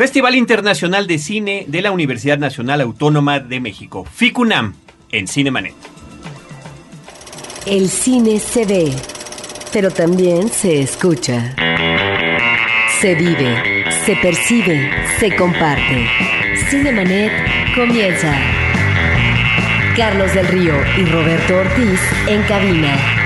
Festival 0.00 0.34
Internacional 0.34 1.06
de 1.06 1.18
Cine 1.18 1.66
de 1.68 1.82
la 1.82 1.90
Universidad 1.90 2.38
Nacional 2.38 2.80
Autónoma 2.80 3.38
de 3.38 3.60
México, 3.60 4.06
FICUNAM, 4.10 4.72
en 5.12 5.28
Cinemanet. 5.28 5.74
El 7.66 7.90
cine 7.90 8.38
se 8.38 8.64
ve, 8.64 8.94
pero 9.74 9.90
también 9.90 10.48
se 10.48 10.80
escucha. 10.80 11.54
Se 12.98 13.14
vive, 13.14 13.84
se 14.06 14.16
percibe, 14.16 14.90
se 15.18 15.36
comparte. 15.36 16.08
Cinemanet 16.70 17.74
comienza. 17.74 18.34
Carlos 19.98 20.32
del 20.32 20.48
Río 20.48 20.72
y 20.96 21.04
Roberto 21.04 21.58
Ortiz 21.58 22.00
en 22.26 22.42
cabina. 22.44 23.19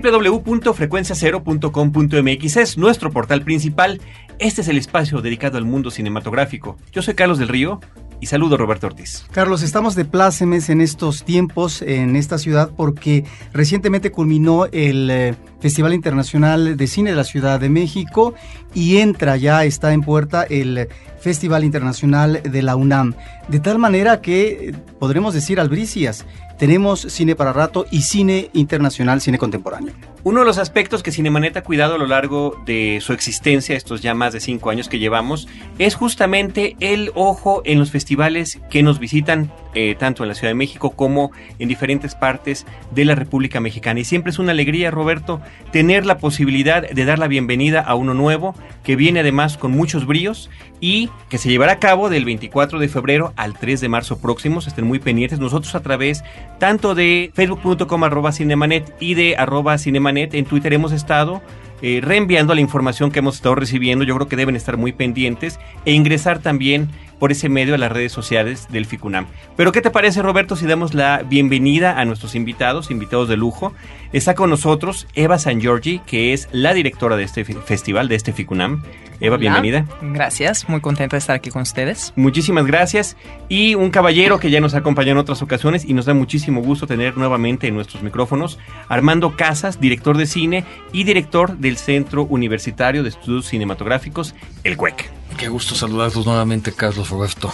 www.frecuenciacero.com.mx 0.00 2.56
es 2.56 2.78
nuestro 2.78 3.10
portal 3.10 3.42
principal. 3.42 4.00
Este 4.38 4.62
es 4.62 4.68
el 4.68 4.78
espacio 4.78 5.20
dedicado 5.20 5.58
al 5.58 5.66
mundo 5.66 5.90
cinematográfico. 5.90 6.78
Yo 6.92 7.02
soy 7.02 7.12
Carlos 7.14 7.38
del 7.38 7.48
Río 7.48 7.80
y 8.22 8.26
saludo 8.26 8.56
Roberto 8.56 8.86
Ortiz. 8.86 9.26
Carlos, 9.32 9.62
estamos 9.62 9.96
de 9.96 10.04
plácemes 10.04 10.70
en 10.70 10.80
estos 10.80 11.24
tiempos 11.24 11.82
en 11.82 12.14
esta 12.14 12.38
ciudad 12.38 12.70
porque 12.76 13.24
recientemente 13.52 14.12
culminó 14.12 14.66
el 14.66 15.10
eh, 15.10 15.34
Festival 15.60 15.92
Internacional 15.92 16.76
de 16.76 16.86
Cine 16.86 17.10
de 17.10 17.16
la 17.16 17.24
Ciudad 17.24 17.58
de 17.58 17.68
México 17.68 18.34
y 18.74 18.98
entra 18.98 19.36
ya, 19.36 19.64
está 19.64 19.92
en 19.92 20.02
puerta 20.02 20.44
el 20.44 20.88
Festival 21.20 21.64
Internacional 21.64 22.40
de 22.42 22.62
la 22.62 22.76
UNAM. 22.76 23.14
De 23.48 23.58
tal 23.58 23.78
manera 23.78 24.20
que 24.20 24.68
eh, 24.68 24.74
podremos 25.00 25.34
decir 25.34 25.58
albricias, 25.58 26.24
tenemos 26.62 27.00
cine 27.00 27.34
para 27.34 27.52
rato 27.52 27.86
y 27.90 28.02
cine 28.02 28.48
internacional, 28.52 29.20
cine 29.20 29.36
contemporáneo. 29.36 29.94
Uno 30.22 30.38
de 30.38 30.46
los 30.46 30.58
aspectos 30.58 31.02
que 31.02 31.10
Cinemanet 31.10 31.56
ha 31.56 31.64
cuidado 31.64 31.96
a 31.96 31.98
lo 31.98 32.06
largo 32.06 32.56
de 32.64 33.00
su 33.00 33.12
existencia, 33.12 33.74
estos 33.74 34.00
ya 34.00 34.14
más 34.14 34.32
de 34.32 34.38
cinco 34.38 34.70
años 34.70 34.88
que 34.88 35.00
llevamos, 35.00 35.48
es 35.80 35.96
justamente 35.96 36.76
el 36.78 37.10
ojo 37.16 37.62
en 37.64 37.80
los 37.80 37.90
festivales 37.90 38.60
que 38.70 38.84
nos 38.84 39.00
visitan 39.00 39.50
eh, 39.74 39.96
tanto 39.98 40.22
en 40.22 40.28
la 40.28 40.36
Ciudad 40.36 40.50
de 40.50 40.54
México 40.54 40.90
como 40.90 41.32
en 41.58 41.66
diferentes 41.66 42.14
partes 42.14 42.64
de 42.92 43.06
la 43.06 43.16
República 43.16 43.58
Mexicana. 43.58 43.98
Y 43.98 44.04
siempre 44.04 44.30
es 44.30 44.38
una 44.38 44.52
alegría, 44.52 44.92
Roberto, 44.92 45.40
tener 45.72 46.06
la 46.06 46.18
posibilidad 46.18 46.88
de 46.88 47.04
dar 47.04 47.18
la 47.18 47.26
bienvenida 47.26 47.80
a 47.80 47.96
uno 47.96 48.14
nuevo, 48.14 48.54
que 48.84 48.94
viene 48.94 49.20
además 49.20 49.58
con 49.58 49.72
muchos 49.72 50.06
bríos 50.06 50.48
y 50.78 51.08
que 51.28 51.38
se 51.38 51.48
llevará 51.48 51.72
a 51.72 51.78
cabo 51.78 52.10
del 52.10 52.24
24 52.24 52.78
de 52.78 52.88
febrero 52.88 53.32
al 53.36 53.54
3 53.54 53.80
de 53.80 53.88
marzo 53.88 54.20
próximos. 54.20 54.66
Estén 54.66 54.86
muy 54.86 54.98
pendientes. 54.98 55.38
Nosotros 55.38 55.74
a 55.74 55.80
través 55.80 56.22
tanto 56.62 56.94
de 56.94 57.32
facebook.com 57.34 58.04
arroba 58.04 58.30
cinemanet 58.30 58.94
y 59.00 59.14
de 59.14 59.34
arroba 59.36 59.78
cinemanet 59.78 60.32
en 60.34 60.44
Twitter 60.44 60.72
hemos 60.72 60.92
estado 60.92 61.42
eh, 61.82 61.98
reenviando 62.00 62.54
la 62.54 62.60
información 62.60 63.10
que 63.10 63.18
hemos 63.18 63.34
estado 63.34 63.56
recibiendo. 63.56 64.04
Yo 64.04 64.14
creo 64.14 64.28
que 64.28 64.36
deben 64.36 64.54
estar 64.54 64.76
muy 64.76 64.92
pendientes 64.92 65.58
e 65.84 65.92
ingresar 65.92 66.38
también 66.38 66.88
por 67.18 67.32
ese 67.32 67.48
medio 67.48 67.74
a 67.74 67.78
las 67.78 67.92
redes 67.92 68.12
sociales 68.12 68.68
del 68.70 68.86
FICUNAM. 68.86 69.26
Pero 69.56 69.72
¿qué 69.72 69.80
te 69.80 69.90
parece 69.90 70.22
Roberto 70.22 70.56
si 70.56 70.66
damos 70.66 70.94
la 70.94 71.22
bienvenida 71.22 71.98
a 71.98 72.04
nuestros 72.04 72.34
invitados, 72.34 72.90
invitados 72.90 73.28
de 73.28 73.36
lujo? 73.36 73.72
Está 74.12 74.34
con 74.34 74.50
nosotros 74.50 75.06
Eva 75.14 75.38
San 75.38 75.60
Giorgi, 75.60 76.00
que 76.00 76.32
es 76.32 76.48
la 76.52 76.74
directora 76.74 77.16
de 77.16 77.24
este 77.24 77.44
festival, 77.44 78.08
de 78.08 78.16
este 78.16 78.32
FICUNAM. 78.32 78.82
Eva, 79.20 79.36
bienvenida. 79.36 79.86
Gracias, 80.02 80.68
muy 80.68 80.80
contenta 80.80 81.14
de 81.14 81.18
estar 81.18 81.36
aquí 81.36 81.50
con 81.50 81.62
ustedes. 81.62 82.12
Muchísimas 82.16 82.66
gracias. 82.66 83.16
Y 83.48 83.76
un 83.76 83.90
caballero 83.90 84.40
que 84.40 84.50
ya 84.50 84.60
nos 84.60 84.74
ha 84.74 84.78
acompañado 84.78 85.12
en 85.12 85.18
otras 85.18 85.42
ocasiones 85.42 85.84
y 85.84 85.94
nos 85.94 86.06
da 86.06 86.14
muchísimo 86.14 86.60
gusto 86.60 86.88
tener 86.88 87.16
nuevamente 87.16 87.68
en 87.68 87.74
nuestros 87.74 88.02
micrófonos, 88.02 88.58
Armando 88.88 89.36
Casas, 89.36 89.80
director 89.80 90.16
de 90.16 90.26
cine 90.26 90.64
y 90.92 91.04
director 91.04 91.56
del 91.56 91.76
Centro 91.76 92.24
Universitario 92.24 93.04
de 93.04 93.10
Estudios 93.10 93.46
Cinematográficos, 93.46 94.34
el 94.64 94.76
CUEC. 94.76 95.21
Qué 95.36 95.48
gusto 95.48 95.74
saludarlos 95.74 96.26
nuevamente, 96.26 96.72
Carlos 96.72 97.08
Roberto. 97.10 97.52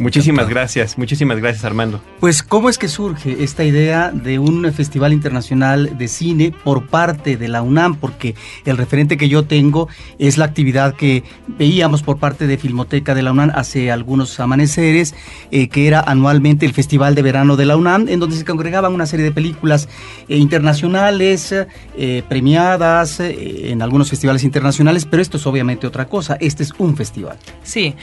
Muchísimas 0.00 0.48
gracias, 0.48 0.96
muchísimas 0.96 1.38
gracias 1.38 1.64
Armando. 1.64 2.00
Pues, 2.20 2.42
¿cómo 2.42 2.70
es 2.70 2.78
que 2.78 2.88
surge 2.88 3.44
esta 3.44 3.64
idea 3.64 4.10
de 4.10 4.38
un 4.38 4.72
festival 4.72 5.12
internacional 5.12 5.98
de 5.98 6.08
cine 6.08 6.54
por 6.64 6.86
parte 6.86 7.36
de 7.36 7.48
la 7.48 7.60
UNAM? 7.60 7.96
Porque 7.96 8.34
el 8.64 8.78
referente 8.78 9.18
que 9.18 9.28
yo 9.28 9.44
tengo 9.44 9.88
es 10.18 10.38
la 10.38 10.46
actividad 10.46 10.94
que 10.94 11.22
veíamos 11.46 12.02
por 12.02 12.18
parte 12.18 12.46
de 12.46 12.56
Filmoteca 12.56 13.14
de 13.14 13.22
la 13.22 13.32
UNAM 13.32 13.52
hace 13.54 13.90
algunos 13.90 14.40
amaneceres, 14.40 15.14
eh, 15.50 15.68
que 15.68 15.86
era 15.86 16.00
anualmente 16.00 16.64
el 16.64 16.72
Festival 16.72 17.14
de 17.14 17.20
Verano 17.20 17.56
de 17.56 17.66
la 17.66 17.76
UNAM, 17.76 18.08
en 18.08 18.20
donde 18.20 18.36
se 18.36 18.44
congregaban 18.46 18.94
una 18.94 19.04
serie 19.04 19.24
de 19.24 19.32
películas 19.32 19.86
eh, 20.28 20.38
internacionales, 20.38 21.52
eh, 21.52 22.22
premiadas 22.26 23.20
en 23.20 23.82
algunos 23.82 24.08
festivales 24.08 24.44
internacionales, 24.44 25.04
pero 25.04 25.22
esto 25.22 25.36
es 25.36 25.46
obviamente 25.46 25.86
otra 25.86 26.06
cosa, 26.06 26.38
este 26.40 26.62
es 26.62 26.72
un 26.78 26.96
festival. 26.96 27.36
Sí, 27.62 27.94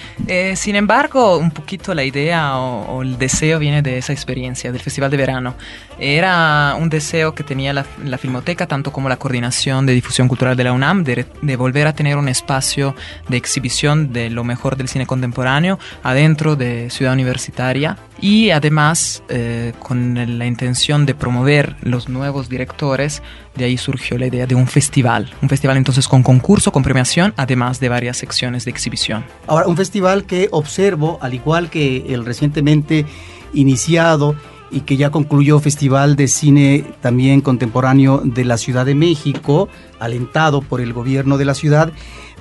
sin 0.56 0.76
embargo, 0.76 1.38
un 1.38 1.52
poquito 1.52 1.87
la 1.94 2.04
idea 2.04 2.58
o, 2.58 3.02
el 3.02 3.18
deseo 3.18 3.60
viene 3.60 3.82
de 3.82 3.98
esa 3.98 4.14
experiencia 4.14 4.72
del 4.72 4.82
Festival 4.82 5.12
de 5.12 5.18
Verano. 5.18 5.56
Era 6.00 6.76
un 6.80 6.90
deseo 6.90 7.34
que 7.34 7.44
tenía 7.44 7.74
la, 7.74 7.84
Filmoteca, 8.18 8.68
tanto 8.68 8.92
como 8.92 9.10
la 9.10 9.18
Coordinación 9.18 9.86
de 9.86 9.94
Difusión 9.94 10.28
Cultural 10.28 10.58
de 10.58 10.64
la 10.64 10.74
UNAM, 10.74 11.04
de, 11.04 11.56
volver 11.56 11.88
a 11.88 11.94
tener 11.94 12.18
un 12.18 12.30
espacio 12.30 12.96
de 13.28 13.38
exhibición 13.38 14.14
de 14.14 14.30
lo 14.30 14.44
mejor 14.44 14.78
del 14.78 14.88
cine 14.88 15.06
contemporáneo 15.06 15.80
adentro 16.04 16.56
de 16.56 16.90
Ciudad 16.90 17.14
Universitaria 17.14 17.98
y 18.20 18.50
además 18.50 19.24
eh, 19.30 19.74
con 19.80 20.38
la 20.38 20.46
intención 20.46 21.06
de 21.06 21.16
promover 21.16 21.76
los 21.82 22.10
nuevos 22.10 22.50
directores, 22.50 23.22
de 23.56 23.66
ahí 23.66 23.78
surgió 23.78 24.18
la 24.18 24.28
idea 24.28 24.46
de 24.46 24.56
un 24.56 24.68
festival. 24.68 25.32
Un 25.42 25.50
festival 25.50 25.78
entonces 25.78 26.08
con 26.08 26.24
concurso, 26.24 26.72
con 26.72 26.84
premiación, 26.84 27.34
además 27.38 27.80
de 27.80 27.90
varias 27.90 28.18
secciones 28.18 28.66
de 28.66 28.72
exhibición. 28.72 29.26
Ahora, 29.48 29.68
un 29.68 29.78
festival 29.78 30.26
que 30.26 30.48
observo, 30.52 31.18
al 31.22 31.34
igual 31.34 31.70
que 31.70 32.06
el 32.10 32.26
recientemente 32.26 33.06
iniciado 33.54 34.36
y 34.72 34.82
que 34.82 34.98
ya 34.98 35.12
concluyó 35.12 35.60
Festival 35.60 36.16
de 36.16 36.28
Cine 36.28 36.86
también 37.02 37.42
contemporáneo 37.42 38.22
de 38.24 38.46
la 38.46 38.58
Ciudad 38.58 38.86
de 38.86 38.96
México, 38.96 39.70
alentado 40.00 40.62
por 40.62 40.82
el 40.82 40.94
gobierno 40.94 41.38
de 41.38 41.46
la 41.46 41.54
ciudad, 41.54 41.92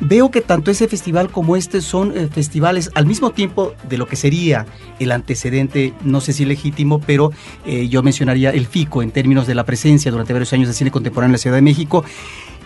veo 0.01 0.31
que 0.31 0.41
tanto 0.41 0.71
ese 0.71 0.89
festival 0.89 1.31
como 1.31 1.57
este 1.57 1.81
son 1.81 2.17
eh, 2.17 2.29
festivales 2.31 2.91
al 2.95 3.07
mismo 3.07 3.31
tiempo 3.31 3.75
de 3.89 3.99
lo 3.99 4.07
que 4.07 4.17
sería 4.17 4.67
el 4.99 5.13
antecedente, 5.13 5.95
no 6.05 6.21
sé 6.21 6.33
si 6.33 6.45
legítimo, 6.45 7.01
pero 7.01 7.33
eh, 7.65 7.89
yo 7.89 8.03
mencionaría 8.03 8.51
el 8.51 8.67
FICO 8.67 9.03
en 9.03 9.11
términos 9.11 9.47
de 9.47 9.55
la 9.55 9.65
presencia 9.65 10.11
durante 10.11 10.33
varios 10.33 10.53
años 10.53 10.69
de 10.69 10.75
cine 10.75 10.91
contemporáneo 10.91 11.31
en 11.31 11.33
la 11.33 11.39
Ciudad 11.39 11.57
de 11.57 11.63
México. 11.63 12.05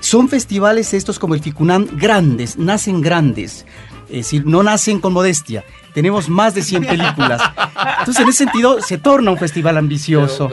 Son 0.00 0.28
festivales 0.28 0.94
estos 0.94 1.19
como 1.19 1.34
el 1.34 1.41
FICUNAM 1.41 1.87
grandes, 1.97 2.56
nacen 2.56 3.03
grandes, 3.03 3.66
es 4.10 4.16
decir, 4.16 4.44
no 4.47 4.62
nacen 4.62 5.00
con 5.00 5.12
modestia, 5.12 5.65
tenemos 5.93 6.28
más 6.28 6.54
de 6.54 6.62
100 6.62 6.87
películas. 6.87 7.43
Entonces, 8.00 8.22
en 8.22 8.28
ese 8.28 8.44
sentido, 8.44 8.81
se 8.81 8.98
torna 8.98 9.31
un 9.31 9.38
festival 9.38 9.76
ambicioso. 9.76 10.50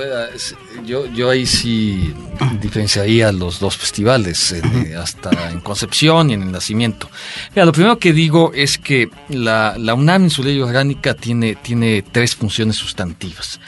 yo, 0.86 1.06
yo 1.08 1.30
ahí 1.30 1.46
sí 1.46 2.14
diferenciaría 2.60 3.32
los 3.32 3.60
dos 3.60 3.78
festivales, 3.78 4.52
eh, 4.52 4.96
hasta 4.96 5.52
en 5.52 5.60
concepción 5.60 6.30
y 6.30 6.34
en 6.34 6.44
el 6.44 6.52
nacimiento. 6.52 7.10
Mira, 7.52 7.66
lo 7.66 7.72
primero 7.72 8.00
que 8.00 8.14
digo 8.14 8.52
es 8.54 8.78
que 8.78 9.10
la, 9.30 9.76
la 9.78 9.94
UNAM 9.94 10.26
en 10.26 10.30
su 10.30 10.44
ley 10.44 10.60
orgánica 10.60 11.14
tiene, 11.14 11.56
tiene 11.56 12.04
tres 12.04 12.36
funciones 12.36 12.76
sustantivas, 12.76 13.60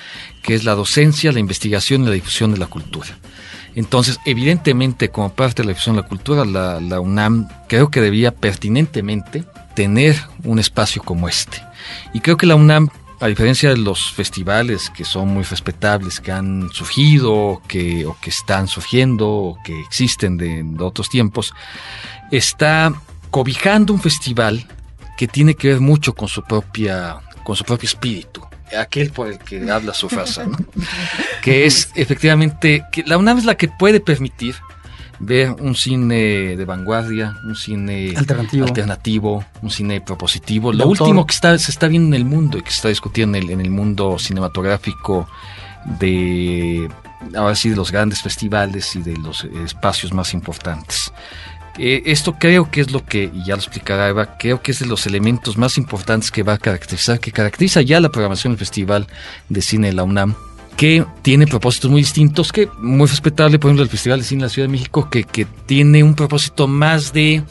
que 0.42 0.56
es 0.56 0.64
la 0.64 0.76
docencia, 0.76 1.32
la 1.32 1.40
investigación 1.40 2.04
y 2.04 2.06
la 2.08 2.14
difusión 2.14 2.52
de 2.52 2.58
la 2.58 2.68
cultura. 2.68 3.18
Entonces, 3.75 4.19
evidentemente, 4.25 5.09
como 5.09 5.31
parte 5.34 5.62
de 5.62 5.68
la 5.68 5.69
difusión 5.74 5.96
de 5.96 6.02
la 6.02 6.07
cultura, 6.07 6.46
la, 6.46 7.00
UNAM 7.00 7.47
creo 7.68 7.90
que 7.90 8.02
debía 8.02 8.31
pertinentemente 8.31 9.44
tener 9.75 10.16
un 10.44 10.59
espacio 10.59 11.02
como 11.03 11.28
este. 11.30 11.62
Y 12.13 12.19
creo 12.19 12.38
que 12.38 12.46
la 12.46 12.56
UNAM, 12.56 12.90
a 13.19 13.28
diferencia 13.28 13.69
de 13.69 13.78
los 13.78 14.12
festivales 14.12 14.90
que 14.90 15.06
son 15.06 15.30
muy 15.30 15.44
respetables, 15.44 16.19
que 16.19 16.31
han 16.31 16.69
surgido 16.72 17.62
que, 17.68 18.06
o 18.06 18.18
que 18.19 18.30
están 18.30 18.68
surgiendo 18.68 19.30
o 19.30 19.57
que 19.63 19.80
existen 19.81 20.38
de, 20.38 20.65
otros 20.80 21.10
tiempos, 21.10 21.54
está 22.31 22.94
cobijando 23.30 23.94
un 23.94 24.01
festival 24.01 24.65
que 25.18 25.27
tiene 25.27 25.54
que 25.54 25.69
ver 25.69 25.80
mucho 25.80 26.15
con 26.15 26.27
su 26.27 26.44
propia 26.44 27.18
con 27.44 27.56
su 27.56 27.63
propio 27.63 27.88
espíritu 27.88 28.49
aquel 28.77 29.12
por 29.12 29.27
el 29.27 29.39
que 29.39 29.69
habla 29.71 29.94
su 29.94 30.10
raza, 30.10 30.45
que 31.42 31.66
es 31.66 31.92
efectivamente 31.95 32.83
que 32.92 33.04
la 33.04 33.18
UNAM 33.18 33.38
es 33.38 33.45
la 33.45 33.56
que 33.56 33.68
puede 33.68 34.00
permitir 34.00 34.56
ver 35.19 35.51
un 35.51 35.75
cine 35.75 36.56
de 36.56 36.66
vanguardia, 36.66 37.36
un 37.44 37.56
cine 37.56 38.13
alternativo, 38.16 39.44
un 39.62 39.69
cine 39.69 40.01
propositivo. 40.01 40.71
Lo 40.71 40.88
último 40.88 41.25
que 41.25 41.33
está, 41.33 41.57
se 41.57 41.71
está 41.71 41.88
viendo 41.88 42.16
en 42.16 42.21
el 42.21 42.25
mundo 42.25 42.57
y 42.57 42.62
que 42.62 42.71
se 42.71 42.77
está 42.77 42.89
discutiendo 42.89 43.38
en 43.38 43.44
el, 43.44 43.50
en 43.51 43.62
el 43.62 43.69
mundo 43.69 44.18
cinematográfico 44.18 45.27
de, 46.00 46.89
ahora 47.36 47.56
sí, 47.56 47.69
de 47.69 47.75
los 47.75 47.92
grandes 47.92 48.22
festivales 48.22 48.95
y 48.95 49.01
de 49.01 49.18
los 49.18 49.44
espacios 49.44 50.13
más 50.13 50.33
importantes. 50.33 51.12
Eh, 51.81 52.04
esto 52.08 52.36
creo 52.38 52.70
que 52.70 52.81
es 52.81 52.92
lo 52.92 53.06
que, 53.06 53.31
y 53.34 53.46
ya 53.46 53.56
lo 53.56 53.62
explicará 53.62 54.10
Eva, 54.10 54.38
creo 54.38 54.62
que 54.62 54.72
es 54.72 54.80
de 54.80 54.86
los 54.86 55.08
elementos 55.08 55.58
más 55.58 55.78
importantes 55.78 56.30
que 56.30 56.44
va 56.44 56.54
a 56.54 56.58
caracterizar, 56.58 57.22
que 57.22 57.31
caracteriza 57.31 57.81
ya 57.81 58.02
la 58.02 58.10
programación 58.10 58.52
del 58.52 58.60
Festival 58.60 59.08
de 59.48 59.62
Cine 59.62 59.88
de 59.88 59.94
la 59.94 60.04
UNAM, 60.04 60.36
que 60.76 61.06
tiene 61.22 61.48
propósitos 61.48 61.90
muy 61.90 62.02
distintos, 62.02 62.52
que 62.52 62.68
muy 62.80 63.08
respetable, 63.08 63.60
por 63.60 63.70
ejemplo, 63.70 63.84
el 63.84 63.90
Festival 63.90 64.20
de 64.20 64.26
Cine 64.26 64.42
de 64.42 64.46
la 64.48 64.50
Ciudad 64.50 64.68
de 64.68 64.72
México, 64.74 65.10
que, 65.10 65.24
que 65.24 65.46
tiene 65.66 66.04
un 66.04 66.16
propósito 66.16 66.68
más 66.68 67.14
de, 67.14 67.44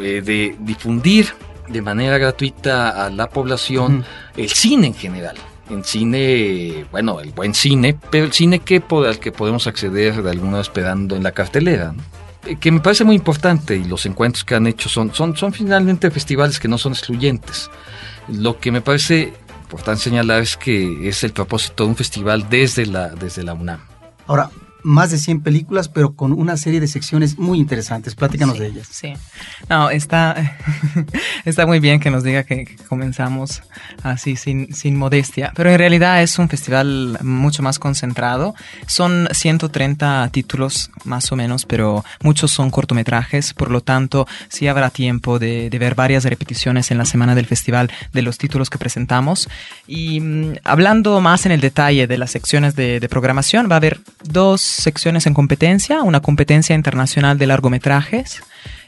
eh, 0.00 0.22
de 0.24 0.56
difundir 0.58 1.28
de 1.68 1.82
manera 1.82 2.18
gratuita 2.18 3.06
a 3.06 3.10
la 3.10 3.28
población 3.28 4.04
el 4.36 4.50
cine 4.50 4.88
en 4.88 4.94
general. 4.94 5.36
En 5.70 5.84
cine, 5.84 6.86
bueno, 6.90 7.20
el 7.20 7.30
buen 7.30 7.54
cine, 7.54 7.96
pero 8.10 8.24
el 8.24 8.32
cine 8.32 8.58
que, 8.60 8.82
al 9.06 9.18
que 9.20 9.30
podemos 9.30 9.68
acceder 9.68 10.22
de 10.22 10.30
alguna 10.30 10.60
esperando 10.60 11.14
en 11.14 11.22
la 11.22 11.32
cartelera. 11.32 11.92
Eh, 11.92 12.25
que 12.60 12.70
me 12.70 12.80
parece 12.80 13.04
muy 13.04 13.16
importante 13.16 13.76
y 13.76 13.84
los 13.84 14.06
encuentros 14.06 14.44
que 14.44 14.54
han 14.54 14.66
hecho 14.66 14.88
son, 14.88 15.12
son, 15.14 15.36
son 15.36 15.52
finalmente 15.52 16.10
festivales 16.10 16.60
que 16.60 16.68
no 16.68 16.78
son 16.78 16.92
excluyentes. 16.92 17.70
Lo 18.28 18.58
que 18.58 18.70
me 18.70 18.80
parece 18.80 19.32
importante 19.62 20.04
señalar 20.04 20.42
es 20.42 20.56
que 20.56 21.08
es 21.08 21.24
el 21.24 21.32
propósito 21.32 21.84
de 21.84 21.90
un 21.90 21.96
festival 21.96 22.48
desde 22.48 22.86
la, 22.86 23.08
desde 23.10 23.42
la 23.42 23.54
UNAM. 23.54 23.80
Ahora, 24.26 24.50
más 24.86 25.10
de 25.10 25.18
100 25.18 25.40
películas, 25.40 25.88
pero 25.88 26.14
con 26.14 26.32
una 26.32 26.56
serie 26.56 26.78
de 26.78 26.86
secciones 26.86 27.38
muy 27.38 27.58
interesantes. 27.58 28.14
Platícanos 28.14 28.58
de 28.58 28.68
ellas. 28.68 28.86
Sí. 28.88 29.14
No, 29.68 29.90
está, 29.90 30.56
está 31.44 31.66
muy 31.66 31.80
bien 31.80 31.98
que 31.98 32.10
nos 32.10 32.22
diga 32.22 32.44
que, 32.44 32.76
comenzamos 32.88 33.62
así 34.04 34.36
sin, 34.36 34.72
sin 34.72 34.96
modestia, 34.96 35.52
pero 35.56 35.70
en 35.70 35.78
realidad 35.78 36.22
es 36.22 36.38
un 36.38 36.48
festival 36.48 37.18
mucho 37.22 37.64
más 37.64 37.80
concentrado. 37.80 38.54
Son 38.86 39.28
130 39.32 40.28
títulos 40.32 40.90
más 41.04 41.32
o 41.32 41.36
menos, 41.36 41.66
pero 41.66 42.04
muchos 42.22 42.52
son 42.52 42.70
cortometrajes, 42.70 43.54
por 43.54 43.72
lo 43.72 43.80
tanto 43.80 44.28
sí 44.48 44.68
habrá 44.68 44.90
tiempo 44.90 45.40
de, 45.40 45.68
de 45.68 45.78
ver 45.80 45.96
varias 45.96 46.24
repeticiones 46.24 46.92
en 46.92 46.98
la 46.98 47.06
semana 47.06 47.34
del 47.34 47.46
festival 47.46 47.90
de 48.12 48.22
los 48.22 48.38
títulos 48.38 48.70
que 48.70 48.78
presentamos. 48.78 49.48
Y 49.88 50.20
mm, 50.20 50.58
hablando 50.62 51.20
más 51.20 51.44
en 51.44 51.50
el 51.50 51.60
detalle 51.60 52.06
de 52.06 52.18
las 52.18 52.30
secciones 52.30 52.76
de, 52.76 53.00
de 53.00 53.08
programación, 53.08 53.68
va 53.68 53.74
a 53.74 53.78
haber 53.78 53.98
dos 54.22 54.75
secciones 54.76 55.26
en 55.26 55.34
competencia, 55.34 56.02
una 56.02 56.20
competencia 56.20 56.74
internacional 56.74 57.38
de 57.38 57.46
largometrajes 57.46 58.42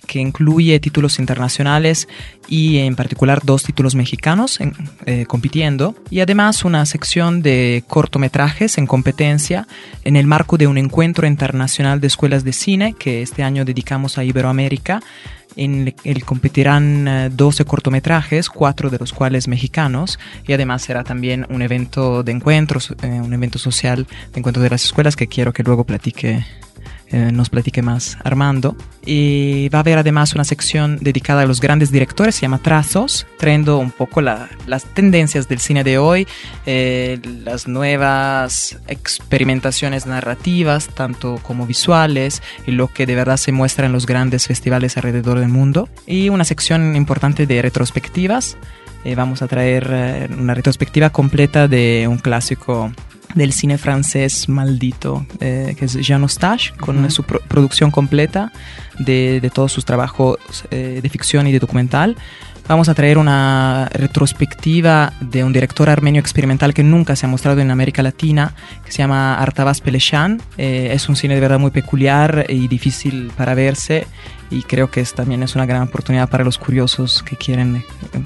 que 0.08 0.18
incluye 0.18 0.80
títulos 0.80 1.20
internacionales 1.20 2.08
y 2.48 2.78
en 2.78 2.96
particular 2.96 3.42
dos 3.44 3.62
títulos 3.62 3.94
mexicanos 3.94 4.58
eh, 5.06 5.26
compitiendo. 5.26 5.94
Y 6.10 6.20
además 6.20 6.64
una 6.64 6.84
sección 6.86 7.42
de 7.42 7.84
cortometrajes 7.86 8.78
en 8.78 8.86
competencia 8.86 9.68
en 10.04 10.16
el 10.16 10.26
marco 10.26 10.56
de 10.56 10.66
un 10.66 10.78
encuentro 10.78 11.26
internacional 11.26 12.00
de 12.00 12.06
escuelas 12.08 12.42
de 12.42 12.52
cine 12.52 12.94
que 12.98 13.22
este 13.22 13.44
año 13.44 13.64
dedicamos 13.64 14.18
a 14.18 14.24
Iberoamérica 14.24 15.00
en 15.58 15.94
el 16.04 16.24
competirán 16.24 17.30
12 17.36 17.62
eh, 17.62 17.66
cortometrajes, 17.66 18.48
cuatro 18.48 18.88
de 18.90 18.98
los 18.98 19.12
cuales 19.12 19.48
mexicanos, 19.48 20.18
y 20.46 20.52
además 20.52 20.82
será 20.82 21.04
también 21.04 21.46
un 21.50 21.62
evento 21.62 22.22
de 22.22 22.32
encuentros, 22.32 22.94
eh, 23.02 23.20
un 23.20 23.34
evento 23.34 23.58
social 23.58 24.06
de 24.32 24.38
encuentro 24.38 24.62
de 24.62 24.70
las 24.70 24.84
escuelas 24.84 25.16
que 25.16 25.26
quiero 25.26 25.52
que 25.52 25.62
luego 25.62 25.84
platique 25.84 26.46
eh, 27.10 27.30
nos 27.32 27.48
platique 27.48 27.80
más 27.80 28.18
Armando. 28.22 28.76
Y 29.04 29.70
va 29.70 29.78
a 29.78 29.80
haber 29.80 29.96
además 29.98 30.34
una 30.34 30.44
sección 30.44 30.98
dedicada 31.00 31.42
a 31.42 31.46
los 31.46 31.60
grandes 31.60 31.90
directores, 31.90 32.34
se 32.34 32.42
llama 32.42 32.58
Trazos, 32.58 33.26
trayendo 33.38 33.78
un 33.78 33.90
poco 33.90 34.20
las 34.20 34.84
tendencias 34.92 35.48
del 35.48 35.60
cine 35.60 35.84
de 35.84 35.96
hoy, 35.96 36.26
eh, 36.66 37.18
las 37.44 37.66
nuevas 37.66 38.78
experimentaciones 38.88 40.04
narrativas, 40.04 40.88
tanto 40.88 41.40
como 41.42 41.66
visuales, 41.66 42.42
y 42.66 42.72
lo 42.72 42.88
que 42.88 43.06
de 43.06 43.14
verdad 43.14 43.38
se 43.38 43.52
muestra 43.52 43.86
en 43.86 43.92
los 43.92 44.04
grandes 44.04 44.46
festivales 44.46 44.98
alrededor 44.98 45.38
del 45.38 45.48
mundo. 45.48 45.88
Y 46.06 46.28
una 46.28 46.44
sección 46.44 46.94
importante 46.94 47.46
de 47.46 47.62
retrospectivas. 47.62 48.58
Eh, 49.04 49.14
vamos 49.14 49.40
a 49.40 49.46
traer 49.46 50.28
una 50.36 50.54
retrospectiva 50.54 51.10
completa 51.10 51.68
de 51.68 52.06
un 52.08 52.18
clásico 52.18 52.92
del 53.34 53.52
cine 53.52 53.78
francés 53.78 54.48
maldito, 54.48 55.26
eh, 55.40 55.74
que 55.78 55.84
es 55.84 55.94
Jean 55.94 56.22
Eustache, 56.22 56.72
con 56.78 57.10
su 57.10 57.22
producción 57.24 57.90
completa 57.90 58.52
de, 58.98 59.40
de, 59.40 59.50
todos 59.50 59.72
sus 59.72 59.84
trabajos 59.84 60.38
eh, 60.70 61.00
de 61.02 61.08
ficción 61.08 61.46
y 61.46 61.52
de 61.52 61.58
documental. 61.58 62.16
Vamos 62.68 62.90
a 62.90 62.94
traer 62.94 63.16
una 63.16 63.88
retrospectiva 63.94 65.14
de 65.20 65.42
un 65.42 65.54
director 65.54 65.88
armenio 65.88 66.20
experimental 66.20 66.74
que 66.74 66.82
nunca 66.82 67.16
se 67.16 67.24
ha 67.24 67.28
mostrado 67.28 67.62
en 67.62 67.70
América 67.70 68.02
Latina, 68.02 68.52
que 68.84 68.92
se 68.92 68.98
llama 68.98 69.36
Artavas 69.36 69.80
Peleshan. 69.80 70.42
Eh, 70.58 70.90
es 70.92 71.08
un 71.08 71.16
cine 71.16 71.34
de 71.34 71.40
verdad 71.40 71.58
muy 71.58 71.70
peculiar 71.70 72.44
y 72.46 72.68
difícil 72.68 73.32
para 73.38 73.54
verse 73.54 74.06
y 74.50 74.62
creo 74.64 74.90
que 74.90 75.00
es, 75.00 75.14
también 75.14 75.42
es 75.42 75.54
una 75.54 75.64
gran 75.64 75.80
oportunidad 75.80 76.28
para 76.28 76.44
los 76.44 76.58
curiosos 76.58 77.22
que 77.22 77.36
quieren 77.36 77.84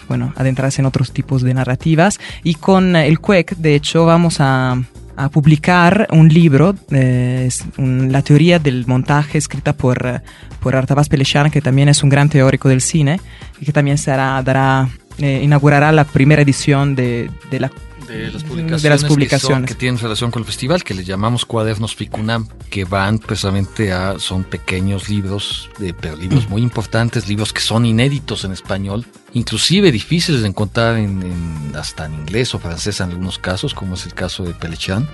bueno, 0.08 0.32
adentrarse 0.36 0.82
en 0.82 0.86
otros 0.86 1.12
tipos 1.12 1.42
de 1.42 1.54
narrativas. 1.54 2.18
Y 2.42 2.56
con 2.56 2.96
el 2.96 3.20
CUEC, 3.20 3.54
de 3.58 3.76
hecho, 3.76 4.06
vamos 4.06 4.38
a 4.40 4.82
a 5.16 5.28
publicar 5.28 6.08
un 6.10 6.28
libro, 6.28 6.74
eh, 6.90 7.48
la 7.76 8.22
teoría 8.22 8.58
del 8.58 8.86
montaje 8.86 9.38
escrita 9.38 9.72
por, 9.72 10.22
por 10.60 10.76
Artabas 10.76 11.08
Pelechán, 11.08 11.50
que 11.50 11.60
también 11.60 11.88
es 11.88 12.02
un 12.02 12.10
gran 12.10 12.28
teórico 12.28 12.68
del 12.68 12.80
cine, 12.80 13.20
y 13.60 13.66
que 13.66 13.72
también 13.72 13.98
será, 13.98 14.42
dará, 14.42 14.88
eh, 15.18 15.40
inaugurará 15.42 15.92
la 15.92 16.04
primera 16.04 16.42
edición 16.42 16.94
de, 16.94 17.30
de 17.50 17.60
la 17.60 17.70
de 18.12 18.30
las 18.30 19.04
publicaciones, 19.04 19.68
Que, 19.68 19.74
tienen 19.74 19.98
relación 19.98 20.30
con 20.30 20.42
el 20.42 20.46
festival, 20.46 20.84
que 20.84 20.94
le 20.94 21.04
llamamos 21.04 21.44
cuadernos 21.44 21.94
Ficunam, 21.94 22.48
que 22.70 22.84
van 22.84 23.18
precisamente 23.18 23.92
a, 23.92 24.18
son 24.18 24.44
pequeños 24.44 25.08
libros, 25.08 25.70
de, 25.78 25.94
pero 25.94 26.16
libros 26.16 26.48
muy 26.48 26.62
importantes, 26.62 27.28
libros 27.28 27.52
que 27.52 27.60
son 27.60 27.86
inéditos 27.86 28.44
en 28.44 28.52
español, 28.52 29.06
inclusive 29.32 29.90
difíciles 29.92 30.42
de 30.42 30.48
encontrar 30.48 30.96
en, 30.96 31.72
hasta 31.74 32.06
en 32.06 32.14
inglés 32.14 32.54
o 32.54 32.58
francés 32.58 33.00
en 33.00 33.10
algunos 33.10 33.38
casos, 33.38 33.74
como 33.74 33.94
es 33.94 34.06
el 34.06 34.14
caso 34.14 34.44
de 34.44 34.54
Pelechan, 34.54 35.08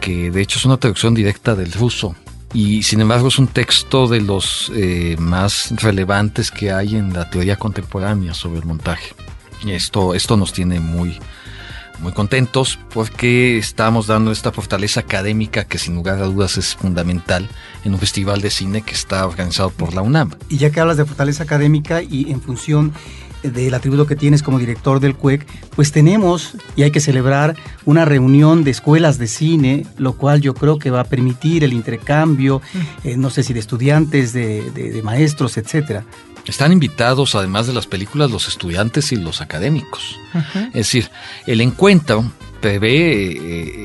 que 0.00 0.30
de 0.30 0.40
hecho 0.42 0.58
es 0.58 0.64
una 0.64 0.76
traducción 0.76 1.14
directa 1.14 1.54
del 1.54 1.72
ruso. 1.72 2.14
Y 2.54 2.84
sin 2.84 3.00
embargo 3.00 3.28
es 3.28 3.38
un 3.38 3.48
texto 3.48 4.06
de 4.06 4.20
los 4.20 4.70
eh, 4.74 5.16
más 5.18 5.72
relevantes 5.82 6.50
que 6.50 6.70
hay 6.70 6.94
en 6.96 7.12
la 7.12 7.28
teoría 7.28 7.56
contemporánea 7.56 8.34
sobre 8.34 8.60
el 8.60 8.64
montaje. 8.64 9.14
Esto, 9.66 10.14
esto 10.14 10.36
nos 10.36 10.52
tiene 10.52 10.78
muy, 10.80 11.18
muy 12.00 12.12
contentos 12.12 12.78
porque 12.92 13.58
estamos 13.58 14.06
dando 14.06 14.32
esta 14.32 14.52
fortaleza 14.52 15.00
académica 15.00 15.64
que 15.64 15.78
sin 15.78 15.94
lugar 15.94 16.18
a 16.18 16.26
dudas 16.26 16.56
es 16.58 16.74
fundamental 16.74 17.48
en 17.84 17.94
un 17.94 17.98
festival 17.98 18.40
de 18.40 18.50
cine 18.50 18.82
que 18.82 18.94
está 18.94 19.26
organizado 19.26 19.70
por 19.70 19.94
la 19.94 20.02
UNAM. 20.02 20.30
Y 20.48 20.58
ya 20.58 20.70
que 20.70 20.80
hablas 20.80 20.96
de 20.96 21.04
fortaleza 21.04 21.44
académica 21.44 22.02
y 22.02 22.30
en 22.30 22.40
función 22.40 22.92
del 23.42 23.74
atributo 23.74 24.06
que 24.06 24.16
tienes 24.16 24.42
como 24.42 24.58
director 24.58 25.00
del 25.00 25.14
CUEC, 25.14 25.46
pues 25.74 25.92
tenemos 25.92 26.56
y 26.74 26.82
hay 26.82 26.90
que 26.90 27.00
celebrar 27.00 27.56
una 27.84 28.04
reunión 28.04 28.64
de 28.64 28.70
escuelas 28.70 29.18
de 29.18 29.28
cine, 29.28 29.86
lo 29.98 30.14
cual 30.14 30.40
yo 30.40 30.54
creo 30.54 30.78
que 30.78 30.90
va 30.90 31.00
a 31.00 31.04
permitir 31.04 31.62
el 31.64 31.72
intercambio, 31.72 32.60
eh, 33.04 33.16
no 33.16 33.30
sé 33.30 33.42
si 33.42 33.52
de 33.52 33.60
estudiantes, 33.60 34.32
de, 34.32 34.70
de 34.70 35.02
maestros, 35.02 35.56
etcétera. 35.56 36.04
Están 36.46 36.72
invitados, 36.72 37.34
además 37.34 37.66
de 37.66 37.72
las 37.72 37.86
películas, 37.86 38.30
los 38.30 38.48
estudiantes 38.48 39.12
y 39.12 39.16
los 39.16 39.40
académicos. 39.40 40.18
Es 40.68 40.72
decir, 40.72 41.10
el 41.46 41.60
encuentro 41.60 42.30
prevé 42.60 43.32
eh, 43.32 43.38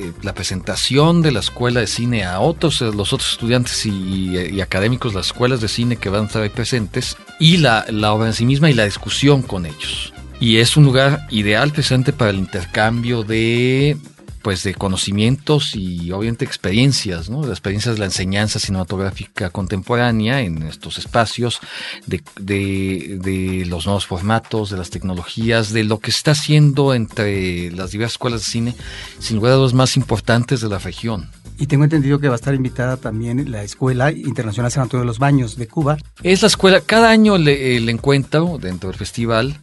eh, 0.08 0.12
la 0.22 0.34
presentación 0.34 1.22
de 1.22 1.32
la 1.32 1.40
escuela 1.40 1.80
de 1.80 1.88
cine 1.88 2.24
a 2.24 2.40
otros, 2.40 2.82
eh, 2.82 2.86
los 2.86 3.14
otros 3.14 3.34
estudiantes 3.34 3.86
y, 3.86 4.62
académicos, 4.62 5.14
las 5.14 5.28
escuelas 5.28 5.62
de 5.62 5.68
cine 5.68 5.98
que 5.98 6.10
van 6.10 6.24
a 6.24 6.28
estar 6.28 6.42
ahí 6.42 6.50
presentes, 6.50 7.18
y 7.40 7.58
la, 7.58 7.86
la 7.90 8.14
obra 8.14 8.28
en 8.28 8.34
sí 8.34 8.46
misma 8.46 8.70
y 8.70 8.74
la 8.74 8.86
discusión 8.86 9.42
con 9.42 9.66
ellos. 9.66 10.14
Y 10.40 10.58
es 10.58 10.78
un 10.78 10.86
lugar 10.86 11.28
ideal 11.30 11.72
presente 11.72 12.14
para 12.14 12.32
el 12.32 12.38
intercambio 12.38 13.24
de 13.24 13.98
pues 14.42 14.64
de 14.64 14.74
conocimientos 14.74 15.76
y 15.76 16.12
obviamente 16.12 16.46
experiencias, 16.46 17.30
¿no? 17.30 17.42
De 17.46 17.52
experiencias 17.52 17.96
de 17.96 18.00
la 18.00 18.06
enseñanza 18.06 18.60
cinematográfica 18.60 19.50
contemporánea 19.50 20.42
en 20.42 20.64
estos 20.64 20.98
espacios, 20.98 21.60
de, 22.08 22.24
de, 22.40 23.66
los 23.68 23.86
nuevos 23.86 24.06
formatos, 24.06 24.70
de 24.70 24.78
las 24.78 24.90
tecnologías, 24.90 25.72
de 25.72 25.84
lo 25.84 26.00
que 26.00 26.12
está 26.12 26.32
haciendo 26.32 26.94
entre 26.94 27.72
las 27.72 27.92
diversas 27.92 28.14
escuelas 28.14 28.42
de 28.42 28.48
cine, 28.48 28.76
sin 29.20 29.38
lugar 29.38 29.54
a 29.54 29.56
dudas 29.56 29.74
más 29.74 29.98
importantes 29.98 30.62
de 30.62 30.70
la 30.70 30.80
región. 30.80 31.30
Y 31.58 31.68
tengo 31.68 31.84
entendido 31.84 32.20
que 32.20 32.28
va 32.28 32.34
a 32.34 32.36
estar 32.36 32.56
invitada 32.56 32.98
también 32.98 33.52
la 33.52 33.64
Escuela 33.64 34.12
Internacional 34.12 34.72
San 34.72 34.84
Antonio 34.84 35.02
de 35.02 35.08
los 35.08 35.20
Baños 35.20 35.58
de 35.58 35.68
Cuba. 35.68 35.98
Es 36.24 36.42
la 36.42 36.48
escuela, 36.48 36.82
cada 36.82 37.10
año 37.10 37.36
el 37.36 37.88
encuentro 37.90 38.58
dentro 38.60 38.90
del 38.90 38.98
festival 38.98 39.60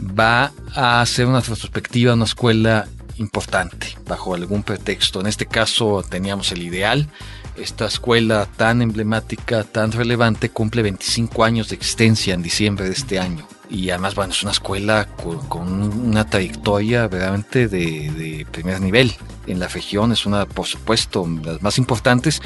va 0.00 0.52
a 0.74 1.00
hacer 1.00 1.26
una 1.26 1.40
retrospectiva, 1.40 2.14
una 2.14 2.24
escuela 2.24 2.88
importante, 3.20 3.96
bajo 4.06 4.34
algún 4.34 4.62
pretexto. 4.62 5.20
En 5.20 5.26
este 5.26 5.46
caso 5.46 6.02
teníamos 6.08 6.50
el 6.52 6.62
ideal. 6.62 7.08
Esta 7.56 7.86
escuela 7.86 8.46
tan 8.56 8.80
emblemática, 8.80 9.64
tan 9.64 9.92
relevante, 9.92 10.48
cumple 10.48 10.82
25 10.82 11.44
años 11.44 11.68
de 11.68 11.76
existencia 11.76 12.34
en 12.34 12.42
diciembre 12.42 12.86
de 12.86 12.92
este 12.92 13.18
año. 13.18 13.46
Y 13.68 13.90
además, 13.90 14.14
bueno, 14.14 14.32
es 14.32 14.42
una 14.42 14.52
escuela 14.52 15.06
con, 15.06 15.68
una 16.06 16.28
trayectoria 16.28 17.06
verdaderamente 17.06 17.68
de, 17.68 18.46
primer 18.50 18.80
nivel 18.80 19.12
en 19.46 19.60
la 19.60 19.68
región. 19.68 20.10
Es 20.12 20.26
una, 20.26 20.46
por 20.46 20.66
supuesto, 20.66 21.24
de 21.28 21.52
las 21.52 21.62
más 21.62 21.78
importantes. 21.78 22.40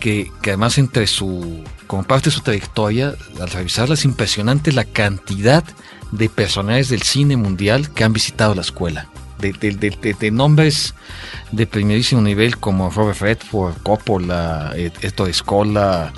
Que, 0.00 0.32
que, 0.40 0.50
además 0.50 0.78
entre 0.78 1.06
su, 1.06 1.62
como 1.86 2.04
parte 2.04 2.30
de 2.30 2.36
su 2.36 2.40
trayectoria, 2.40 3.14
al 3.38 3.50
revisarla 3.50 3.94
es 3.94 4.06
impresionante 4.06 4.72
la 4.72 4.86
cantidad 4.86 5.62
de 6.10 6.30
personajes 6.30 6.88
del 6.88 7.02
cine 7.02 7.36
mundial 7.36 7.92
que 7.92 8.02
han 8.02 8.14
visitado 8.14 8.54
la 8.54 8.62
escuela 8.62 9.10
de, 9.40 10.30
nombres 10.30 10.94
de 11.52 11.66
primerísimo 11.66 12.20
nivel 12.20 12.56
como 12.58 12.90
Robert 12.90 13.20
Redford, 13.20 13.74
Coppola, 13.82 14.72
eh, 14.76 14.90
Héctor 15.02 15.28
Escola, 15.28 16.12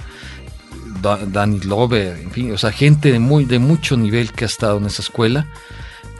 Da- 1.00 1.24
Danny 1.26 1.58
Glover, 1.58 2.18
en 2.18 2.30
fin, 2.30 2.52
o 2.52 2.58
sea, 2.58 2.70
gente 2.72 3.10
de 3.12 3.18
muy 3.18 3.44
de 3.44 3.58
mucho 3.58 3.96
nivel 3.96 4.32
que 4.32 4.44
ha 4.44 4.46
estado 4.46 4.78
en 4.78 4.86
esa 4.86 5.02
escuela 5.02 5.46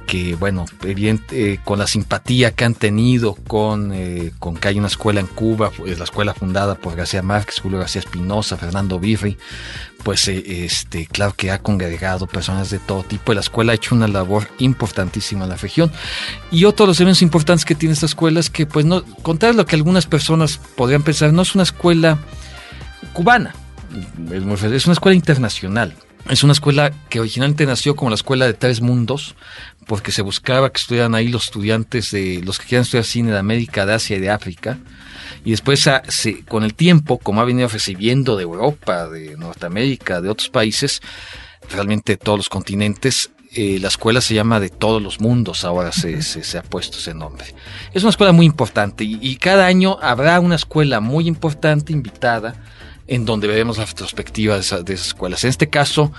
que 0.07 0.35
bueno, 0.35 0.67
eh, 0.85 1.59
con 1.65 1.79
la 1.79 1.87
simpatía 1.87 2.53
que 2.53 2.65
han 2.65 2.75
tenido 2.75 3.35
con, 3.35 3.93
eh, 3.93 4.33
con 4.39 4.57
que 4.57 4.69
hay 4.69 4.79
una 4.79 4.89
escuela 4.89 5.21
en 5.21 5.27
Cuba, 5.27 5.71
es 5.87 5.99
la 5.99 6.05
escuela 6.05 6.35
fundada 6.35 6.75
por 6.75 6.97
García 6.97 7.23
Márquez, 7.23 7.61
Julio 7.61 7.79
García 7.79 8.01
Espinosa, 8.01 8.57
Fernando 8.57 8.99
Birri, 8.99 9.37
pues 10.03 10.27
eh, 10.29 10.65
este, 10.65 11.07
claro 11.07 11.35
que 11.37 11.51
ha 11.51 11.61
congregado 11.61 12.27
personas 12.27 12.71
de 12.71 12.79
todo 12.79 13.03
tipo 13.03 13.33
la 13.35 13.41
escuela 13.41 13.73
ha 13.73 13.75
hecho 13.75 13.95
una 13.95 14.09
labor 14.09 14.49
importantísima 14.59 15.45
en 15.45 15.51
la 15.51 15.57
región. 15.57 15.91
Y 16.51 16.65
otro 16.65 16.87
de 16.87 16.89
los 16.89 17.01
eventos 17.01 17.23
importantes 17.23 17.65
que 17.65 17.75
tiene 17.75 17.95
esta 17.95 18.07
escuela 18.07 18.41
es 18.41 18.51
que, 18.51 18.67
pues, 18.67 18.85
no, 18.85 19.05
contrario 19.23 19.55
a 19.55 19.63
lo 19.63 19.67
que 19.67 19.77
algunas 19.77 20.07
personas 20.07 20.59
podrían 20.77 21.03
pensar, 21.03 21.33
no 21.33 21.43
es 21.43 21.55
una 21.55 21.65
escuela 21.65 22.19
cubana, 23.13 23.55
es 24.31 24.87
una 24.87 24.95
escuela 24.95 25.15
internacional. 25.15 25.95
Es 26.29 26.45
una 26.45 26.53
escuela 26.53 26.93
que 27.09 27.19
originalmente 27.19 27.67
nació 27.67 27.97
como 27.97 28.11
la 28.11 28.15
escuela 28.15 28.47
de 28.47 28.55
tres 28.55 28.81
mundos, 28.81 29.35
porque 29.87 30.13
se 30.13 30.23
buscaba 30.23 30.71
que 30.71 30.81
estudiaran 30.81 31.15
ahí 31.15 31.29
los 31.29 31.45
estudiantes 31.45 32.11
de 32.11 32.41
los 32.45 32.59
que 32.59 32.67
quieran 32.67 32.83
estudiar 32.83 33.05
cine 33.05 33.33
de 33.33 33.39
América, 33.39 33.85
de 33.87 33.95
Asia 33.95 34.17
y 34.17 34.21
de 34.21 34.31
África. 34.31 34.79
Y 35.45 35.51
después, 35.51 35.87
ah, 35.89 36.03
se- 36.09 36.45
con 36.45 36.63
el 36.65 36.75
tiempo, 36.75 37.19
como 37.19 37.41
ha 37.41 37.45
venido 37.45 37.69
recibiendo 37.69 38.37
de 38.37 38.45
Europa, 38.45 39.09
de 39.09 39.37
Norteamérica, 39.37 40.21
de 40.21 40.29
otros 40.29 40.49
países, 40.51 41.01
realmente 41.71 42.13
de 42.13 42.17
todos 42.17 42.39
los 42.39 42.49
continentes, 42.49 43.31
eh, 43.55 43.79
la 43.81 43.89
escuela 43.89 44.21
se 44.21 44.35
llama 44.35 44.61
de 44.61 44.71
todos 44.71 45.03
los 45.03 45.21
mundos, 45.21 45.65
ahora 45.65 45.93
se, 45.93 46.23
se- 46.23 46.43
se 46.45 46.59
ha 46.59 46.63
puesto 46.63 46.99
ese 46.99 47.13
nombre. 47.13 47.55
Es 47.93 48.03
una 48.03 48.11
escuela 48.11 48.33
muy 48.33 48.47
importante 48.47 49.05
y, 49.05 49.19
y 49.21 49.37
cada 49.37 49.67
año 49.67 49.99
habrá 50.01 50.41
una 50.41 50.55
escuela 50.55 51.01
muy 51.01 51.27
importante 51.29 51.93
invitada 51.93 52.55
en 53.09 53.25
donde 53.27 53.49
veremos 53.49 53.77
la 53.79 53.85
retrospectiva 53.85 54.55
de 54.55 54.61
esas 54.61 54.89
escuelas. 54.89 55.45
En 55.45 55.51
este 55.51 55.69
caso, 55.69 56.13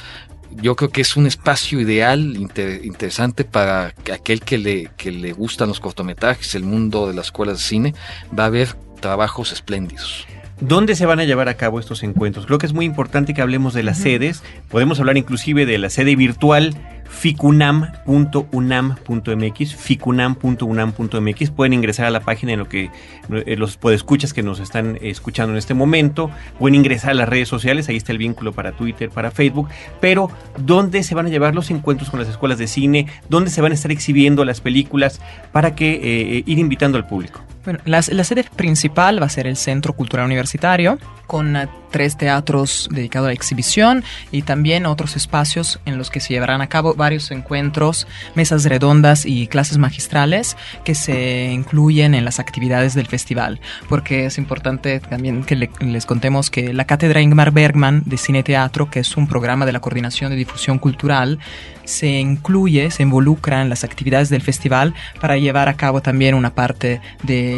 yo 0.62 0.76
creo 0.76 0.90
que 0.90 1.02
es 1.02 1.16
un 1.18 1.28
espacio 1.28 1.80
ideal, 1.80 2.36
inter- 2.38 2.84
interesante 2.86 3.44
para 3.44 3.92
que 4.04 4.12
aquel 4.14 4.42
que 4.42 4.58
le, 4.58 4.90
que 4.98 5.12
le 5.12 5.34
gustan 5.34 5.68
los 5.70 5.80
cortometrajes, 5.80 6.56
el 6.56 6.64
mundo 6.64 7.08
de 7.08 7.14
las 7.14 7.28
escuelas 7.28 7.58
de 7.58 7.64
cine, 7.64 7.96
va 8.38 8.46
a 8.46 8.50
ver 8.50 8.70
trabajos 9.02 9.52
espléndidos. 9.52 10.26
¿Dónde 10.62 10.96
se 10.96 11.06
van 11.06 11.20
a 11.20 11.26
llevar 11.26 11.50
a 11.50 11.56
cabo 11.56 11.80
estos 11.80 12.04
encuentros? 12.04 12.46
Creo 12.46 12.58
que 12.58 12.66
es 12.68 12.74
muy 12.74 12.86
importante 12.86 13.34
que 13.34 13.42
hablemos 13.42 13.74
de 13.74 13.84
las 13.84 13.98
sedes. 13.98 14.44
Podemos 14.70 15.00
hablar 15.00 15.18
inclusive 15.18 15.66
de 15.66 15.78
la 15.78 15.90
sede 15.90 16.16
virtual 16.16 16.74
ficunam.unam.mx, 17.14 19.76
ficunam.unam.mx. 19.76 21.52
Pueden 21.52 21.74
ingresar 21.74 22.08
a 22.08 22.10
la 22.10 22.22
página 22.22 22.54
en 22.54 22.60
lo 22.60 22.68
que 22.68 22.90
eh, 23.32 23.56
los 23.56 23.78
podescuchas 23.78 24.34
que 24.34 24.42
nos 24.44 24.60
están 24.60 24.98
escuchando 25.02 25.54
en 25.54 25.58
este 25.58 25.74
momento. 25.74 26.30
Pueden 26.60 26.76
ingresar 26.76 27.12
a 27.12 27.14
las 27.14 27.30
redes 27.30 27.48
sociales, 27.48 27.88
ahí 27.88 27.96
está 27.98 28.12
el 28.12 28.18
vínculo 28.18 28.52
para 28.52 28.74
Twitter, 28.74 29.10
para 29.10 29.32
Facebook. 29.32 29.70
Pero, 30.02 30.30
¿dónde 30.58 31.04
se 31.04 31.16
van 31.16 31.28
a 31.28 31.30
llevar 31.30 31.56
los 31.56 31.72
encuentros 31.72 32.10
con 32.10 32.20
las 32.20 32.28
escuelas 32.30 32.58
de 32.58 32.68
cine? 32.68 33.08
¿Dónde 33.30 33.52
se 33.52 33.62
van 33.62 33.72
a 33.72 33.76
estar 33.76 33.92
exhibiendo 33.92 34.44
las 34.44 34.60
películas 34.60 35.22
para 35.52 35.76
que 35.76 35.94
eh, 35.94 36.38
eh, 36.38 36.44
ir 36.46 36.60
invitando 36.60 36.98
al 36.98 37.08
público? 37.08 37.42
Bueno, 37.64 37.80
la, 37.86 38.04
la 38.12 38.24
sede 38.24 38.44
principal 38.44 39.22
va 39.22 39.28
a 39.28 39.30
ser 39.30 39.48
el 39.48 39.56
Centro 39.56 39.94
Cultural 39.94 40.26
Universitario, 40.26 40.98
con 41.28 41.56
eh, 41.56 41.68
tres 41.90 42.18
teatros 42.18 42.90
dedicados 42.92 43.28
a 43.28 43.30
la 43.30 43.34
exhibición 43.34 44.04
y 44.32 44.42
también 44.42 44.86
otros 44.86 45.16
espacios 45.16 45.80
en 45.86 45.98
los 45.98 46.10
que 46.10 46.20
se 46.20 46.34
llevarán 46.34 46.62
a 46.62 46.68
cabo 46.68 46.96
varios 46.96 47.32
encuentros, 47.32 48.08
mesas 48.36 48.66
redondas 48.66 49.26
y 49.26 49.48
clases 49.48 49.78
magistrales 49.78 50.58
que 50.84 50.96
se 50.96 51.52
incluyen 51.54 52.14
en 52.16 52.26
las 52.26 52.40
actividades 52.40 52.94
del 52.96 53.08
festival. 53.08 53.62
Porque 53.88 54.26
es 54.26 54.38
importante 54.38 55.00
también 55.00 55.44
que 55.46 55.56
le- 55.56 55.70
les 55.80 56.06
contemos 56.06 56.50
que 56.50 56.74
la 56.74 56.86
Cátedra 56.86 57.22
Ingmar 57.22 57.52
Bergman 57.52 58.04
de 58.06 58.18
Cine 58.18 58.44
Teatro, 58.44 58.90
que 58.90 59.00
es 59.00 59.16
un 59.16 59.28
programa 59.28 59.66
de 59.66 59.72
la 59.72 59.80
Coordinación 59.80 60.32
de 60.32 60.36
Difusión 60.36 60.80
Cultural, 60.80 61.40
se 61.86 62.08
incluye, 62.08 62.92
se 62.92 63.04
involucra 63.04 63.62
en 63.62 63.70
las 63.70 63.84
actividades 63.84 64.30
del 64.30 64.42
festival 64.42 64.94
para 65.20 65.38
llevar 65.38 65.68
a 65.70 65.74
cabo 65.76 66.02
también 66.02 66.34
una 66.34 66.54
parte 66.56 67.02
de, 67.24 67.53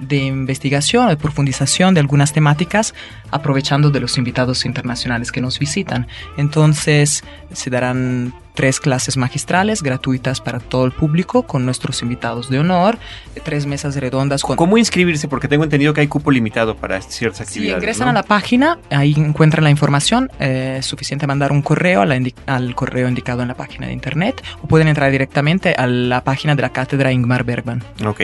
de 0.00 0.16
investigación, 0.16 1.08
de 1.08 1.16
profundización 1.16 1.94
de 1.94 2.00
algunas 2.00 2.32
temáticas, 2.32 2.94
aprovechando 3.30 3.90
de 3.90 4.00
los 4.00 4.18
invitados 4.18 4.64
internacionales 4.64 5.32
que 5.32 5.40
nos 5.40 5.58
visitan. 5.58 6.06
Entonces, 6.36 7.24
se 7.52 7.70
darán 7.70 8.32
tres 8.54 8.80
clases 8.80 9.16
magistrales 9.16 9.84
gratuitas 9.84 10.40
para 10.40 10.58
todo 10.58 10.84
el 10.84 10.90
público 10.90 11.44
con 11.44 11.64
nuestros 11.64 12.02
invitados 12.02 12.50
de 12.50 12.58
honor, 12.58 12.98
tres 13.44 13.66
mesas 13.66 13.94
redondas 13.94 14.42
con... 14.42 14.56
¿Cómo 14.56 14.76
inscribirse? 14.76 15.28
Porque 15.28 15.46
tengo 15.46 15.62
entendido 15.62 15.94
que 15.94 16.00
hay 16.00 16.08
cupo 16.08 16.32
limitado 16.32 16.74
para 16.76 17.00
ciertas 17.00 17.38
Si 17.38 17.42
actividades. 17.44 17.80
ingresan 17.82 18.06
¿no? 18.06 18.10
a 18.10 18.14
la 18.14 18.22
página, 18.24 18.78
ahí 18.90 19.14
encuentran 19.16 19.62
la 19.62 19.70
información. 19.70 20.28
eh, 20.40 20.76
es 20.80 20.86
suficiente 20.86 21.26
mandar 21.28 21.52
un 21.52 21.62
correo 21.62 22.02
al 22.02 22.74
correo 22.74 23.08
indicado 23.08 23.42
en 23.42 23.48
la 23.48 23.54
página 23.54 23.86
de 23.86 23.92
internet 23.92 24.42
o 24.60 24.66
pueden 24.66 24.88
entrar 24.88 25.12
directamente 25.12 25.74
a 25.74 25.86
la 25.86 26.24
página 26.24 26.56
de 26.56 26.62
la 26.62 26.70
cátedra 26.70 27.12
Ingmar 27.12 27.44
Bergman. 27.44 27.84
Ok, 28.04 28.22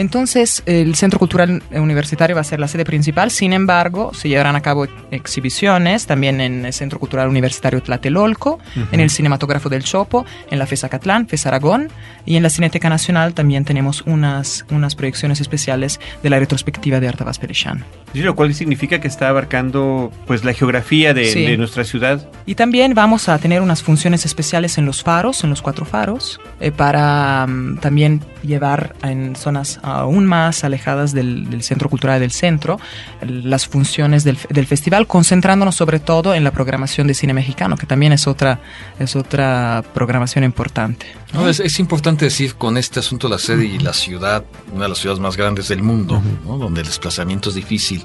Entonces, 0.00 0.62
el 0.64 0.94
Centro 0.94 1.18
Cultural 1.18 1.62
Universitario 1.72 2.34
va 2.34 2.40
a 2.40 2.44
ser 2.44 2.58
la 2.58 2.68
sede 2.68 2.86
principal, 2.86 3.30
sin 3.30 3.52
embargo, 3.52 4.12
se 4.14 4.30
llevarán 4.30 4.56
a 4.56 4.62
cabo 4.62 4.86
exhibiciones 5.10 6.06
también 6.06 6.40
en 6.40 6.64
el 6.64 6.72
Centro 6.72 6.98
Cultural 6.98 7.28
Universitario 7.28 7.82
Tlatelolco, 7.82 8.58
en 8.92 9.00
el 9.00 9.10
Cinematógrafo 9.10 9.68
del 9.68 9.84
Chopo, 9.84 10.24
en 10.50 10.58
la 10.58 10.64
FES 10.64 10.84
Acatlán, 10.84 11.28
FES 11.28 11.44
Aragón, 11.44 11.90
y 12.24 12.36
en 12.36 12.42
la 12.42 12.48
Cineteca 12.48 12.88
Nacional 12.88 13.34
también 13.34 13.66
tenemos 13.66 14.00
unas, 14.06 14.64
unas 14.70 14.94
proyecciones 14.94 15.42
especiales 15.42 16.00
de 16.22 16.30
la 16.30 16.38
retrospectiva 16.38 16.98
de 16.98 17.06
Artavas 17.08 17.38
Perechán. 17.38 17.84
Sí, 18.14 18.20
lo 18.22 18.34
cual 18.34 18.54
significa 18.54 19.00
que 19.02 19.08
está 19.08 19.28
abarcando 19.28 20.10
pues 20.26 20.44
la 20.44 20.54
geografía 20.54 21.12
de, 21.12 21.26
Sí. 21.26 21.44
de 21.44 21.58
nuestra 21.58 21.84
ciudad. 21.84 22.26
Y 22.46 22.54
también 22.54 22.94
vamos 22.94 23.28
a 23.28 23.38
tener 23.38 23.60
unas 23.60 23.82
funciones 23.82 24.24
especiales 24.24 24.78
en 24.78 24.86
los 24.86 25.02
faros, 25.02 25.44
en 25.44 25.50
los 25.50 25.60
cuatro 25.60 25.84
faros, 25.84 26.40
eh, 26.58 26.72
para 26.72 27.46
mm, 27.46 27.76
también 27.80 28.20
llevar 28.42 28.94
en 29.02 29.36
zonas 29.36 29.80
aún 29.82 30.26
más 30.26 30.64
alejadas 30.64 31.12
del, 31.12 31.50
del 31.50 31.62
centro 31.62 31.88
cultural 31.88 32.20
del 32.20 32.30
centro 32.30 32.78
las 33.22 33.66
funciones 33.66 34.24
del, 34.24 34.38
del 34.48 34.66
festival, 34.66 35.06
concentrándonos 35.06 35.74
sobre 35.74 36.00
todo 36.00 36.34
en 36.34 36.44
la 36.44 36.50
programación 36.50 37.06
de 37.06 37.14
cine 37.14 37.34
mexicano, 37.34 37.76
que 37.76 37.86
también 37.86 38.12
es 38.12 38.26
otra, 38.26 38.60
es 38.98 39.16
otra 39.16 39.84
programación 39.94 40.44
importante. 40.44 41.06
No, 41.32 41.48
es, 41.48 41.60
es 41.60 41.78
importante 41.78 42.24
decir 42.24 42.54
con 42.56 42.76
este 42.76 43.00
asunto 43.00 43.28
la 43.28 43.38
sede 43.38 43.64
y 43.66 43.78
la 43.78 43.92
ciudad, 43.92 44.44
una 44.72 44.84
de 44.84 44.88
las 44.88 44.98
ciudades 44.98 45.20
más 45.20 45.36
grandes 45.36 45.68
del 45.68 45.82
mundo, 45.82 46.20
¿no? 46.44 46.58
donde 46.58 46.80
el 46.80 46.86
desplazamiento 46.86 47.50
es 47.50 47.54
difícil. 47.54 48.04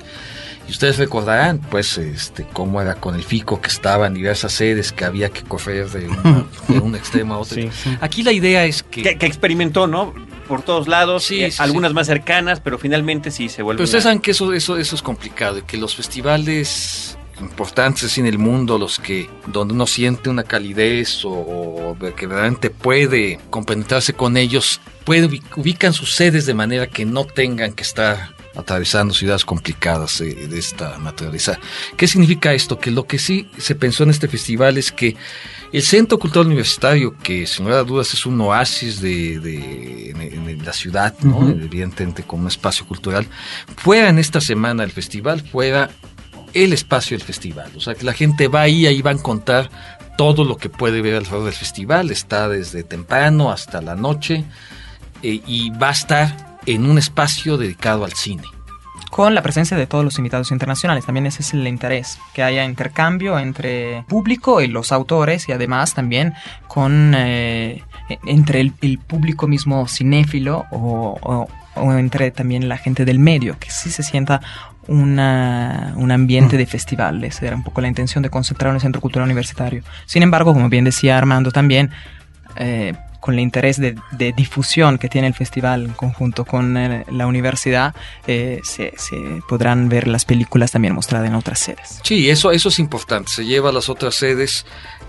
Y 0.68 0.72
ustedes 0.72 0.98
recordarán, 0.98 1.60
pues, 1.70 2.00
este, 2.00 2.44
cómo 2.52 2.82
era 2.82 2.96
con 2.96 3.14
el 3.14 3.24
FICO 3.24 3.62
que 3.62 3.68
estaba 3.68 4.08
en 4.08 4.16
diversas 4.16 4.52
sedes, 4.52 4.92
que 4.92 5.06
había 5.06 5.30
que 5.30 5.44
correr 5.44 5.88
de, 5.92 6.08
una- 6.08 6.46
de 6.68 6.80
un 6.80 6.96
extremo 6.96 7.36
a 7.36 7.38
otro. 7.38 7.56
Sí. 7.62 7.70
Aquí 8.02 8.24
la 8.24 8.32
idea 8.32 8.66
es 8.66 8.82
que... 8.82 9.04
Que, 9.04 9.16
que 9.20 9.28
experimentó, 9.28 9.86
¿no? 9.86 10.12
Por 10.48 10.62
todos 10.62 10.88
lados, 10.88 11.24
Sí, 11.24 11.44
eh, 11.44 11.52
sí, 11.52 11.58
algunas 11.62 11.94
más 11.94 12.08
cercanas, 12.08 12.60
pero 12.60 12.78
finalmente 12.78 13.32
sí 13.32 13.50
se 13.50 13.62
vuelve. 13.64 13.78
Pero 13.80 13.86
ustedes 13.86 14.04
una- 14.06 14.12
saben 14.12 14.22
que 14.22 14.32
eso, 14.32 14.54
eso, 14.54 14.78
eso 14.78 14.96
es 14.96 15.02
complicado 15.02 15.58
y 15.58 15.62
que 15.64 15.78
los 15.78 15.96
festivales 15.96 17.18
importantes 17.42 18.18
en 18.18 18.26
el 18.28 18.38
mundo, 18.38 18.78
los 18.78 18.98
que 19.00 19.30
donde 19.48 19.74
uno 19.74 19.88
siente 19.88 20.30
una 20.30 20.44
calidez 20.44 21.26
o, 21.26 21.32
o 21.32 21.98
que 22.16 22.28
realmente 22.28 22.70
puede 22.70 23.40
compenetrarse 23.50 24.14
con 24.14 24.38
ellos, 24.38 24.80
puede, 25.04 25.28
ubi- 25.30 25.44
ubican 25.58 25.92
sus 25.94 26.14
sedes 26.14 26.46
de 26.46 26.54
manera 26.54 26.88
que 26.88 27.04
no 27.06 27.26
tengan 27.26 27.74
que 27.74 27.84
estar 27.84 28.35
atravesando 28.56 29.14
ciudades 29.14 29.44
complicadas 29.46 30.22
eh, 30.22 30.48
de 30.48 30.60
esta 30.60 30.98
naturaleza. 30.98 31.60
¿Qué 31.98 32.08
significa 32.08 32.54
esto? 32.54 32.80
Que 32.80 32.92
lo 32.92 33.06
que 33.06 33.20
sí 33.20 33.50
se 33.58 33.76
pensó 33.76 34.04
en 34.04 34.10
este 34.12 34.28
festival 34.28 34.78
es 34.78 34.92
que 34.92 35.16
el 35.74 35.82
Centro 35.82 36.18
Cultural 36.20 36.48
Universitario, 36.48 37.16
que 37.22 37.46
sin 37.48 37.66
lugar 37.66 37.82
a 37.82 37.84
dudas 37.84 38.14
es 38.14 38.26
un 38.26 38.40
oasis 38.42 39.02
de, 39.02 39.40
de- 39.40 40.10
en, 40.12 40.22
en 40.50 40.66
la 40.66 40.72
ciudad, 40.74 41.14
¿no? 41.22 41.50
evidentemente 41.50 42.24
como 42.24 42.44
un 42.44 42.48
espacio 42.48 42.86
cultural, 42.86 43.28
fuera 43.78 44.10
en 44.10 44.20
esta 44.20 44.40
semana 44.40 44.84
del 44.84 44.92
festival, 44.92 45.42
fuera 45.42 45.90
el 46.54 46.72
espacio 46.72 47.18
del 47.18 47.26
festival. 47.26 47.72
O 47.76 47.82
sea, 47.82 47.96
que 47.96 48.06
la 48.06 48.14
gente 48.14 48.48
va 48.48 48.62
ahí, 48.62 48.88
ahí 48.88 49.02
va 49.02 49.12
a 49.12 49.14
encontrar 49.16 49.70
todo 50.18 50.46
lo 50.46 50.56
que 50.56 50.70
puede 50.70 51.02
ver 51.02 51.16
alrededor 51.16 51.44
del 51.44 51.54
festival. 51.54 52.10
Está 52.10 52.48
desde 52.48 52.84
temprano 52.84 53.52
hasta 53.52 53.82
la 53.82 53.96
noche 53.96 54.46
eh, 55.22 55.42
y 55.46 55.72
va 55.72 55.90
a 55.90 55.92
estar 55.92 56.55
en 56.66 56.86
un 56.86 56.98
espacio 56.98 57.58
dedicado 57.58 58.06
al 58.06 58.14
cine. 58.14 58.44
con 59.12 59.34
la 59.34 59.42
presencia 59.42 59.78
de 59.78 59.88
todos 59.88 60.04
los 60.04 60.18
invitados 60.18 60.52
internacionales. 60.52 61.06
También 61.06 61.26
ese 61.26 61.42
es 61.42 61.54
el 61.54 61.66
interés, 61.68 62.20
que 62.34 62.44
haya 62.44 62.66
intercambio 62.66 63.40
entre 63.40 64.04
público 64.10 64.60
y 64.60 64.68
los 64.68 64.92
autores 64.92 65.48
y 65.48 65.54
además 65.54 65.94
también 65.94 66.34
con, 66.68 67.14
eh, 67.16 67.82
entre 68.26 68.60
el, 68.60 69.00
público 69.00 69.48
mismo 69.48 69.88
cinéfilo 69.88 70.66
o, 70.70 71.48
entre 71.98 72.32
también 72.32 72.68
la 72.68 72.78
gente 72.78 73.06
del 73.06 73.20
medio, 73.20 73.58
que 73.58 73.72
sí 73.72 73.90
se 73.90 74.04
sienta 74.04 74.42
una, 74.88 75.94
un 75.96 76.12
ambiente 76.12 76.58
de 76.58 76.66
festivales. 76.66 77.42
Era 77.42 77.56
un 77.56 77.64
poco 77.64 77.80
la 77.80 77.88
intención 77.88 78.22
de 78.22 78.30
concentrar 78.30 78.72
en 78.72 78.76
el 78.76 78.82
Centro 78.82 79.00
Cultural 79.00 79.26
Universitario. 79.26 79.82
Sin 80.06 80.24
embargo, 80.24 80.54
como 80.54 80.68
bien 80.68 80.84
decía 80.84 81.18
Armando 81.18 81.52
también, 81.52 81.92
eh, 82.58 82.94
con 83.26 83.34
el 83.34 83.40
interés 83.40 83.80
de, 83.80 83.96
difusión 84.38 85.00
que 85.00 85.10
tiene 85.10 85.26
el 85.26 85.34
festival 85.34 85.86
en 85.86 85.94
conjunto 85.94 86.46
con 86.46 86.78
eh, 86.78 87.06
la 87.10 87.26
universidad, 87.26 87.96
eh, 88.28 88.62
se, 88.64 88.94
podrán 89.50 89.90
ver 89.90 90.08
las 90.08 90.26
películas 90.26 90.72
también 90.72 90.94
mostradas 90.94 91.28
en 91.28 91.34
otras 91.34 91.58
sedes. 91.58 92.02
Sí, 92.04 92.30
eso, 92.30 92.52
eso 92.52 92.70
es 92.70 92.78
importante, 92.78 93.32
se 93.32 93.44
lleva 93.44 93.70
a 93.70 93.74
las 93.74 93.90
otras 93.90 94.14
sedes, 94.14 94.68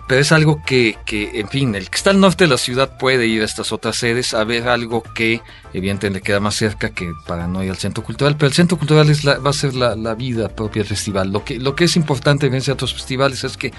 pero 0.09 0.23
es 0.23 0.33
algo 0.33 0.63
que, 0.65 0.97
que, 1.05 1.41
en 1.41 1.49
fin, 1.51 1.75
el 1.75 1.91
que 1.91 1.97
está 1.97 2.09
al 2.09 2.19
norte 2.19 2.45
de 2.45 2.49
la 2.49 2.57
ciudad 2.57 2.97
puede 2.97 3.27
ir 3.27 3.43
a 3.43 3.45
estas 3.45 3.71
otras 3.71 3.97
sedes 3.97 4.33
a 4.33 4.45
ver 4.45 4.67
algo 4.67 5.03
que 5.03 5.43
evidentemente 5.75 6.21
le 6.21 6.23
queda 6.23 6.41
más 6.41 6.55
cerca 6.55 6.95
que 6.95 7.13
para 7.27 7.47
no 7.47 7.63
ir 7.63 7.69
al 7.69 7.77
centro 7.77 8.03
cultural, 8.03 8.37
pero 8.39 8.47
el 8.47 8.55
centro 8.55 8.79
cultural 8.79 9.11
es 9.11 9.27
va 9.27 9.51
a 9.51 9.53
ser 9.53 9.75
la, 9.75 10.15
vida 10.15 10.49
propia 10.49 10.81
del 10.81 10.89
festival. 10.89 11.33
Lo 11.33 11.45
que, 11.45 11.59
lo 11.59 11.77
que 11.77 11.85
es 11.85 11.97
importante 11.97 12.47
en 12.47 12.55
a 12.55 12.73
otros 12.73 12.95
festivales 12.95 13.45
es 13.45 13.59
que 13.59 13.75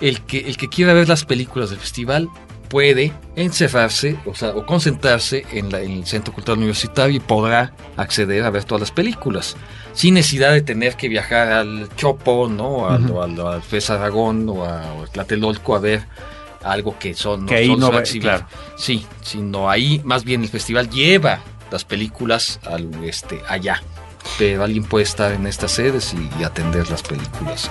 el, 0.00 0.22
que 0.22 0.38
el 0.38 0.56
que 0.56 0.70
quiera 0.70 0.94
ver 0.94 1.06
las 1.06 1.26
películas 1.26 1.68
del 1.68 1.80
festival 1.80 2.30
puede 2.74 3.12
encerrarse 3.36 4.16
o, 4.26 4.34
sea, 4.34 4.48
o 4.48 4.66
concentrarse 4.66 5.46
en, 5.52 5.72
el 5.72 6.04
Centro 6.06 6.34
Cultural 6.34 6.58
Universitario 6.58 7.14
y 7.14 7.20
podrá 7.20 7.72
acceder 7.96 8.42
a 8.42 8.50
ver 8.50 8.64
todas 8.64 8.80
las 8.80 8.90
películas 8.90 9.56
sin 9.92 10.14
necesidad 10.14 10.50
de 10.50 10.60
tener 10.60 10.96
que 10.96 11.08
viajar 11.08 11.52
al 11.52 11.88
Chopo, 11.94 12.48
¿no? 12.48 12.88
Al, 12.88 13.16
al, 13.46 13.62
Fez 13.62 13.90
Aragón 13.90 14.48
o 14.48 14.64
a, 14.64 14.82
Tlatelolco 15.12 15.76
a 15.76 15.78
ver 15.78 16.02
algo 16.64 16.98
que 16.98 17.14
son 17.14 17.46
que 17.46 17.54
ahí 17.54 17.76
no 17.76 17.92
va, 17.92 18.02
Sí, 18.76 19.06
sino 19.22 19.70
ahí 19.70 20.00
más 20.02 20.24
bien 20.24 20.42
el 20.42 20.48
festival 20.48 20.90
lleva 20.90 21.38
las 21.70 21.84
películas 21.84 22.58
al 22.66 23.04
este 23.04 23.40
allá. 23.48 23.84
Pero 24.36 24.64
alguien 24.64 24.82
puede 24.82 25.04
estar 25.04 25.30
en 25.30 25.46
estas 25.46 25.70
sedes 25.70 26.12
y 26.12 26.42
atender 26.42 26.90
las 26.90 27.04
películas. 27.04 27.70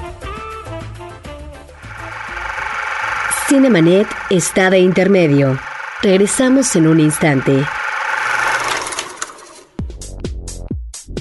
Cinemanet 3.54 4.08
está 4.32 4.72
de 4.72 4.80
intermedio. 4.80 5.60
Regresamos 6.02 6.76
en 6.76 6.88
un 6.88 7.00
instante. 7.00 7.64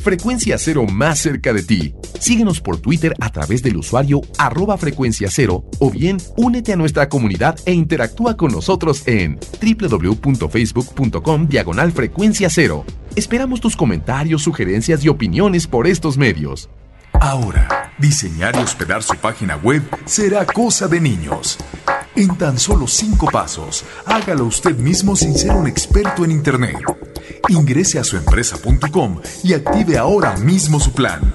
Frecuencia 0.02 0.56
Cero 0.56 0.86
más 0.90 1.18
cerca 1.18 1.52
de 1.52 1.62
ti. 1.62 1.94
Síguenos 2.18 2.62
por 2.62 2.80
Twitter 2.80 3.14
a 3.20 3.28
través 3.28 3.62
del 3.62 3.76
usuario 3.76 4.22
arroba 4.38 4.78
frecuencia 4.78 5.28
cero 5.30 5.66
o 5.78 5.90
bien 5.90 6.16
únete 6.38 6.72
a 6.72 6.76
nuestra 6.76 7.10
comunidad 7.10 7.58
e 7.66 7.74
interactúa 7.74 8.34
con 8.34 8.50
nosotros 8.50 9.06
en 9.06 9.38
www.facebook.com 9.60 11.48
diagonal 11.48 11.92
frecuencia 11.92 12.48
cero. 12.48 12.86
Esperamos 13.14 13.60
tus 13.60 13.76
comentarios, 13.76 14.40
sugerencias 14.40 15.04
y 15.04 15.10
opiniones 15.10 15.66
por 15.66 15.86
estos 15.86 16.16
medios. 16.16 16.70
Ahora, 17.20 17.92
diseñar 17.98 18.56
y 18.56 18.60
hospedar 18.60 19.02
su 19.02 19.16
página 19.16 19.56
web 19.56 19.82
será 20.06 20.46
cosa 20.46 20.88
de 20.88 20.98
niños. 20.98 21.58
En 22.14 22.36
tan 22.36 22.58
solo 22.58 22.86
cinco 22.86 23.26
pasos, 23.32 23.84
hágalo 24.04 24.44
usted 24.44 24.76
mismo 24.76 25.16
sin 25.16 25.34
ser 25.34 25.52
un 25.52 25.66
experto 25.66 26.24
en 26.24 26.30
Internet. 26.30 26.76
Ingrese 27.48 27.98
a 27.98 28.04
suempresa.com 28.04 29.20
y 29.42 29.54
active 29.54 29.96
ahora 29.96 30.36
mismo 30.36 30.78
su 30.78 30.92
plan. 30.92 31.32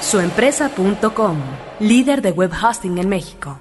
Suempresa.com, 0.00 1.38
líder 1.78 2.22
de 2.22 2.32
web 2.32 2.50
hosting 2.52 2.98
en 2.98 3.08
México. 3.08 3.60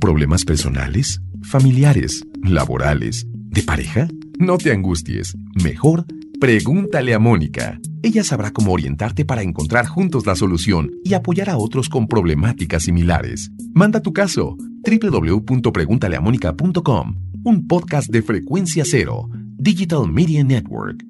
¿Problemas 0.00 0.44
personales, 0.44 1.20
familiares, 1.42 2.24
laborales, 2.42 3.26
de 3.28 3.62
pareja? 3.62 4.08
No 4.38 4.56
te 4.56 4.72
angusties. 4.72 5.36
Mejor 5.62 6.06
Pregúntale 6.40 7.14
a 7.14 7.18
Mónica. 7.18 7.78
Ella 8.02 8.24
sabrá 8.24 8.50
cómo 8.50 8.72
orientarte 8.72 9.24
para 9.24 9.40
encontrar 9.42 9.86
juntos 9.86 10.26
la 10.26 10.34
solución 10.34 10.90
y 11.04 11.14
apoyar 11.14 11.48
a 11.48 11.56
otros 11.56 11.88
con 11.88 12.06
problemáticas 12.06 12.82
similares. 12.82 13.50
Manda 13.72 14.02
tu 14.02 14.12
caso 14.12 14.58
www.preguntaleamónica.com, 14.84 17.14
un 17.44 17.66
podcast 17.66 18.10
de 18.10 18.20
frecuencia 18.22 18.84
cero, 18.86 19.30
Digital 19.56 20.06
Media 20.10 20.44
Network. 20.44 21.02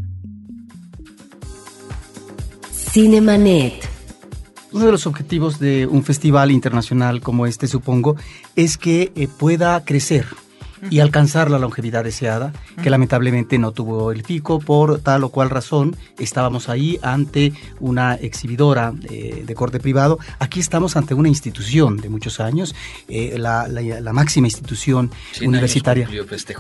Cinemanet. 2.71 3.89
Uno 4.73 4.87
de 4.87 4.93
los 4.93 5.07
objetivos 5.07 5.59
de 5.59 5.87
un 5.87 6.05
festival 6.05 6.51
internacional 6.51 7.21
como 7.21 7.47
este, 7.47 7.67
supongo, 7.67 8.17
es 8.57 8.77
que 8.77 9.11
eh, 9.17 9.27
pueda 9.27 9.83
crecer 9.85 10.27
y 10.91 11.01
alcanzar 11.01 11.51
la 11.51 11.59
longevidad 11.59 12.05
deseada, 12.05 12.53
que 12.83 12.91
lamentablemente 12.91 13.59
no 13.59 13.73
tuvo 13.73 14.13
el 14.13 14.23
pico 14.23 14.59
por 14.59 15.01
tal 15.01 15.25
o 15.25 15.29
cual 15.31 15.51
razón. 15.51 15.97
Estábamos 16.19 16.69
ahí 16.69 16.99
ante 17.03 17.53
una 17.81 18.15
exhibidora 18.15 18.93
eh, 19.11 19.45
de 19.47 19.55
corte 19.55 19.81
privado. 19.81 20.19
Aquí 20.39 20.61
estamos 20.61 20.97
ante 20.97 21.15
una 21.15 21.29
institución 21.29 21.97
de 21.97 22.09
muchos 22.09 22.41
años, 22.41 22.75
eh, 23.09 23.37
la, 23.39 24.13
máxima 24.13 24.47
institución 24.47 25.11
universitaria. 25.43 26.09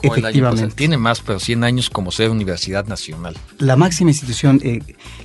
Efectivamente. 0.03 0.75
tiene 0.75 0.97
más, 0.99 1.21
pero 1.21 1.39
100 1.39 1.65
años 1.65 1.91
como 1.91 2.11
ser 2.11 2.31
universidad 2.31 2.87
nacional. 2.87 3.37
La 3.59 3.77
máxima 3.77 4.11
institución, 4.11 4.61
eh, 4.63 4.81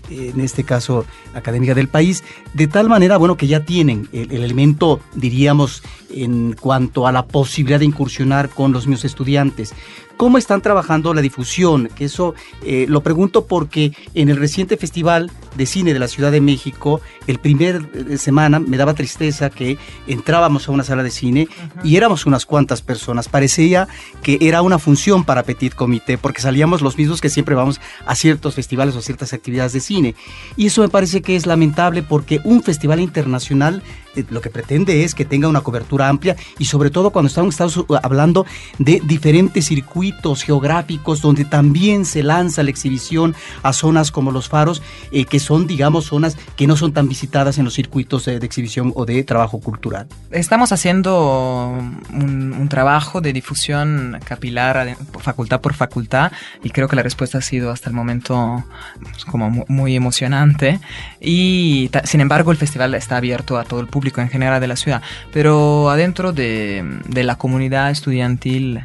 en 0.10 0.40
este 0.42 0.64
caso 0.64 1.06
académica 1.34 1.74
del 1.74 1.88
país, 1.88 2.24
de 2.54 2.68
tal 2.68 2.90
manera, 2.90 3.18
bueno, 3.18 3.38
que 3.38 3.48
ya 3.48 3.66
tienen 3.66 4.10
el 4.12 4.44
elemento, 4.44 5.00
diríamos, 5.16 5.84
en 6.10 6.54
cuanto 6.54 7.08
a 7.08 7.12
la 7.12 7.26
posibilidad 7.26 7.80
de 7.80 7.86
incursionar 7.86 8.50
con 8.50 8.72
los 8.72 8.88
mismos 8.88 9.06
estudiantes 9.06 9.74
cómo 10.20 10.38
están 10.38 10.62
trabajando 10.62 11.14
la 11.14 11.22
difusión, 11.22 11.88
que 11.96 12.04
eso 12.04 12.36
eh, 12.66 12.86
lo 12.90 13.02
pregunto 13.02 13.46
porque 13.46 13.94
en 14.16 14.28
el 14.28 14.36
reciente 14.36 14.76
Festival 14.76 15.32
de 15.56 15.66
Cine 15.66 15.94
de 15.94 16.00
la 16.00 16.10
Ciudad 16.10 16.30
de 16.30 16.42
México, 16.42 17.00
el 17.26 17.40
primer 17.40 17.90
eh, 17.94 18.18
semana 18.18 18.60
me 18.60 18.76
daba 18.76 18.94
tristeza 18.94 19.50
que 19.50 19.78
entrábamos 20.08 20.68
a 20.68 20.74
una 20.74 20.84
sala 20.84 21.04
de 21.04 21.10
cine 21.10 21.48
y 21.86 21.96
éramos 21.96 22.26
unas 22.26 22.46
cuantas 22.46 22.82
personas. 22.82 23.30
Parecía 23.30 23.88
que 24.22 24.38
era 24.42 24.62
una 24.62 24.78
función 24.78 25.24
para 25.24 25.44
Petit 25.44 25.74
Comité, 25.74 26.18
porque 26.18 26.42
salíamos 26.42 26.82
los 26.82 26.98
mismos 26.98 27.22
que 27.22 27.30
siempre 27.30 27.56
vamos 27.56 27.80
a 28.06 28.14
ciertos 28.14 28.56
festivales 28.56 28.98
o 28.98 29.02
ciertas 29.02 29.32
actividades 29.32 29.72
de 29.72 29.80
cine. 29.80 30.16
Y 30.58 30.66
eso 30.66 30.82
me 30.82 30.90
parece 30.90 31.22
que 31.22 31.38
es 31.38 31.46
lamentable 31.46 32.04
porque 32.04 32.42
un 32.44 32.62
festival 32.62 33.00
internacional 33.00 33.82
lo 34.30 34.42
que 34.42 34.50
pretende 34.50 35.04
es 35.04 35.16
que 35.16 35.26
tenga 35.26 35.48
una 35.48 35.62
cobertura 35.62 36.08
amplia 36.08 36.36
y 36.58 36.66
sobre 36.66 36.90
todo 36.90 37.12
cuando 37.12 37.28
estamos 37.28 37.86
hablando 38.02 38.46
de 38.78 39.02
diferentes 39.06 39.66
circuitos 39.66 40.44
geográficos 40.44 41.22
donde 41.22 41.46
también 41.46 42.06
se 42.06 42.24
lanza 42.24 42.64
la 42.64 42.70
exhibición 42.70 43.36
a 43.64 43.74
zonas 43.74 44.12
como 44.12 44.32
los 44.32 44.50
faros, 44.50 44.82
eh, 45.12 45.26
que 45.26 45.40
son, 45.40 45.68
digamos, 45.68 46.06
zonas 46.06 46.38
que 46.56 46.68
no 46.68 46.76
son 46.76 46.94
tan 46.94 47.08
visitadas 47.08 47.58
en 47.58 47.66
los 47.66 47.74
circuitos 47.74 48.26
de, 48.26 48.38
exhibición 48.38 48.94
o 48.96 49.06
de 49.06 49.24
trabajo 49.24 49.60
cultural. 49.60 50.08
Estamos 50.32 50.72
haciendo 50.72 51.78
un, 52.14 52.68
trabajo 52.70 53.20
de 53.20 53.34
difusión 53.34 54.20
capilar 54.24 54.96
facultad 55.22 55.60
por 55.60 55.74
facultad 55.74 56.32
y 56.64 56.70
creo 56.70 56.88
que 56.88 56.96
la 56.96 57.02
respuesta 57.02 57.40
ha 57.40 57.42
sido 57.42 57.72
hasta 57.72 57.90
el 57.90 57.96
momento 57.96 58.64
pues, 59.02 59.26
como 59.26 59.66
muy 59.68 59.96
emocionante 59.96 60.80
y 61.20 61.90
sin 62.04 62.22
embargo 62.22 62.52
el 62.52 62.58
festival 62.58 62.94
está 62.94 63.18
abierto 63.18 63.58
a 63.58 63.64
todo 63.64 63.80
el 63.80 63.88
público 63.88 63.99
en 64.04 64.30
general 64.30 64.60
de 64.62 64.68
la 64.68 64.76
ciudad, 64.76 65.02
pero 65.32 65.90
adentro 65.90 66.32
de, 66.32 66.84
de 67.08 67.24
la 67.24 67.38
comunidad 67.38 67.92
estudiantil 67.92 68.82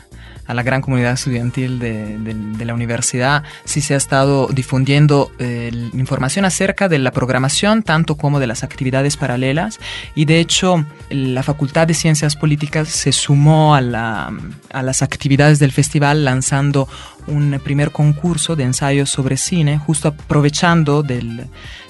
a 0.47 0.55
la 0.55 0.63
gran 0.63 0.83
comunidad 0.83 1.13
estudiantil 1.13 1.79
de, 1.79 2.65
la 2.65 2.75
universidad, 2.75 3.43
sí 3.65 3.81
se 3.81 3.95
ha 3.95 3.97
estado 3.97 4.49
difundiendo 4.49 5.31
eh, 5.39 5.71
información 5.93 6.45
acerca 6.45 6.89
de 6.89 6.99
la 6.99 7.13
programación, 7.13 7.83
tanto 7.83 8.17
como 8.17 8.41
de 8.41 8.47
las 8.47 8.63
actividades 8.63 9.17
paralelas. 9.17 9.81
Y 10.15 10.25
de 10.25 10.41
hecho, 10.41 10.85
la 11.11 11.43
Facultad 11.43 11.87
de 11.87 11.95
Ciencias 11.95 12.37
Políticas 12.37 12.89
se 12.89 13.13
sumó 13.13 13.75
a, 13.75 13.81
la, 13.81 14.33
a 14.73 14.83
las 14.83 15.03
actividades 15.03 15.59
del 15.59 15.73
festival 15.73 16.25
lanzando 16.25 16.89
un 17.27 17.61
primer 17.63 17.91
concurso 17.91 18.57
de 18.57 18.65
ensayos 18.65 19.11
sobre 19.11 19.37
cine, 19.37 19.79
justo 19.79 20.09
aprovechando 20.09 21.03
del 21.03 21.47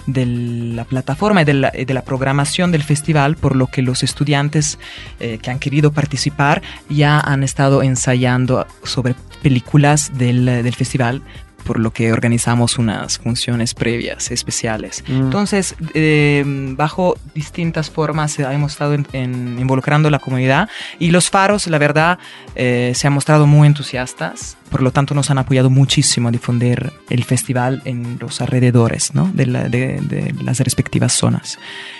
de 0.06 0.26
la 0.26 0.84
plataforma 0.84 1.42
y 1.42 1.44
de 1.44 1.94
la, 1.94 2.02
programación 2.02 2.72
del 2.72 2.82
festival, 2.82 3.36
por 3.36 3.56
lo 3.56 3.66
que 3.66 3.82
los 3.82 4.02
estudiantes 4.02 4.78
eh, 5.20 5.38
que 5.40 5.50
han 5.50 5.58
querido 5.58 5.92
participar 5.92 6.62
ya 6.88 7.20
han 7.20 7.42
estado 7.42 7.82
ensayando 7.82 8.66
sobre 8.82 9.14
películas 9.42 10.12
del, 10.16 10.44
del 10.44 10.74
festival 10.74 11.22
por 11.64 11.80
lo 11.80 11.92
que 11.92 12.12
organizamos 12.12 12.78
unas 12.78 13.18
funciones 13.18 13.74
previas 13.74 14.30
especiales. 14.30 15.02
Mm. 15.08 15.12
Entonces, 15.12 15.74
eh, 15.94 16.44
bajo 16.46 17.16
distintas 17.34 17.90
formas 17.90 18.38
hemos 18.38 18.72
estado 18.72 18.94
en, 18.94 19.56
involucrando 19.58 20.10
la 20.10 20.18
comunidad 20.18 20.68
y 20.98 21.10
los 21.10 21.30
faros, 21.30 21.66
la 21.66 21.78
verdad, 21.78 22.18
eh, 22.54 22.92
se 22.94 23.06
han 23.06 23.12
mostrado 23.12 23.46
muy 23.46 23.66
entusiastas, 23.66 24.56
por 24.70 24.82
lo 24.82 24.92
tanto 24.92 25.14
nos 25.14 25.30
han 25.30 25.38
apoyado 25.38 25.70
muchísimo 25.70 26.28
a 26.28 26.30
difundir 26.30 26.92
el 27.10 27.24
festival 27.24 27.82
en 27.84 28.18
los 28.20 28.40
alrededores 28.40 29.14
¿no? 29.14 29.30
de, 29.34 29.46
de, 29.46 30.34
las 30.42 30.60
respectivas 30.60 31.12
zonas. 31.12 31.58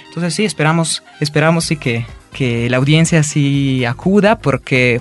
Entonces 0.09 0.35
sí, 0.35 0.45
esperamos, 0.45 1.03
esperamos 1.21 1.65
sí 1.65 1.77
que 1.77 2.07
que 2.35 2.69
la 2.69 2.79
audiencia 2.79 3.23
sí 3.23 3.85
acuda 3.85 4.39
porque 4.39 5.01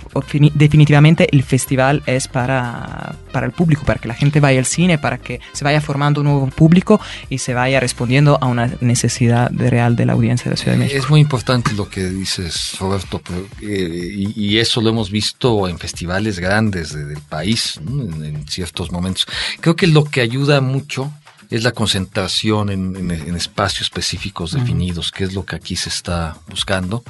definitivamente 0.53 1.27
el 1.31 1.43
festival 1.43 2.03
es 2.05 2.27
para, 2.27 3.15
para 3.31 3.47
el 3.47 3.51
público, 3.51 3.83
para 3.83 3.99
que 3.99 4.07
la 4.07 4.13
gente 4.13 4.39
vaya 4.39 4.59
al 4.59 4.67
cine, 4.67 4.99
para 4.99 5.17
que 5.17 5.41
se 5.51 5.65
vaya 5.65 5.81
formando 5.81 6.21
un 6.21 6.27
nuevo 6.27 6.47
público 6.47 7.01
y 7.29 7.39
se 7.39 7.55
vaya 7.55 7.79
respondiendo 7.79 8.37
a 8.39 8.45
una 8.45 8.71
necesidad 8.81 9.51
real 9.51 9.95
de 9.95 10.05
la 10.05 10.13
audiencia 10.13 10.45
de 10.45 10.51
la 10.51 10.57
Ciudad 10.57 10.73
de 10.73 10.83
México. 10.83 10.99
Es 10.99 11.09
muy 11.09 11.21
importante 11.21 11.73
lo 11.73 11.89
que 11.89 12.07
dices, 12.07 12.77
Roberto, 12.79 13.19
eh, 13.61 14.13
y, 14.15 14.53
eso 14.53 14.79
lo 14.79 14.89
hemos 14.89 15.09
visto 15.09 15.67
en 15.67 15.79
festivales 15.79 16.37
grandes 16.37 16.93
del 16.93 17.17
país, 17.27 17.79
en 17.87 18.47
ciertos 18.47 18.91
momentos. 18.91 19.25
Creo 19.59 19.75
que 19.75 19.87
lo 19.87 20.03
que 20.03 20.21
ayuda 20.21 20.61
mucho 20.61 21.11
es 21.49 21.63
la 21.63 21.71
concentración 21.71 22.69
en, 22.69 23.11
espacios 23.35 23.83
específicos 23.83 24.53
definidos, 24.53 25.11
que 25.11 25.23
es 25.23 25.33
lo 25.33 25.45
que 25.45 25.55
aquí 25.55 25.75
se 25.75 25.89
está 25.89 26.37
buscando. 26.49 27.03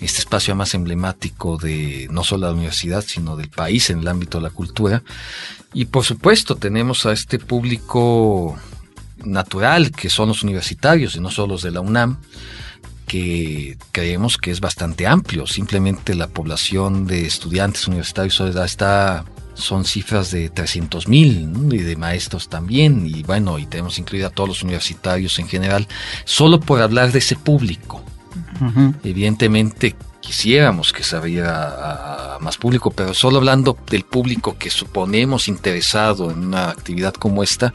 Este 0.00 0.20
espacio 0.20 0.54
más 0.54 0.74
emblemático 0.74 1.56
de 1.56 2.08
no 2.10 2.24
solo 2.24 2.46
la 2.46 2.52
universidad, 2.52 3.04
sino 3.06 3.36
del 3.36 3.48
país 3.48 3.90
en 3.90 4.00
el 4.00 4.08
ámbito 4.08 4.38
de 4.38 4.44
la 4.44 4.50
cultura. 4.50 5.02
Y 5.72 5.86
por 5.86 6.04
supuesto 6.04 6.56
tenemos 6.56 7.06
a 7.06 7.12
este 7.12 7.38
público 7.38 8.58
natural, 9.24 9.90
que 9.92 10.10
son 10.10 10.28
los 10.28 10.42
universitarios 10.42 11.14
y 11.16 11.20
no 11.20 11.30
solo 11.30 11.54
los 11.54 11.62
de 11.62 11.70
la 11.70 11.80
UNAM, 11.80 12.18
que 13.06 13.76
creemos 13.92 14.38
que 14.38 14.50
es 14.50 14.60
bastante 14.60 15.06
amplio. 15.06 15.46
Simplemente 15.46 16.14
la 16.14 16.28
población 16.28 17.06
de 17.06 17.26
estudiantes 17.26 17.88
universitarios 17.88 18.40
está 18.40 19.24
son 19.54 19.84
cifras 19.84 20.30
de 20.30 20.48
300 20.48 21.08
mil 21.08 21.72
y 21.72 21.78
de 21.78 21.96
maestros 21.96 22.48
también 22.48 23.06
y 23.06 23.22
bueno 23.22 23.58
y 23.58 23.66
tenemos 23.66 23.98
incluida 23.98 24.28
a 24.28 24.30
todos 24.30 24.48
los 24.48 24.62
universitarios 24.62 25.38
en 25.38 25.48
general 25.48 25.86
solo 26.24 26.60
por 26.60 26.80
hablar 26.80 27.12
de 27.12 27.18
ese 27.18 27.36
público. 27.36 28.02
Evidentemente 29.02 29.96
quisiéramos 30.20 30.92
que 30.92 31.02
se 31.02 31.16
abriera 31.16 32.34
a, 32.34 32.38
más 32.40 32.58
público 32.58 32.90
pero 32.90 33.14
solo 33.14 33.38
hablando 33.38 33.76
del 33.90 34.04
público 34.04 34.56
que 34.58 34.70
suponemos 34.70 35.48
interesado 35.48 36.30
en 36.30 36.46
una 36.46 36.70
actividad 36.70 37.14
como 37.14 37.42
esta 37.42 37.72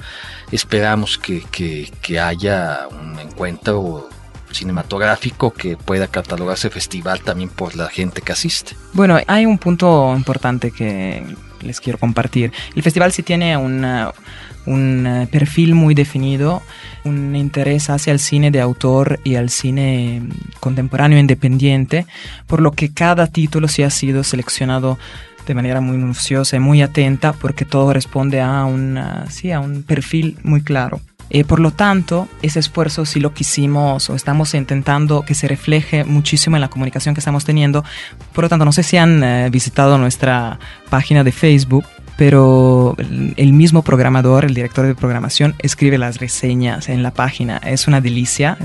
esperamos 0.51 1.17
que, 1.17 1.43
que, 1.51 1.91
que 2.01 2.19
haya 2.19 2.87
un 2.89 3.19
encuentro 3.19 4.09
cinematográfico 4.55 5.51
que 5.51 5.77
pueda 5.77 6.07
catalogarse 6.07 6.69
festival 6.69 7.21
también 7.21 7.49
por 7.49 7.75
la 7.75 7.87
gente 7.89 8.21
que 8.21 8.31
asiste. 8.31 8.75
Bueno, 8.93 9.19
hay 9.27 9.45
un 9.45 9.57
punto 9.57 10.13
importante 10.15 10.71
que 10.71 11.23
les 11.61 11.79
quiero 11.81 11.99
compartir. 11.99 12.51
El 12.75 12.83
festival 12.83 13.11
sí 13.11 13.23
tiene 13.23 13.57
un 13.57 13.83
eh, 13.85 15.27
perfil 15.31 15.75
muy 15.75 15.93
definido, 15.93 16.61
un 17.03 17.35
interés 17.35 17.89
hacia 17.89 18.13
el 18.13 18.19
cine 18.19 18.51
de 18.51 18.61
autor 18.61 19.19
y 19.23 19.35
al 19.35 19.49
cine 19.49 20.23
contemporáneo 20.59 21.19
independiente, 21.19 22.05
por 22.47 22.61
lo 22.61 22.71
que 22.71 22.93
cada 22.93 23.27
título 23.27 23.67
sí 23.67 23.83
ha 23.83 23.89
sido 23.89 24.23
seleccionado 24.23 24.97
de 25.45 25.53
manera 25.53 25.81
muy 25.81 25.97
minuciosa 25.97 26.55
y 26.55 26.59
muy 26.59 26.81
atenta 26.81 27.33
porque 27.33 27.65
todo 27.65 27.93
responde 27.93 28.41
a, 28.41 28.65
una, 28.65 29.29
sí, 29.29 29.51
a 29.51 29.59
un 29.59 29.83
perfil 29.83 30.37
muy 30.43 30.61
claro. 30.61 30.99
Eh, 31.29 31.43
por 31.43 31.59
lo 31.59 31.71
tanto, 31.71 32.27
ese 32.41 32.59
esfuerzo 32.59 33.05
sí 33.05 33.19
lo 33.19 33.33
quisimos 33.33 34.09
o 34.09 34.15
estamos 34.15 34.53
intentando 34.53 35.23
que 35.23 35.33
se 35.33 35.47
refleje 35.47 36.03
muchísimo 36.03 36.55
en 36.55 36.61
la 36.61 36.69
comunicación 36.69 37.15
que 37.15 37.19
estamos 37.19 37.45
teniendo. 37.45 37.83
Por 38.33 38.43
lo 38.43 38.49
tanto, 38.49 38.65
no 38.65 38.71
sé 38.71 38.83
si 38.83 38.97
han 38.97 39.23
eh, 39.23 39.49
visitado 39.49 39.97
nuestra 39.97 40.59
página 40.89 41.23
de 41.23 41.31
Facebook, 41.31 41.85
pero 42.17 42.95
el 42.97 43.53
mismo 43.53 43.81
programador, 43.81 44.45
el 44.45 44.53
director 44.53 44.85
de 44.85 44.95
programación, 44.95 45.55
escribe 45.59 45.97
las 45.97 46.19
reseñas 46.19 46.89
en 46.89 47.03
la 47.03 47.11
página. 47.11 47.57
Es 47.57 47.87
una 47.87 48.01
delicia, 48.01 48.57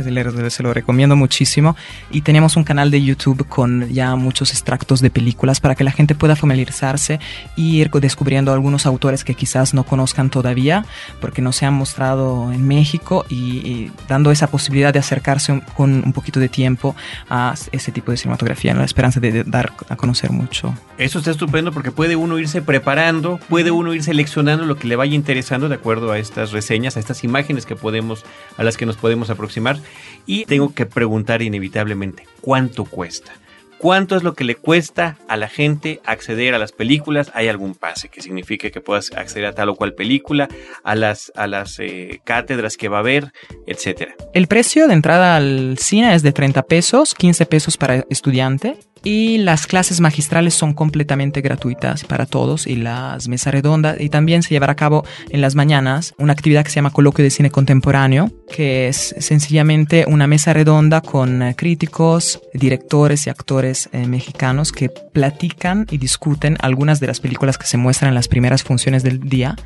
se 0.50 0.62
lo 0.62 0.72
recomiendo 0.72 1.16
muchísimo. 1.16 1.76
Y 2.10 2.22
tenemos 2.22 2.56
un 2.56 2.64
canal 2.64 2.90
de 2.90 3.02
YouTube 3.02 3.46
con 3.48 3.88
ya 3.90 4.14
muchos 4.14 4.50
extractos 4.50 5.00
de 5.00 5.10
películas 5.10 5.60
para 5.60 5.74
que 5.74 5.84
la 5.84 5.90
gente 5.90 6.14
pueda 6.14 6.36
familiarizarse 6.36 7.18
y 7.56 7.80
ir 7.80 7.90
descubriendo 7.90 8.52
algunos 8.52 8.86
autores 8.86 9.24
que 9.24 9.34
quizás 9.34 9.74
no 9.74 9.84
conozcan 9.84 10.30
todavía, 10.30 10.84
porque 11.20 11.42
no 11.42 11.52
se 11.52 11.66
han 11.66 11.74
mostrado 11.74 12.52
en 12.52 12.66
México 12.66 13.24
y, 13.28 13.90
dando 14.08 14.30
esa 14.30 14.46
posibilidad 14.46 14.92
de 14.92 15.00
acercarse 15.00 15.60
con 15.76 16.02
un 16.04 16.12
poquito 16.12 16.38
de 16.38 16.48
tiempo 16.48 16.94
a 17.28 17.54
ese 17.72 17.90
tipo 17.90 18.10
de 18.10 18.16
cinematografía, 18.16 18.72
en 18.72 18.78
la 18.78 18.84
esperanza 18.84 19.18
de 19.20 19.44
dar 19.44 19.72
a 19.88 19.96
conocer 19.96 20.30
mucho. 20.30 20.74
Eso 20.98 21.18
está 21.18 21.30
estupendo 21.30 21.72
porque 21.72 21.90
puede 21.90 22.14
uno 22.16 22.38
irse 22.38 22.62
preparando 22.62 23.39
puede 23.48 23.70
uno 23.70 23.94
ir 23.94 24.02
seleccionando 24.02 24.64
lo 24.64 24.76
que 24.76 24.88
le 24.88 24.96
vaya 24.96 25.14
interesando 25.14 25.68
de 25.68 25.74
acuerdo 25.74 26.12
a 26.12 26.18
estas 26.18 26.52
reseñas, 26.52 26.96
a 26.96 27.00
estas 27.00 27.24
imágenes 27.24 27.66
que 27.66 27.76
podemos, 27.76 28.24
a 28.56 28.64
las 28.64 28.76
que 28.76 28.86
nos 28.86 28.96
podemos 28.96 29.30
aproximar. 29.30 29.78
Y 30.26 30.44
tengo 30.44 30.74
que 30.74 30.86
preguntar 30.86 31.42
inevitablemente, 31.42 32.26
¿cuánto 32.40 32.84
cuesta? 32.84 33.32
¿Cuánto 33.80 34.14
es 34.14 34.22
lo 34.22 34.34
que 34.34 34.44
le 34.44 34.56
cuesta 34.56 35.16
a 35.26 35.38
la 35.38 35.48
gente 35.48 36.02
acceder 36.04 36.54
a 36.54 36.58
las 36.58 36.70
películas? 36.70 37.32
¿Hay 37.32 37.48
algún 37.48 37.74
pase 37.74 38.10
que 38.10 38.20
signifique 38.20 38.70
que 38.70 38.82
puedas 38.82 39.10
acceder 39.12 39.46
a 39.46 39.54
tal 39.54 39.70
o 39.70 39.74
cual 39.74 39.94
película, 39.94 40.48
a 40.84 40.94
las, 40.94 41.32
a 41.34 41.46
las 41.46 41.78
eh, 41.78 42.20
cátedras 42.22 42.76
que 42.76 42.90
va 42.90 42.98
a 42.98 43.00
haber, 43.00 43.32
etcétera? 43.66 44.14
El 44.34 44.48
precio 44.48 44.86
de 44.86 44.92
entrada 44.92 45.34
al 45.34 45.78
cine 45.78 46.14
es 46.14 46.22
de 46.22 46.32
30 46.32 46.64
pesos, 46.64 47.14
15 47.14 47.46
pesos 47.46 47.78
para 47.78 48.04
estudiante 48.10 48.76
y 49.02 49.38
las 49.38 49.66
clases 49.66 50.00
magistrales 50.00 50.54
son 50.54 50.74
completamente 50.74 51.40
gratuitas 51.40 52.04
para 52.04 52.26
todos 52.26 52.66
y 52.66 52.76
las 52.76 53.28
mesas 53.28 53.52
redondas 53.52 53.96
y 53.98 54.10
también 54.10 54.42
se 54.42 54.50
llevará 54.50 54.72
a 54.72 54.76
cabo 54.76 55.04
en 55.30 55.40
las 55.40 55.54
mañanas 55.54 56.14
una 56.18 56.32
actividad 56.32 56.64
que 56.64 56.70
se 56.70 56.76
llama 56.76 56.90
Coloquio 56.90 57.22
de 57.22 57.30
Cine 57.30 57.50
Contemporáneo, 57.50 58.30
que 58.54 58.88
es 58.88 59.14
sencillamente 59.18 60.04
una 60.06 60.26
mesa 60.26 60.52
redonda 60.52 61.00
con 61.00 61.42
eh, 61.42 61.54
críticos, 61.56 62.40
directores 62.52 63.26
y 63.26 63.30
actores 63.30 63.88
eh, 63.92 64.06
mexicanos 64.06 64.72
que 64.72 64.90
platican 64.90 65.86
y 65.90 65.98
discuten 65.98 66.56
algunas 66.60 67.00
de 67.00 67.06
las 67.06 67.20
películas 67.20 67.56
que 67.56 67.66
se 67.66 67.76
muestran 67.78 68.10
en 68.10 68.14
las 68.14 68.28
primeras 68.28 68.62
funciones 68.62 69.02
del 69.02 69.20
día, 69.20 69.56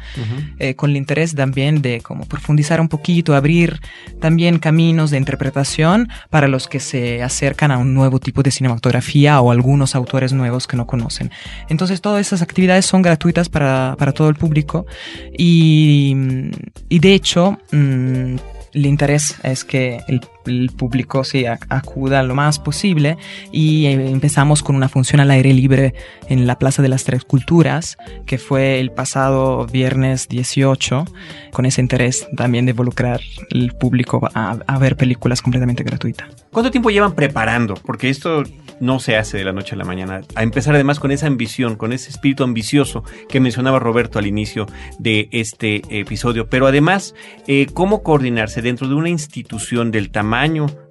eh, 0.59 0.75
con 0.75 0.91
el 0.91 0.97
interés 0.97 1.35
también 1.35 1.83
de 1.83 2.01
como 2.01 2.27
profundizar 2.27 2.81
un 2.81 2.89
poquito, 2.89 3.35
abrir 3.35 3.81
también 4.21 4.59
caminos 4.59 5.11
de 5.11 5.19
interpretación 5.19 6.09
para 6.31 6.49
los 6.49 6.69
que 6.69 6.81
se 6.81 7.23
acercan 7.23 7.71
a 7.71 7.79
un 7.79 7.95
nuevo 7.95 8.21
tipo 8.21 8.43
de 8.43 8.51
cinematografía 8.51 9.24
o 9.29 9.51
algunos 9.51 9.95
autores 9.95 10.33
nuevos 10.33 10.67
que 10.67 10.77
no 10.77 10.87
conocen. 10.87 11.31
Entonces 11.69 12.01
todas 12.01 12.27
esas 12.27 12.43
actividades 12.43 12.87
son 12.87 13.03
gratuitas 13.03 13.49
para, 13.49 13.97
todo 14.15 14.29
el 14.29 14.37
público 14.37 14.87
y, 15.37 16.15
de 16.91 17.15
hecho 17.15 17.59
mm, 17.73 18.37
el 18.75 18.87
interés 18.87 19.37
es 19.43 19.65
que 19.65 20.01
el, 20.09 20.21
público 20.77 21.25
se 21.25 21.49
acuda 21.49 22.23
lo 22.23 22.35
más 22.35 22.59
posible 22.59 23.17
y 23.53 23.87
eh, 23.87 24.11
empezamos 24.11 24.63
con 24.63 24.77
una 24.77 24.89
función 24.89 25.21
al 25.21 25.31
aire 25.31 25.53
libre 25.53 25.95
en 26.29 26.47
la 26.47 26.59
Plaza 26.59 26.83
de 26.83 26.89
las 26.89 27.05
Tres 27.05 27.25
Culturas, 27.25 27.97
que 28.27 28.39
fue 28.39 28.81
el 28.81 28.91
pasado 28.91 29.67
viernes 29.67 30.29
18, 30.29 31.05
con 31.53 31.67
ese 31.67 31.81
interés 31.81 32.27
también 32.37 32.67
de 32.67 32.71
involucrar 32.71 33.21
el 33.51 33.73
público 33.73 34.29
a, 34.35 34.59
a 34.67 34.79
ver 34.79 34.97
películas 34.97 35.43
completamente 35.43 35.83
gratuitas. 35.83 36.29
¿Cuánto 36.51 36.71
tiempo 36.71 36.91
llevan 36.91 37.15
preparando? 37.15 37.75
Porque 37.75 38.11
esto 38.11 38.45
no 38.81 39.01
se 39.01 39.17
hace 39.17 39.39
de 39.39 39.45
la 39.45 39.53
noche 39.53 39.75
a 39.75 39.79
la 39.79 39.85
mañana. 39.85 40.21
A 40.35 40.43
empezar 40.43 40.75
además 40.75 41.01
con 41.01 41.11
esa 41.11 41.27
ambición, 41.27 41.77
con 41.77 41.93
ese 41.93 42.11
espíritu 42.11 42.45
ambicioso 42.45 43.03
que 43.29 43.41
mencionaba 43.41 43.79
Roberto 43.79 44.19
al 44.19 44.27
inicio 44.27 44.67
de 44.99 45.29
este 45.33 45.83
episodio. 45.89 46.49
Pero 46.49 46.67
además, 46.67 47.15
eh, 47.47 47.67
cómo 47.73 48.03
coordinarse 48.03 48.63
dentro 48.63 48.89
de 48.89 48.95
una 48.95 49.09
institución 49.09 49.91
del 49.91 50.11
tamaño 50.11 50.34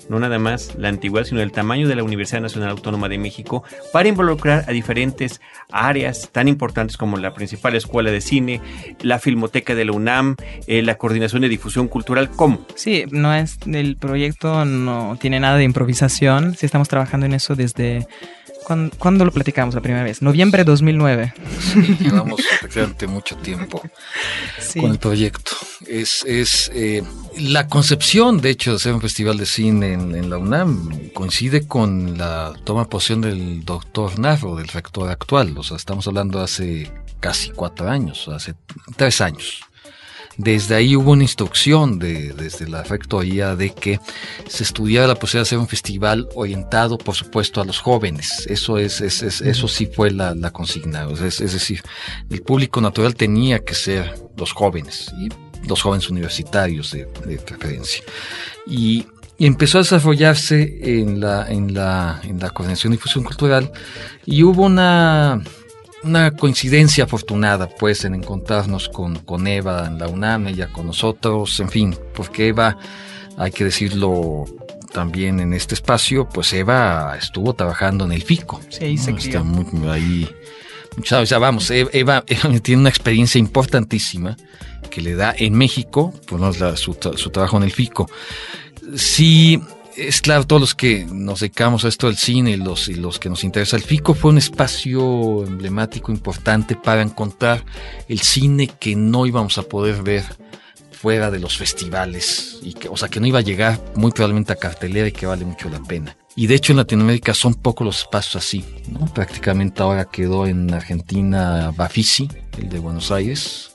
no 0.09 0.19
nada 0.19 0.39
más 0.39 0.75
la 0.77 0.89
antigüedad, 0.89 1.25
sino 1.25 1.41
el 1.41 1.51
tamaño 1.51 1.87
de 1.87 1.95
la 1.95 2.03
Universidad 2.03 2.41
Nacional 2.41 2.69
Autónoma 2.69 3.09
de 3.09 3.17
México, 3.17 3.63
para 3.91 4.09
involucrar 4.09 4.65
a 4.67 4.71
diferentes 4.71 5.41
áreas 5.71 6.29
tan 6.31 6.47
importantes 6.47 6.97
como 6.97 7.17
la 7.17 7.33
principal 7.33 7.75
escuela 7.75 8.11
de 8.11 8.21
cine, 8.21 8.61
la 9.01 9.19
Filmoteca 9.19 9.75
de 9.75 9.85
la 9.85 9.91
UNAM, 9.91 10.35
eh, 10.67 10.81
la 10.81 10.95
coordinación 10.95 11.41
de 11.41 11.49
difusión 11.49 11.87
cultural, 11.87 12.29
¿cómo? 12.29 12.65
Sí, 12.75 13.05
no 13.11 13.33
es 13.33 13.57
el 13.65 13.97
proyecto 13.97 14.65
no 14.65 15.17
tiene 15.19 15.39
nada 15.39 15.57
de 15.57 15.63
improvisación, 15.63 16.55
sí 16.55 16.65
estamos 16.65 16.89
trabajando 16.89 17.25
en 17.25 17.33
eso 17.33 17.55
desde 17.55 18.07
¿Cuándo, 18.63 19.25
lo 19.25 19.31
platicamos 19.31 19.75
la 19.75 19.81
primera 19.81 20.03
vez? 20.03 20.21
Noviembre 20.21 20.63
de 20.63 20.71
2009. 20.71 21.33
llevamos 21.99 22.41
prácticamente 22.59 23.07
mucho 23.07 23.35
tiempo 23.37 23.81
con 24.79 24.91
el 24.91 24.99
proyecto. 24.99 25.51
Es, 25.87 26.23
es 26.25 26.71
eh, 26.73 27.03
la 27.39 27.67
concepción, 27.67 28.41
de 28.41 28.51
hecho, 28.51 28.71
de 28.71 28.75
hacer 28.77 28.93
un 28.93 29.01
festival 29.01 29.37
de 29.37 29.45
cine 29.45 29.93
en, 29.93 30.29
la 30.29 30.37
UNAM 30.37 31.09
coincide 31.13 31.67
con 31.67 32.17
la 32.17 32.53
toma 32.63 32.83
de 32.83 32.87
posición 32.87 33.21
del 33.21 33.65
doctor 33.65 34.17
Narro, 34.19 34.55
del 34.55 34.67
rector 34.67 35.09
actual. 35.09 35.57
O 35.57 35.63
sea, 35.63 35.77
estamos 35.77 36.07
hablando 36.07 36.41
hace 36.41 36.91
casi 37.19 37.51
cuatro 37.51 37.89
años, 37.89 38.27
hace 38.27 38.55
tres 38.95 39.21
años. 39.21 39.61
Desde 40.37 40.75
ahí 40.75 40.95
hubo 40.95 41.11
una 41.11 41.23
instrucción 41.23 41.99
de, 41.99 42.33
desde 42.33 42.67
la 42.67 42.83
rectoría 42.83 43.55
de 43.55 43.71
que 43.71 43.99
se 44.47 44.63
estudiara 44.63 45.07
la 45.07 45.15
posibilidad 45.15 45.43
de 45.43 45.49
hacer 45.49 45.57
un 45.59 45.67
festival 45.67 46.27
orientado, 46.35 46.97
por 46.97 47.15
supuesto, 47.15 47.61
a 47.61 47.65
los 47.65 47.79
jóvenes. 47.79 48.45
Eso 48.47 48.77
es, 48.77 49.01
eso 49.01 49.67
sí 49.67 49.87
fue 49.87 50.11
la, 50.11 50.33
consigna. 50.51 51.07
es, 51.11 51.39
decir, 51.39 51.81
el 52.29 52.41
público 52.41 52.81
natural 52.81 53.15
tenía 53.15 53.59
que 53.59 53.75
ser 53.75 54.15
los 54.35 54.51
jóvenes 54.53 55.13
y 55.19 55.29
los 55.67 55.81
jóvenes 55.81 56.09
universitarios 56.09 56.91
de, 56.91 57.05
preferencia. 57.37 58.03
Y 58.65 59.05
empezó 59.37 59.77
a 59.77 59.81
desarrollarse 59.81 60.99
en 60.99 61.19
la, 61.19 61.47
en 61.49 61.73
la, 61.73 62.21
en 62.23 62.39
la 62.39 62.49
coordinación 62.49 62.91
de 62.91 62.97
difusión 62.97 63.23
cultural 63.23 63.71
y 64.25 64.43
hubo 64.43 64.63
una, 64.63 65.41
una 66.03 66.31
coincidencia 66.31 67.05
afortunada, 67.05 67.67
pues, 67.67 68.05
en 68.05 68.15
encontrarnos 68.15 68.89
con, 68.89 69.19
con 69.19 69.47
Eva 69.47 69.85
en 69.87 69.99
la 69.99 70.07
UNAM, 70.07 70.47
ella 70.47 70.67
con 70.67 70.87
nosotros, 70.87 71.59
en 71.59 71.69
fin, 71.69 71.97
porque 72.13 72.49
Eva, 72.49 72.77
hay 73.37 73.51
que 73.51 73.63
decirlo 73.63 74.45
también 74.91 75.39
en 75.39 75.53
este 75.53 75.73
espacio, 75.73 76.29
pues 76.29 76.53
Eva 76.53 77.17
estuvo 77.19 77.53
trabajando 77.53 78.05
en 78.05 78.11
el 78.11 78.23
FICO. 78.23 78.61
Sí, 78.69 78.97
se 78.97 79.11
Está 79.11 79.43
muy, 79.43 79.65
ahí, 79.89 80.29
o 80.97 81.25
sea, 81.25 81.39
vamos, 81.39 81.69
Eva, 81.71 82.23
Eva, 82.27 82.59
tiene 82.61 82.81
una 82.81 82.89
experiencia 82.89 83.39
importantísima 83.39 84.37
que 84.89 85.01
le 85.01 85.15
da 85.15 85.33
en 85.37 85.55
México, 85.55 86.13
pues, 86.27 86.79
su, 86.79 86.95
su 87.15 87.29
trabajo 87.31 87.57
en 87.57 87.63
el 87.63 87.71
FICO. 87.71 88.09
Sí, 88.95 89.59
es 89.95 90.21
claro, 90.21 90.45
todos 90.45 90.61
los 90.61 90.75
que 90.75 91.05
nos 91.05 91.41
dedicamos 91.41 91.85
a 91.85 91.87
esto 91.87 92.07
del 92.07 92.17
cine 92.17 92.51
y 92.51 92.57
los, 92.57 92.89
y 92.89 92.95
los 92.95 93.19
que 93.19 93.29
nos 93.29 93.43
interesa 93.43 93.75
el 93.75 93.83
FICO 93.83 94.13
fue 94.13 94.31
un 94.31 94.37
espacio 94.37 95.45
emblemático 95.45 96.11
importante 96.11 96.75
para 96.75 97.01
encontrar 97.01 97.63
el 98.07 98.19
cine 98.21 98.67
que 98.67 98.95
no 98.95 99.25
íbamos 99.25 99.57
a 99.57 99.63
poder 99.63 100.01
ver 100.03 100.23
fuera 100.91 101.29
de 101.29 101.39
los 101.39 101.57
festivales, 101.57 102.59
y 102.63 102.75
o 102.89 102.95
sea, 102.95 103.09
que 103.09 103.19
no 103.19 103.27
iba 103.27 103.39
a 103.39 103.41
llegar 103.41 103.77
muy 103.95 104.11
probablemente 104.11 104.53
a 104.53 104.55
cartelera 104.55 105.07
y 105.07 105.11
que 105.11 105.25
vale 105.25 105.43
mucho 105.43 105.67
la 105.69 105.81
pena. 105.81 106.15
Y 106.35 106.47
de 106.47 106.55
hecho 106.55 106.71
en 106.71 106.77
Latinoamérica 106.77 107.33
son 107.33 107.55
pocos 107.55 107.85
los 107.85 107.99
espacios 107.99 108.37
así, 108.37 108.63
¿no? 108.89 109.13
Prácticamente 109.13 109.83
ahora 109.83 110.05
quedó 110.05 110.47
en 110.47 110.73
Argentina 110.73 111.71
Bafisi, 111.75 112.29
el 112.57 112.69
de 112.69 112.79
Buenos 112.79 113.11
Aires, 113.11 113.71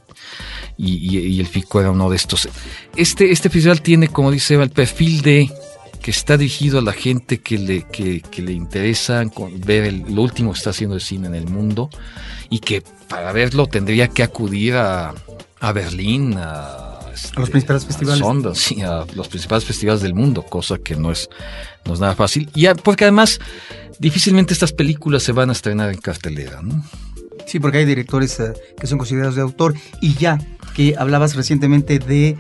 y, 0.78 1.40
el 1.40 1.46
FICO 1.46 1.80
era 1.80 1.90
uno 1.90 2.08
de 2.08 2.16
estos. 2.16 2.48
Este, 2.96 3.30
este 3.30 3.50
festival 3.50 3.82
tiene, 3.82 4.08
como 4.08 4.30
dice 4.30 4.54
el 4.54 4.70
perfil 4.70 5.22
de 5.22 5.50
que 5.98 6.10
está 6.10 6.36
dirigido 6.36 6.78
a 6.78 6.82
la 6.82 6.92
gente 6.92 7.38
que 7.38 7.58
le, 7.58 7.82
que, 7.82 8.20
que 8.20 8.42
le 8.42 8.52
interesa 8.52 9.24
ver 9.64 9.84
el, 9.84 10.14
lo 10.14 10.22
último 10.22 10.52
que 10.52 10.58
está 10.58 10.70
haciendo 10.70 10.94
el 10.94 11.00
cine 11.00 11.26
en 11.26 11.34
el 11.34 11.46
mundo 11.46 11.90
y 12.50 12.60
que 12.60 12.82
para 13.08 13.32
verlo 13.32 13.66
tendría 13.66 14.08
que 14.08 14.22
acudir 14.22 14.74
a, 14.74 15.14
a 15.60 15.72
Berlín, 15.72 16.34
a, 16.36 17.00
este, 17.14 17.36
a 17.36 17.40
los 17.40 17.50
principales 17.50 17.84
festivales. 17.84 18.22
A 18.22 18.54
sí, 18.54 18.82
a 18.82 19.04
los 19.14 19.28
principales 19.28 19.64
festivales 19.64 20.02
del 20.02 20.14
mundo, 20.14 20.42
cosa 20.42 20.78
que 20.78 20.96
no 20.96 21.10
es, 21.10 21.28
no 21.84 21.94
es 21.94 22.00
nada 22.00 22.14
fácil. 22.14 22.50
Y 22.54 22.66
porque 22.82 23.04
además, 23.04 23.40
difícilmente 23.98 24.52
estas 24.52 24.72
películas 24.72 25.22
se 25.22 25.32
van 25.32 25.48
a 25.50 25.52
estrenar 25.52 25.90
en 25.90 25.98
cartelera, 25.98 26.62
¿no? 26.62 26.84
Sí, 27.46 27.60
porque 27.60 27.78
hay 27.78 27.86
directores 27.86 28.38
uh, 28.40 28.52
que 28.78 28.86
son 28.86 28.98
considerados 28.98 29.34
de 29.34 29.42
autor. 29.42 29.74
Y 30.02 30.14
ya 30.14 30.38
que 30.74 30.94
hablabas 30.98 31.34
recientemente 31.34 31.98
de 31.98 32.36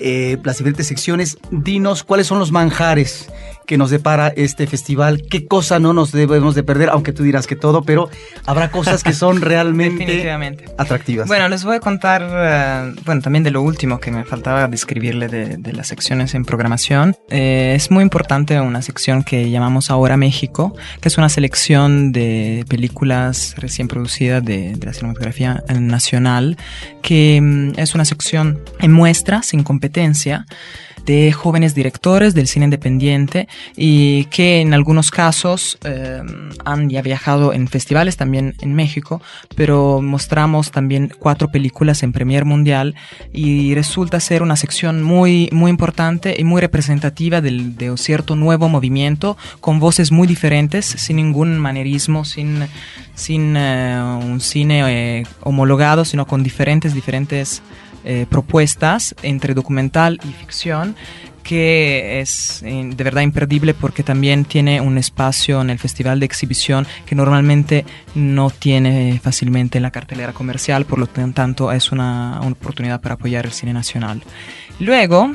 eh, 0.00 0.38
las 0.42 0.58
diferentes 0.58 0.86
secciones, 0.86 1.38
dinos 1.50 2.02
cuáles 2.02 2.26
son 2.26 2.38
los 2.38 2.52
manjares 2.52 3.28
que 3.70 3.78
nos 3.78 3.90
depara 3.90 4.32
este 4.34 4.66
festival, 4.66 5.22
qué 5.30 5.46
cosa 5.46 5.78
no 5.78 5.92
nos 5.92 6.10
debemos 6.10 6.56
de 6.56 6.64
perder, 6.64 6.88
aunque 6.88 7.12
tú 7.12 7.22
dirás 7.22 7.46
que 7.46 7.54
todo, 7.54 7.84
pero 7.84 8.10
habrá 8.44 8.72
cosas 8.72 9.04
que 9.04 9.12
son 9.12 9.40
realmente 9.40 10.28
atractivas. 10.76 11.28
Bueno, 11.28 11.48
les 11.48 11.62
voy 11.62 11.76
a 11.76 11.78
contar, 11.78 12.24
uh, 12.24 13.00
bueno, 13.04 13.22
también 13.22 13.44
de 13.44 13.52
lo 13.52 13.62
último 13.62 14.00
que 14.00 14.10
me 14.10 14.24
faltaba 14.24 14.66
describirle 14.66 15.28
de, 15.28 15.56
de 15.56 15.72
las 15.72 15.86
secciones 15.86 16.34
en 16.34 16.44
programación. 16.44 17.14
Eh, 17.28 17.74
es 17.76 17.92
muy 17.92 18.02
importante 18.02 18.60
una 18.60 18.82
sección 18.82 19.22
que 19.22 19.48
llamamos 19.52 19.88
Ahora 19.88 20.16
México, 20.16 20.74
que 21.00 21.06
es 21.06 21.16
una 21.16 21.28
selección 21.28 22.10
de 22.10 22.64
películas 22.68 23.54
recién 23.56 23.86
producidas 23.86 24.44
de, 24.44 24.74
de 24.74 24.84
la 24.84 24.92
cinematografía 24.92 25.62
nacional, 25.78 26.56
que 27.02 27.38
um, 27.40 27.72
es 27.78 27.94
una 27.94 28.04
sección 28.04 28.58
en 28.80 28.90
muestra, 28.90 29.44
sin 29.44 29.62
competencia, 29.62 30.44
de 31.04 31.32
jóvenes 31.32 31.74
directores 31.74 32.34
del 32.34 32.46
cine 32.46 32.64
independiente 32.64 33.48
y 33.76 34.24
que 34.26 34.60
en 34.60 34.74
algunos 34.74 35.10
casos 35.10 35.78
eh, 35.84 36.22
han 36.64 36.90
ya 36.90 37.02
viajado 37.02 37.52
en 37.52 37.68
festivales 37.68 38.16
también 38.16 38.54
en 38.60 38.74
México, 38.74 39.20
pero 39.54 40.00
mostramos 40.02 40.70
también 40.70 41.12
cuatro 41.18 41.48
películas 41.48 42.02
en 42.02 42.12
Premier 42.12 42.44
Mundial 42.44 42.94
y 43.32 43.74
resulta 43.74 44.20
ser 44.20 44.42
una 44.42 44.56
sección 44.56 45.02
muy, 45.02 45.48
muy 45.52 45.70
importante 45.70 46.34
y 46.38 46.44
muy 46.44 46.60
representativa 46.60 47.40
del, 47.40 47.76
de 47.76 47.90
un 47.90 47.98
cierto 47.98 48.36
nuevo 48.36 48.68
movimiento 48.68 49.36
con 49.60 49.78
voces 49.78 50.12
muy 50.12 50.26
diferentes, 50.26 50.86
sin 50.86 51.16
ningún 51.16 51.58
manerismo, 51.58 52.24
sin, 52.24 52.66
sin 53.14 53.56
uh, 53.56 54.18
un 54.18 54.40
cine 54.40 55.20
eh, 55.20 55.26
homologado, 55.42 56.04
sino 56.04 56.26
con 56.26 56.42
diferentes, 56.42 56.94
diferentes 56.94 57.62
eh, 58.04 58.26
propuestas 58.28 59.14
entre 59.22 59.54
documental 59.54 60.18
y 60.24 60.32
ficción 60.32 60.96
que 61.42 62.20
es 62.20 62.62
eh, 62.62 62.90
de 62.94 63.04
verdad 63.04 63.22
imperdible 63.22 63.74
porque 63.74 64.02
también 64.02 64.44
tiene 64.44 64.80
un 64.80 64.98
espacio 64.98 65.60
en 65.60 65.70
el 65.70 65.78
festival 65.78 66.20
de 66.20 66.26
exhibición 66.26 66.86
que 67.06 67.14
normalmente 67.14 67.84
no 68.14 68.50
tiene 68.50 69.18
fácilmente 69.22 69.78
en 69.78 69.82
la 69.82 69.90
cartelera 69.90 70.32
comercial, 70.32 70.84
por 70.84 70.98
lo 70.98 71.06
tanto 71.06 71.72
es 71.72 71.92
una, 71.92 72.40
oportunidad 72.42 73.00
para 73.00 73.14
apoyar 73.14 73.46
el 73.46 73.52
cine 73.52 73.72
nacional. 73.72 74.22
Luego, 74.78 75.32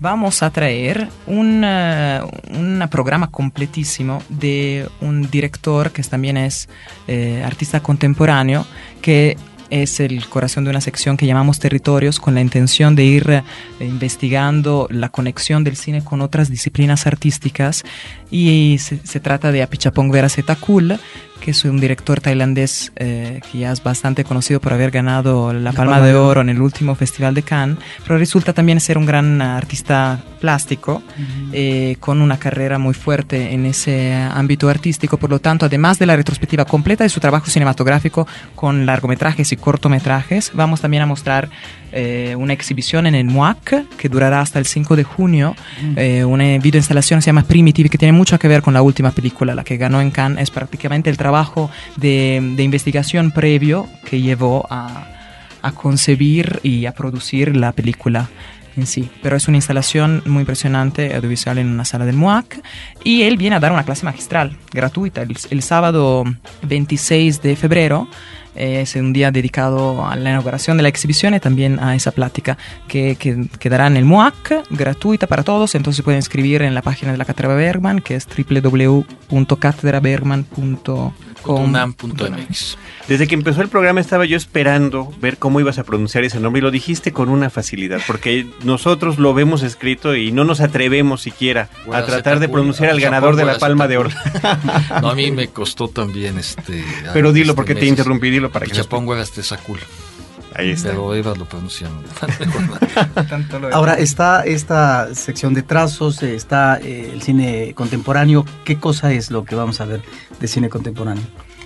vamos 0.00 0.42
a 0.42 0.50
traer 0.50 1.08
un, 1.26 1.64
un, 1.64 2.88
programa 2.90 3.30
completísimo 3.30 4.22
de 4.28 4.88
un 5.00 5.30
director 5.30 5.92
que 5.92 6.02
también 6.02 6.36
es 6.36 6.68
eh, 7.06 7.42
artista 7.44 7.80
contemporáneo, 7.80 8.66
que 9.02 9.36
es 9.70 10.00
el 10.00 10.26
corazón 10.28 10.64
de 10.64 10.70
una 10.70 10.80
sección 10.80 11.16
que 11.16 11.26
llamamos 11.26 11.58
territorios 11.58 12.20
con 12.20 12.34
la 12.34 12.40
intención 12.40 12.94
de 12.94 13.04
ir 13.04 13.30
eh, 13.30 13.42
investigando 13.80 14.86
la 14.90 15.08
conexión 15.08 15.64
del 15.64 15.76
cine 15.76 16.04
con 16.04 16.20
otras 16.20 16.50
disciplinas 16.50 17.06
artísticas. 17.06 17.84
Y 18.30 18.78
se, 18.78 19.20
trata 19.20 19.50
de 19.52 19.62
Apichapong 19.62 20.10
Verasetakul, 20.10 20.98
que 21.40 21.50
es 21.52 21.64
un 21.64 21.80
director 21.80 22.20
tailandés 22.20 22.92
eh, 22.96 23.40
que 23.50 23.58
ya 23.58 23.72
es 23.72 23.82
bastante 23.82 24.24
conocido 24.24 24.60
por 24.60 24.72
haber 24.72 24.90
ganado 24.90 25.52
la, 25.52 25.60
la 25.60 25.72
Palma, 25.72 25.94
Palma 25.94 26.06
de, 26.06 26.14
Oro 26.14 26.40
en 26.40 26.50
el 26.50 26.60
último 26.60 26.94
Festival 26.94 27.34
de 27.34 27.42
Cannes, 27.42 27.78
pero 28.04 28.18
resulta 28.18 28.52
también 28.52 28.80
ser 28.80 28.98
un 28.98 29.06
gran 29.06 29.40
artista 29.42 30.20
plástico 30.40 30.94
uh 30.94 31.20
-huh. 31.20 31.50
eh, 31.52 31.96
con 32.00 32.20
una 32.20 32.38
carrera 32.38 32.78
muy 32.78 32.94
fuerte 32.94 33.52
en 33.52 33.66
ese 33.66 34.14
ámbito 34.14 34.68
artístico. 34.68 35.16
Por 35.16 35.30
lo 35.30 35.38
tanto, 35.38 35.66
además 35.66 35.98
de 35.98 36.06
la 36.06 36.16
retrospectiva 36.16 36.64
completa 36.64 37.04
de 37.04 37.10
su 37.10 37.20
trabajo 37.20 37.46
cinematográfico 37.46 38.26
con 38.54 38.86
largometrajes 38.86 39.52
y 39.52 39.56
cortometrajes, 39.56 40.52
vamos 40.54 40.80
también 40.80 41.02
a 41.02 41.06
mostrar 41.06 41.48
eh, 41.92 42.36
una 42.38 42.52
exhibición 42.52 43.06
en 43.06 43.14
el 43.14 43.24
MUAC 43.24 43.96
que 43.96 44.08
durará 44.08 44.40
hasta 44.40 44.58
el 44.58 44.66
5 44.66 44.96
de 44.96 45.04
junio. 45.04 45.56
Uh 45.82 45.94
-huh. 45.94 46.24
una 46.26 46.58
videoinstalación 46.58 47.22
se 47.22 47.26
llama 47.26 47.44
Primitive 47.44 47.88
que 47.88 47.98
tiene 47.98 48.12
mucho 48.12 48.38
que 48.38 48.48
ver 48.48 48.62
con 48.62 48.74
la 48.74 48.82
última 48.82 49.10
película, 49.10 49.54
la 49.54 49.64
que 49.64 49.76
ganó 49.76 50.00
en 50.00 50.10
Cannes. 50.10 50.42
Es 50.42 50.50
prácticamente 50.50 51.10
el 51.10 51.16
trabajo 51.16 51.30
trabajo 51.30 51.70
de, 51.96 52.40
de, 52.56 52.62
investigación 52.64 53.30
previo 53.30 53.88
que 54.04 54.20
llevó 54.20 54.66
a, 54.68 55.06
a, 55.62 55.70
concebir 55.70 56.58
y 56.64 56.86
a 56.86 56.92
producir 56.92 57.54
la 57.54 57.70
película 57.70 58.28
en 58.76 58.84
sí. 58.86 59.08
Pero 59.22 59.36
es 59.36 59.46
una 59.46 59.58
instalación 59.58 60.22
muy 60.26 60.40
impresionante 60.40 61.14
audiovisual 61.14 61.58
en 61.58 61.68
una 61.68 61.84
sala 61.84 62.04
del 62.04 62.16
MUAC 62.16 62.60
y 63.04 63.22
él 63.22 63.36
viene 63.36 63.54
a 63.54 63.60
dar 63.60 63.70
una 63.70 63.84
clase 63.84 64.04
magistral 64.04 64.56
gratuita 64.72 65.22
el, 65.22 65.36
el 65.50 65.62
sábado 65.62 66.24
26 66.62 67.42
de 67.42 67.54
febrero 67.54 68.08
es 68.54 68.94
un 68.96 69.12
día 69.12 69.30
dedicado 69.30 70.06
a 70.06 70.16
la 70.16 70.30
inauguración 70.30 70.76
de 70.76 70.82
la 70.82 70.88
exhibición 70.88 71.34
y 71.34 71.40
también 71.40 71.78
a 71.78 71.94
esa 71.94 72.10
plática 72.10 72.58
que, 72.88 73.16
que 73.16 73.30
en 73.30 73.96
el 73.96 74.04
MUAC, 74.04 74.64
gratuita 74.70 75.26
para 75.26 75.42
todos. 75.42 75.74
Entonces 75.74 76.02
pueden 76.02 76.18
escribir 76.18 76.60
en 76.62 76.74
la 76.74 76.82
página 76.82 77.12
de 77.12 77.18
la 77.18 77.24
Cátedra 77.24 77.54
Bergman, 77.54 78.00
que 78.00 78.16
es 78.16 78.26
www.catedrabergman.com. 78.26 81.12
Desde 83.08 83.26
que 83.26 83.34
empezó 83.34 83.62
el 83.62 83.68
programa 83.68 84.00
estaba 84.00 84.24
yo 84.24 84.36
esperando 84.36 85.12
ver 85.20 85.38
cómo 85.38 85.60
ibas 85.60 85.78
a 85.78 85.84
pronunciar 85.84 86.24
ese 86.24 86.40
nombre 86.40 86.60
y 86.60 86.62
lo 86.62 86.70
dijiste 86.70 87.12
con 87.12 87.28
una 87.28 87.50
facilidad, 87.50 88.00
porque 88.06 88.46
nosotros 88.64 89.18
lo 89.18 89.34
vemos 89.34 89.62
escrito 89.62 90.14
y 90.14 90.32
no 90.32 90.44
nos 90.44 90.60
atrevemos 90.60 91.22
siquiera 91.22 91.68
bueno, 91.86 92.02
a 92.02 92.06
tratar 92.06 92.38
de 92.38 92.48
pronunciar 92.48 92.90
al 92.90 93.00
ganador 93.00 93.36
de 93.36 93.44
la 93.44 93.58
Palma 93.58 93.88
de 93.88 93.98
Oro. 93.98 94.10
no, 95.02 95.10
a 95.10 95.14
mí 95.14 95.30
me 95.30 95.48
costó 95.48 95.88
también 95.88 96.38
este... 96.38 96.84
Pero 97.12 97.32
dilo 97.32 97.54
porque 97.54 97.74
te 97.74 97.86
interrumpí, 97.86 98.30
dilo 98.30 98.50
para 98.50 98.66
que... 98.66 98.72
Chapongo 98.72 99.14
era 99.14 99.22
este 99.22 99.42
sacul. 99.42 99.80
Ahí 100.54 100.70
está. 100.70 100.90
Pero 100.90 101.14
Eva 101.14 101.34
lo 101.34 101.44
pronuncian. 101.44 101.92
Ahora 103.72 103.94
está 103.94 104.44
esta 104.44 105.14
sección 105.14 105.54
de 105.54 105.62
trazos, 105.62 106.22
está 106.22 106.78
eh, 106.80 107.10
el 107.12 107.22
cine 107.22 107.72
contemporáneo. 107.74 108.44
¿Qué 108.64 108.78
cosa 108.78 109.12
es 109.12 109.30
lo 109.30 109.44
que 109.44 109.54
vamos 109.54 109.80
a 109.80 109.84
ver 109.84 110.02
de 110.40 110.48
cine 110.48 110.68
contemporáneo? 110.68 111.24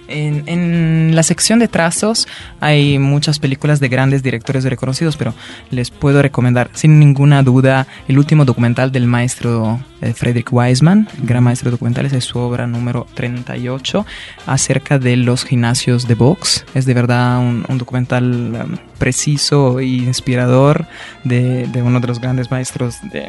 En, 0.09 1.15
la 1.15 1.23
sección 1.23 1.59
de 1.59 1.69
trazos 1.69 2.29
hay 2.61 2.99
muchas 2.99 3.39
películas 3.39 3.81
de 3.81 3.89
grandes 3.89 4.23
directores 4.23 4.65
reconocidos, 4.65 5.17
pero 5.17 5.35
les 5.71 5.91
puedo 5.91 6.23
recomendar 6.23 6.71
sin 6.75 6.99
ninguna 6.99 7.43
duda 7.43 7.87
el 8.09 8.19
último 8.19 8.45
documental 8.45 8.93
del 8.93 9.07
maestro 9.07 9.81
eh, 10.01 10.13
Frederick 10.13 10.53
Wiseman, 10.53 11.09
gran 11.23 11.45
maestro 11.45 11.71
de 11.71 11.73
documentales, 11.73 12.13
es 12.13 12.25
su 12.25 12.39
obra 12.39 12.67
número 12.67 13.07
38 13.15 14.05
acerca 14.47 14.99
de 14.99 15.17
los 15.17 15.45
gimnasios 15.45 16.07
de 16.09 16.15
box. 16.15 16.65
Es 16.75 16.87
de 16.87 16.95
verdad 16.95 17.39
un, 17.39 17.79
documental... 17.79 18.65
Um, 18.65 18.77
preciso 18.95 19.81
e 19.81 19.87
inspirador 19.87 20.87
de 21.25 21.83
uno 21.85 22.01
de 22.01 22.07
los 22.07 22.21
grandes 22.21 22.51
maestros 22.51 23.01
de, 23.13 23.29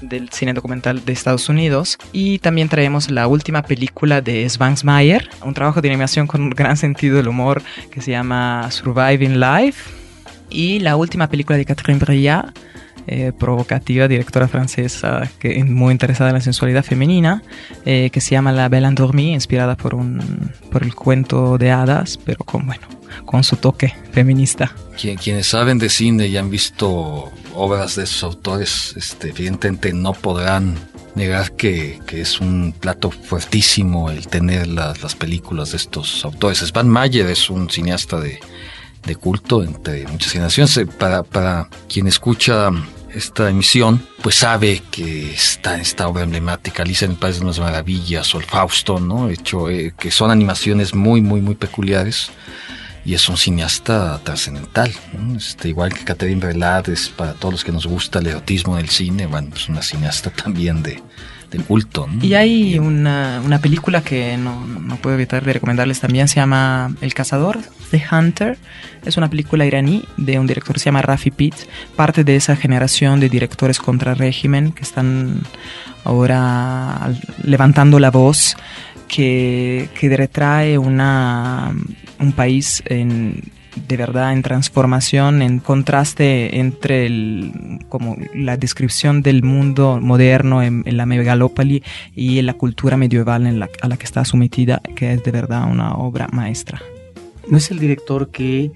del 0.00 0.28
cine 0.30 0.52
documental 0.52 1.04
de 1.04 1.12
Estados 1.12 1.48
Unidos. 1.48 1.98
Y 2.12 2.38
también 2.38 2.68
traemos 2.68 3.10
la 3.10 3.26
última 3.26 3.62
película 3.62 4.20
de 4.20 4.48
Svangsmayer, 4.48 5.28
un 5.42 5.54
trabajo 5.54 5.80
de 5.80 5.88
animación 5.88 6.26
con 6.26 6.42
un 6.42 6.50
gran 6.50 6.76
sentido 6.76 7.16
del 7.16 7.28
humor 7.28 7.62
que 7.90 8.00
se 8.00 8.10
llama 8.10 8.70
Surviving 8.70 9.40
Life. 9.40 9.90
Y 10.48 10.78
la 10.80 10.96
última 10.96 11.28
película 11.28 11.58
de 11.58 11.64
Catherine 11.64 11.98
Breillat, 11.98 12.56
eh, 13.06 13.32
provocativa, 13.36 14.08
directora 14.08 14.48
francesa 14.48 15.30
que 15.38 15.62
muy 15.64 15.92
interesada 15.92 16.30
en 16.30 16.34
la 16.34 16.40
sensualidad 16.40 16.84
femenina, 16.84 17.42
eh, 17.84 18.10
que 18.12 18.20
se 18.20 18.32
llama 18.32 18.52
La 18.52 18.68
Belle 18.68 18.88
Endormie, 18.88 19.32
inspirada 19.32 19.76
por, 19.76 19.94
un, 19.94 20.50
por 20.70 20.82
el 20.82 20.94
cuento 20.94 21.56
de 21.58 21.70
hadas, 21.70 22.18
pero 22.24 22.44
con, 22.44 22.66
bueno, 22.66 22.86
con 23.24 23.44
su 23.44 23.56
toque 23.56 23.94
feminista. 24.12 24.74
quienes 25.22 25.46
saben 25.46 25.78
de 25.78 25.88
cine 25.88 26.26
y 26.26 26.36
han 26.36 26.50
visto 26.50 27.30
obras 27.54 27.96
de 27.96 28.04
esos 28.04 28.22
autores, 28.24 28.94
este, 28.96 29.28
evidentemente 29.28 29.92
no 29.92 30.12
podrán 30.12 30.74
negar 31.14 31.52
que, 31.52 32.00
que, 32.06 32.20
es 32.20 32.40
un 32.40 32.74
plato 32.78 33.10
fuertísimo 33.10 34.10
el 34.10 34.28
tener 34.28 34.66
las, 34.66 35.02
las 35.02 35.14
películas 35.14 35.70
de 35.70 35.78
estos 35.78 36.24
autores. 36.24 36.58
Svan 36.58 36.88
Mayer 36.88 37.26
es 37.30 37.48
un 37.48 37.70
cineasta 37.70 38.20
de, 38.20 38.38
de 39.06 39.16
culto 39.16 39.62
entre 39.62 40.06
muchas 40.08 40.32
generaciones. 40.32 40.76
Eh, 40.76 40.86
para, 40.86 41.22
para 41.22 41.68
quien 41.88 42.06
escucha 42.06 42.70
esta 43.16 43.48
emisión, 43.48 44.06
pues 44.22 44.36
sabe 44.36 44.82
que 44.90 45.32
está 45.32 45.74
en 45.74 45.80
esta 45.80 46.06
obra 46.06 46.24
emblemática, 46.24 46.82
Alicia 46.82 47.06
en 47.06 47.12
el 47.12 47.16
País 47.16 47.40
de 47.40 47.46
las 47.46 47.58
Maravillas 47.58 48.34
o 48.34 48.38
el 48.38 48.44
Fausto, 48.44 49.00
¿no? 49.00 49.30
Hecho, 49.30 49.70
eh, 49.70 49.94
que 49.98 50.10
son 50.10 50.30
animaciones 50.30 50.94
muy, 50.94 51.22
muy, 51.22 51.40
muy 51.40 51.54
peculiares 51.54 52.30
y 53.06 53.14
es 53.14 53.28
un 53.28 53.36
cineasta 53.36 54.20
trascendental. 54.22 54.92
Este, 55.34 55.68
igual 55.68 55.94
que 55.94 56.04
Catherine 56.04 56.44
es 56.88 57.08
para 57.08 57.32
todos 57.32 57.54
los 57.54 57.64
que 57.64 57.72
nos 57.72 57.86
gusta 57.86 58.18
el 58.18 58.26
erotismo 58.26 58.76
del 58.76 58.90
cine, 58.90 59.26
bueno, 59.26 59.50
es 59.54 59.68
una 59.68 59.80
cineasta 59.80 60.30
también 60.44 60.82
de, 60.82 61.02
de 61.56 61.64
culto. 61.64 62.08
Y 62.22 62.34
hay 62.34 62.78
una, 62.78 63.40
una 63.44 63.58
película 63.58 64.02
que 64.02 64.36
no, 64.36 64.66
no, 64.66 64.96
puedo 64.96 65.14
evitar 65.14 65.44
de 65.44 65.52
recomendarles 65.52 66.00
también, 66.00 66.28
se 66.28 66.36
llama 66.36 66.94
El 67.00 67.14
Cazador, 67.14 67.58
The 67.90 68.02
Hunter. 68.10 68.58
Es 69.04 69.16
una 69.16 69.28
película 69.28 69.64
iraní 69.64 70.04
de 70.16 70.38
un 70.38 70.46
director 70.46 70.74
que 70.74 70.80
se 70.80 70.86
llama 70.86 71.02
Rafi 71.02 71.30
Pitt, 71.30 71.54
parte 71.94 72.24
de 72.24 72.36
esa 72.36 72.56
generación 72.56 73.20
de 73.20 73.28
directores 73.28 73.78
contra 73.78 74.14
régimen 74.14 74.72
que 74.72 74.82
están 74.82 75.42
ahora 76.04 77.12
levantando 77.42 77.98
la 77.98 78.10
voz 78.10 78.56
que, 79.08 79.88
que 79.98 80.16
retrae 80.16 80.78
una, 80.78 81.72
un 82.18 82.32
país 82.32 82.82
en, 82.86 83.42
de 83.88 83.96
verdad 83.96 84.32
en 84.32 84.42
transformación, 84.42 85.42
en 85.42 85.58
contraste 85.60 86.58
entre 86.58 87.06
el, 87.06 87.80
como 87.88 88.16
la 88.34 88.56
descripción 88.56 89.22
del 89.22 89.42
mundo 89.42 89.98
moderno 90.00 90.62
en, 90.62 90.82
en 90.86 90.96
la 90.96 91.06
megalópoli 91.06 91.82
y 92.14 92.38
en 92.38 92.46
la 92.46 92.54
cultura 92.54 92.96
medieval 92.96 93.46
en 93.46 93.58
la, 93.58 93.68
a 93.80 93.88
la 93.88 93.96
que 93.96 94.04
está 94.04 94.24
sometida, 94.24 94.80
que 94.94 95.12
es 95.12 95.22
de 95.22 95.30
verdad 95.30 95.70
una 95.70 95.94
obra 95.94 96.28
maestra. 96.32 96.82
¿No 97.48 97.58
es 97.58 97.70
el 97.70 97.78
director 97.78 98.30
que 98.30 98.72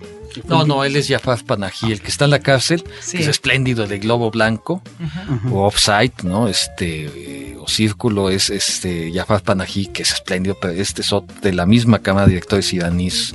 no, 0.48 0.64
no, 0.64 0.84
él 0.84 0.94
es 0.94 1.08
Jafar 1.08 1.44
Panahi, 1.44 1.90
el 1.90 2.00
que 2.00 2.08
está 2.08 2.26
en 2.26 2.30
la 2.30 2.38
cárcel, 2.38 2.84
sí. 3.00 3.16
que 3.16 3.24
es 3.24 3.28
espléndido, 3.28 3.82
el 3.82 3.90
de 3.90 3.98
Globo 3.98 4.30
Blanco, 4.30 4.80
uh 5.00 5.04
-huh. 5.04 5.52
o 5.52 5.66
Offside, 5.66 6.22
¿no? 6.22 6.46
Este, 6.46 7.06
eh, 7.06 7.56
o 7.58 7.66
Círculo 7.66 8.30
es 8.30 8.48
este 8.48 9.10
Jafar 9.12 9.42
Panahi, 9.42 9.86
que 9.86 10.02
es 10.02 10.12
espléndido, 10.12 10.56
pero 10.60 10.74
este 10.74 11.02
es 11.02 11.10
de 11.42 11.52
la 11.52 11.66
misma 11.66 11.98
cámara 11.98 12.26
de 12.26 12.34
directores 12.34 12.72
iraníes 12.72 13.34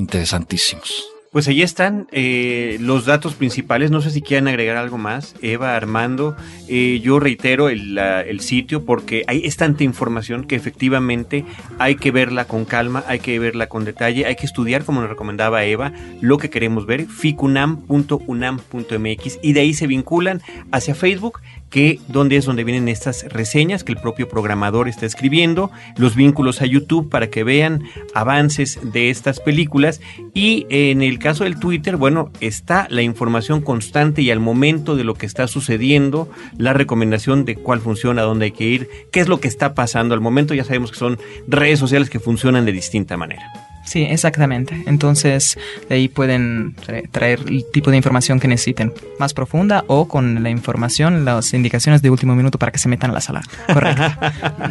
interesantísimos. 0.00 1.06
Pues 1.30 1.46
ahí 1.46 1.62
están 1.62 2.08
eh, 2.10 2.76
los 2.80 3.06
datos 3.06 3.34
principales. 3.34 3.92
No 3.92 4.00
sé 4.00 4.10
si 4.10 4.20
quieren 4.20 4.48
agregar 4.48 4.76
algo 4.76 4.98
más. 4.98 5.36
Eva, 5.40 5.76
Armando, 5.76 6.34
eh, 6.66 6.98
yo 7.04 7.20
reitero 7.20 7.68
el, 7.68 8.40
sitio 8.40 8.84
porque 8.84 9.22
hay, 9.28 9.48
tanta 9.50 9.84
información 9.84 10.44
que 10.44 10.56
efectivamente 10.56 11.44
hay 11.78 11.94
que 11.94 12.10
verla 12.10 12.46
con 12.46 12.64
calma, 12.64 13.04
hay 13.06 13.20
que 13.20 13.38
verla 13.38 13.68
con 13.68 13.84
detalle, 13.84 14.26
hay 14.26 14.34
que 14.34 14.46
estudiar, 14.46 14.84
como 14.84 15.02
nos 15.02 15.10
recomendaba 15.10 15.64
Eva, 15.64 15.92
lo 16.20 16.38
que 16.38 16.50
queremos 16.50 16.84
ver, 16.84 17.06
ficunam.unam.mx 17.06 19.38
y 19.40 19.52
de 19.52 19.60
ahí 19.60 19.72
se 19.72 19.86
vinculan 19.86 20.42
hacia 20.72 20.96
Facebook 20.96 21.38
que 21.70 22.00
donde 22.08 22.36
es 22.36 22.44
donde 22.44 22.64
vienen 22.64 22.88
estas 22.88 23.24
reseñas 23.28 23.84
que 23.84 23.92
el 23.92 23.98
propio 23.98 24.28
programador 24.28 24.88
está 24.88 25.06
escribiendo, 25.06 25.70
los 25.96 26.16
vínculos 26.16 26.60
a 26.60 26.66
YouTube 26.66 27.08
para 27.08 27.30
que 27.30 27.44
vean 27.44 27.84
avances 28.14 28.78
de 28.82 29.10
estas 29.10 29.40
películas 29.40 30.00
y 30.34 30.66
en 30.68 31.02
el 31.02 31.18
caso 31.18 31.44
del 31.44 31.58
Twitter, 31.58 31.96
bueno, 31.96 32.30
está 32.40 32.86
la 32.90 33.02
información 33.02 33.62
constante 33.62 34.22
y 34.22 34.30
al 34.30 34.40
momento 34.40 34.96
de 34.96 35.04
lo 35.04 35.14
que 35.14 35.26
está 35.26 35.46
sucediendo, 35.46 36.28
la 36.58 36.72
recomendación 36.72 37.44
de 37.44 37.56
cuál 37.56 37.80
funciona, 37.80 38.22
dónde 38.22 38.46
hay 38.46 38.52
que 38.52 38.64
ir, 38.64 38.88
qué 39.12 39.20
es 39.20 39.28
lo 39.28 39.40
que 39.40 39.48
está 39.48 39.74
pasando 39.74 40.14
al 40.14 40.20
momento, 40.20 40.54
ya 40.54 40.64
sabemos 40.64 40.90
que 40.90 40.98
son 40.98 41.18
redes 41.46 41.78
sociales 41.78 42.10
que 42.10 42.20
funcionan 42.20 42.66
de 42.66 42.72
distinta 42.72 43.16
manera. 43.16 43.69
Sí, 43.90 44.04
exactamente. 44.04 44.84
Entonces, 44.86 45.58
de 45.88 45.96
ahí 45.96 46.06
pueden 46.06 46.76
traer 47.10 47.40
el 47.40 47.64
tipo 47.72 47.90
de 47.90 47.96
información 47.96 48.38
que 48.38 48.46
necesiten, 48.46 48.94
más 49.18 49.34
profunda 49.34 49.82
o 49.88 50.06
con 50.06 50.44
la 50.44 50.48
información, 50.48 51.24
las 51.24 51.52
indicaciones 51.54 52.00
de 52.00 52.08
último 52.08 52.36
minuto 52.36 52.56
para 52.56 52.70
que 52.70 52.78
se 52.78 52.88
metan 52.88 53.10
a 53.10 53.14
la 53.14 53.20
sala. 53.20 53.42
Correcto. 53.66 54.04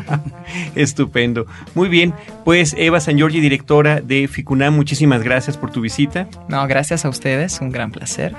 Estupendo. 0.75 1.47
Muy 1.75 1.89
bien, 1.89 2.13
pues 2.45 2.73
Eva 2.77 3.01
San 3.01 3.17
Giorgi, 3.17 3.41
directora 3.41 3.99
de 3.99 4.29
FICUNAM, 4.29 4.73
muchísimas 4.73 5.21
gracias 5.21 5.57
por 5.57 5.69
tu 5.69 5.81
visita. 5.81 6.29
No, 6.47 6.65
gracias 6.65 7.03
a 7.03 7.09
ustedes, 7.09 7.59
un 7.59 7.71
gran 7.71 7.91
placer. 7.91 8.33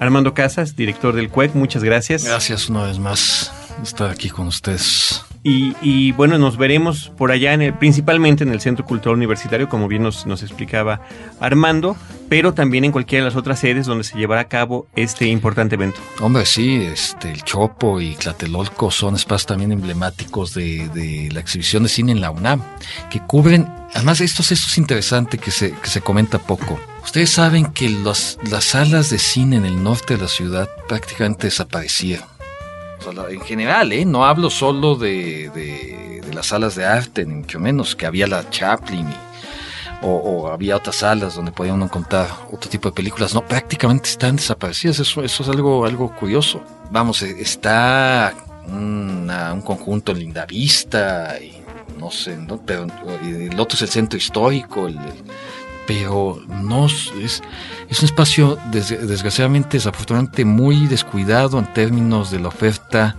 Armando 0.00 0.34
Casas, 0.34 0.76
director 0.76 1.14
del 1.14 1.30
CUEC, 1.30 1.54
muchas 1.54 1.82
gracias. 1.82 2.26
Gracias 2.26 2.68
una 2.68 2.82
vez 2.82 2.98
más 2.98 3.50
estar 3.82 4.10
aquí 4.10 4.28
con 4.28 4.48
ustedes. 4.48 5.25
Y, 5.48 5.76
y, 5.80 6.10
bueno, 6.10 6.38
nos 6.38 6.56
veremos 6.56 7.12
por 7.16 7.30
allá, 7.30 7.52
en 7.54 7.62
el, 7.62 7.72
principalmente 7.72 8.42
en 8.42 8.50
el 8.50 8.60
Centro 8.60 8.84
Cultural 8.84 9.14
Universitario, 9.16 9.68
como 9.68 9.86
bien 9.86 10.02
nos, 10.02 10.26
nos, 10.26 10.42
explicaba 10.42 11.02
Armando, 11.38 11.96
pero 12.28 12.52
también 12.52 12.84
en 12.84 12.90
cualquiera 12.90 13.24
de 13.24 13.30
las 13.30 13.36
otras 13.36 13.60
sedes 13.60 13.86
donde 13.86 14.02
se 14.02 14.18
llevará 14.18 14.40
a 14.40 14.48
cabo 14.48 14.88
este 14.96 15.28
importante 15.28 15.76
evento. 15.76 16.00
Hombre, 16.20 16.46
sí, 16.46 16.82
este, 16.92 17.30
el 17.30 17.44
Chopo 17.44 18.00
y 18.00 18.16
Tlatelolco 18.16 18.90
son 18.90 19.14
espacios 19.14 19.46
también 19.46 19.70
emblemáticos 19.70 20.52
de, 20.52 21.28
la 21.32 21.38
exhibición 21.38 21.84
de 21.84 21.90
cine 21.90 22.10
en 22.10 22.20
la 22.20 22.32
UNAM, 22.32 22.60
que 23.08 23.20
cubren, 23.20 23.68
además 23.94 24.20
esto, 24.20 24.42
esto 24.42 24.54
es 24.54 24.78
interesante 24.78 25.38
que 25.38 25.52
se, 25.52 25.70
que 25.70 25.88
se 25.88 26.00
comenta 26.00 26.40
poco. 26.40 26.76
Ustedes 27.04 27.30
saben 27.30 27.66
que 27.66 27.88
los, 27.88 28.36
las 28.50 28.64
salas 28.64 29.10
de 29.10 29.20
cine 29.20 29.58
en 29.58 29.64
el 29.64 29.80
norte 29.80 30.16
de 30.16 30.22
la 30.22 30.28
ciudad 30.28 30.68
prácticamente 30.88 31.46
desaparecieron 31.46 32.35
en 33.28 33.40
general, 33.40 33.92
¿eh? 33.92 34.04
no 34.04 34.24
hablo 34.24 34.50
solo 34.50 34.96
de, 34.96 35.50
de, 35.54 36.22
las 36.32 36.46
salas 36.46 36.74
de 36.74 36.84
arte, 36.84 37.24
ni 37.24 37.34
mucho 37.34 37.58
menos, 37.58 37.96
que 37.96 38.06
había 38.06 38.26
la 38.26 38.48
Chaplin 38.50 39.06
o, 40.02 40.48
había 40.48 40.76
otras 40.76 40.96
salas 40.96 41.34
donde 41.34 41.52
podía 41.52 41.72
uno 41.72 41.88
contar 41.88 42.28
otro 42.52 42.70
tipo 42.70 42.88
de 42.88 42.94
películas. 42.94 43.34
No, 43.34 43.46
prácticamente 43.46 44.08
están 44.08 44.36
desaparecidas, 44.36 44.98
eso, 45.00 45.22
eso 45.22 45.42
es 45.42 45.48
algo, 45.48 45.84
algo 45.84 46.14
curioso. 46.14 46.62
Vamos, 46.90 47.22
está 47.22 48.34
una, 48.68 49.52
un 49.52 49.62
conjunto 49.62 50.12
en 50.12 50.18
Lindavista, 50.18 51.38
y 51.40 51.62
no 51.98 52.10
sé, 52.10 52.36
¿no? 52.36 52.60
pero 52.64 52.86
el 53.22 53.58
otro 53.58 53.76
es 53.76 53.82
el 53.82 53.88
centro 53.88 54.18
histórico, 54.18 54.86
el 54.86 54.98
pero 55.86 56.40
no 56.48 56.86
es, 56.86 57.42
es 57.88 57.98
un 58.00 58.04
espacio 58.04 58.58
des, 58.70 58.88
desgraciadamente, 58.88 59.76
desafortunadamente 59.78 60.44
muy 60.44 60.86
descuidado 60.86 61.58
en 61.58 61.72
términos 61.72 62.30
de 62.30 62.40
la 62.40 62.48
oferta 62.48 63.16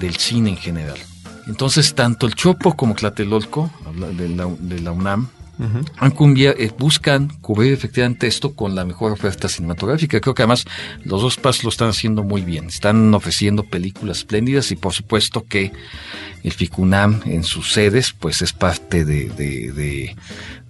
del 0.00 0.16
cine 0.16 0.50
en 0.50 0.56
general. 0.56 0.98
Entonces, 1.46 1.94
tanto 1.94 2.26
el 2.26 2.34
Chopo 2.34 2.74
como 2.74 2.94
Tlatelolco, 2.94 3.70
de 4.16 4.28
la, 4.28 4.46
de 4.58 4.80
la 4.80 4.92
UNAM, 4.92 5.28
Uh 5.62 5.66
-huh. 5.66 6.56
eh, 6.58 6.70
buscan 6.76 7.28
cubrir 7.40 7.72
efectivamente 7.72 8.26
esto 8.26 8.54
con 8.54 8.74
la 8.74 8.84
mejor 8.84 9.12
oferta 9.12 9.48
cinematográfica. 9.48 10.20
Creo 10.20 10.34
que 10.34 10.42
además 10.42 10.64
los 11.04 11.22
dos 11.22 11.36
pasos 11.36 11.62
lo 11.64 11.70
están 11.70 11.88
haciendo 11.88 12.24
muy 12.24 12.42
bien. 12.42 12.66
Están 12.66 13.14
ofreciendo 13.14 13.62
películas 13.62 14.18
espléndidas 14.18 14.72
y 14.72 14.76
por 14.76 14.92
supuesto 14.92 15.44
que 15.48 15.72
el 16.42 16.52
FICUNAM 16.52 17.20
en 17.26 17.44
sus 17.44 17.72
sedes 17.72 18.12
pues 18.12 18.42
es 18.42 18.52
parte 18.52 19.04
de, 19.04 19.28
de, 19.28 19.72
de, 19.72 20.16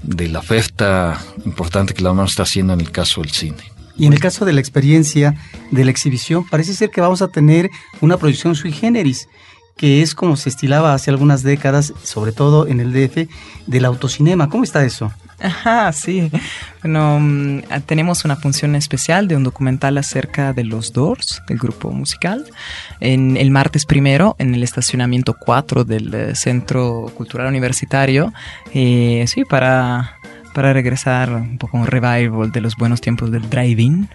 de 0.03 0.29
la 0.29 0.41
oferta 0.41 1.19
importante 1.47 1.95
que 1.95 2.03
la 2.03 2.13
UNAM 2.13 2.27
está 2.27 2.43
haciendo 2.43 2.75
en 2.75 2.81
el 2.81 2.91
caso 2.91 3.23
del 3.23 3.31
cine. 3.31 3.73
Y 3.97 4.07
en 4.07 4.13
el 4.13 4.21
caso 4.21 4.45
de 4.45 4.53
la 4.53 4.61
experiencia 4.61 5.35
de 5.71 5.85
la 5.85 5.91
exhibición, 5.91 6.47
parece 6.49 6.75
ser 6.75 6.91
que 6.91 7.01
vamos 7.01 7.23
a 7.23 7.29
tener 7.29 7.71
una 8.01 8.17
proyección 8.17 8.55
sui 8.55 8.73
generis 8.73 9.29
que 9.77 10.03
es 10.03 10.15
como 10.15 10.37
se 10.37 10.49
estilaba 10.49 10.95
hace 10.95 11.11
algunas 11.11 11.43
décadas, 11.43 11.93
sobre 12.03 12.33
todo 12.33 12.67
en 12.67 12.81
el 12.81 12.93
DF, 12.93 13.29
del 13.67 13.85
autocinema. 13.85 14.49
¿Cómo 14.49 14.65
está 14.65 14.85
eso? 14.85 15.13
Ajá, 15.43 15.93
sí. 15.93 16.31
Bueno, 16.83 17.17
um, 17.17 17.63
tenemos 17.87 18.25
una 18.25 18.37
función 18.37 18.77
especial 18.77 19.27
de 19.27 19.37
un 19.37 19.43
documental 19.43 19.99
acerca 19.99 20.53
de 20.53 20.63
los 20.63 20.93
Doors, 20.93 21.43
del 21.49 21.59
grupo 21.59 21.91
musical, 21.91 22.45
en 23.01 23.37
el 23.37 23.51
martes 23.51 23.85
primero, 23.85 24.37
en 24.39 24.55
el 24.55 24.63
estacionamiento 24.63 25.35
4 25.39 25.85
del 25.85 26.15
uh, 26.15 26.35
Centro 26.37 27.11
Cultural 27.17 27.49
Universitario. 27.49 28.33
Eh, 28.73 29.25
sí, 29.27 29.45
para 29.45 30.17
para 30.53 30.73
regresar 30.73 31.31
un 31.33 31.59
poco 31.59 31.77
un 31.79 31.87
revival 31.87 32.53
de 32.53 32.61
los 32.61 32.77
buenos 32.77 33.01
tiempos 33.01 33.31
del 33.31 33.49
drive-in. 33.49 34.09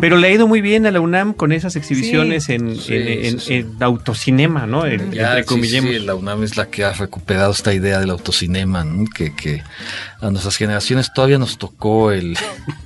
Pero 0.00 0.16
le 0.16 0.28
ha 0.28 0.30
ido 0.32 0.46
muy 0.46 0.60
bien 0.60 0.86
a 0.86 0.90
la 0.90 1.00
UNAM 1.00 1.32
con 1.32 1.52
esas 1.52 1.76
exhibiciones 1.76 2.48
en, 2.48 2.76
Sí, 2.76 2.94
en- 2.94 3.04
sí, 3.06 3.26
en- 3.28 3.40
sí. 3.40 3.54
en 3.54 3.76
autocinema, 3.82 4.66
¿no? 4.66 4.86
En- 4.86 5.12
Ya, 5.12 5.28
entre 5.28 5.42
sí, 5.42 5.48
comillemos. 5.48 5.90
sí, 5.90 5.98
la 6.00 6.14
UNAM 6.14 6.42
es 6.42 6.56
la 6.56 6.66
que 6.66 6.84
ha 6.84 6.92
recuperado 6.92 7.52
esta 7.52 7.72
idea 7.72 8.00
del 8.00 8.10
autocinema, 8.10 8.84
¿no? 8.84 9.04
que, 9.06 9.34
que 9.34 9.62
a 10.20 10.30
nuestras 10.30 10.56
generaciones 10.56 11.12
todavía 11.12 11.38
nos 11.38 11.58
tocó 11.58 12.12
el, 12.12 12.36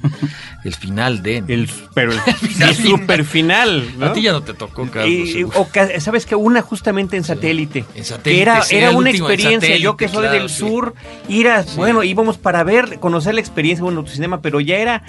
el 0.65 0.75
final 0.75 1.23
de... 1.23 1.41
¿no? 1.41 1.49
El, 1.49 1.69
pero 1.95 2.13
el, 2.27 2.35
final, 2.35 2.69
el 2.71 2.77
super 2.77 3.25
final, 3.25 3.99
¿no? 3.99 4.07
A 4.07 4.13
ti 4.13 4.23
ya 4.23 4.33
no 4.33 4.43
te 4.43 4.55
tocó, 4.55 4.89
Carlos. 4.91 5.09
Y- 5.09 5.45
o 5.45 5.69
sabes 5.99 6.27
que 6.27 6.35
una 6.37 6.63
justamente 6.63 7.17
en 7.17 7.25
satélite, 7.25 7.85
En 7.95 8.05
satélite, 8.05 8.31
que 8.31 8.43
era, 8.43 8.63
sí, 8.63 8.77
era 8.77 8.91
una 8.91 9.11
último 9.11 9.29
experiencia 9.29 9.77
yo 9.77 9.97
que 9.97 10.09
soy 10.09 10.23
claro, 10.23 10.39
del 10.39 10.49
sí. 10.49 10.59
sur 10.59 10.95
ir 11.29 11.49
a 11.49 11.65
bueno 11.77 12.03
íbamos 12.03 12.39
para 12.39 12.63
ver 12.65 12.99
conocer 13.01 13.35
la 13.35 13.41
experiencia 13.41 13.85
de 13.85 13.91
un 13.91 13.97
autocinema 13.97 14.41
pero 14.41 14.61
ya 14.61 14.77
era 14.77 15.03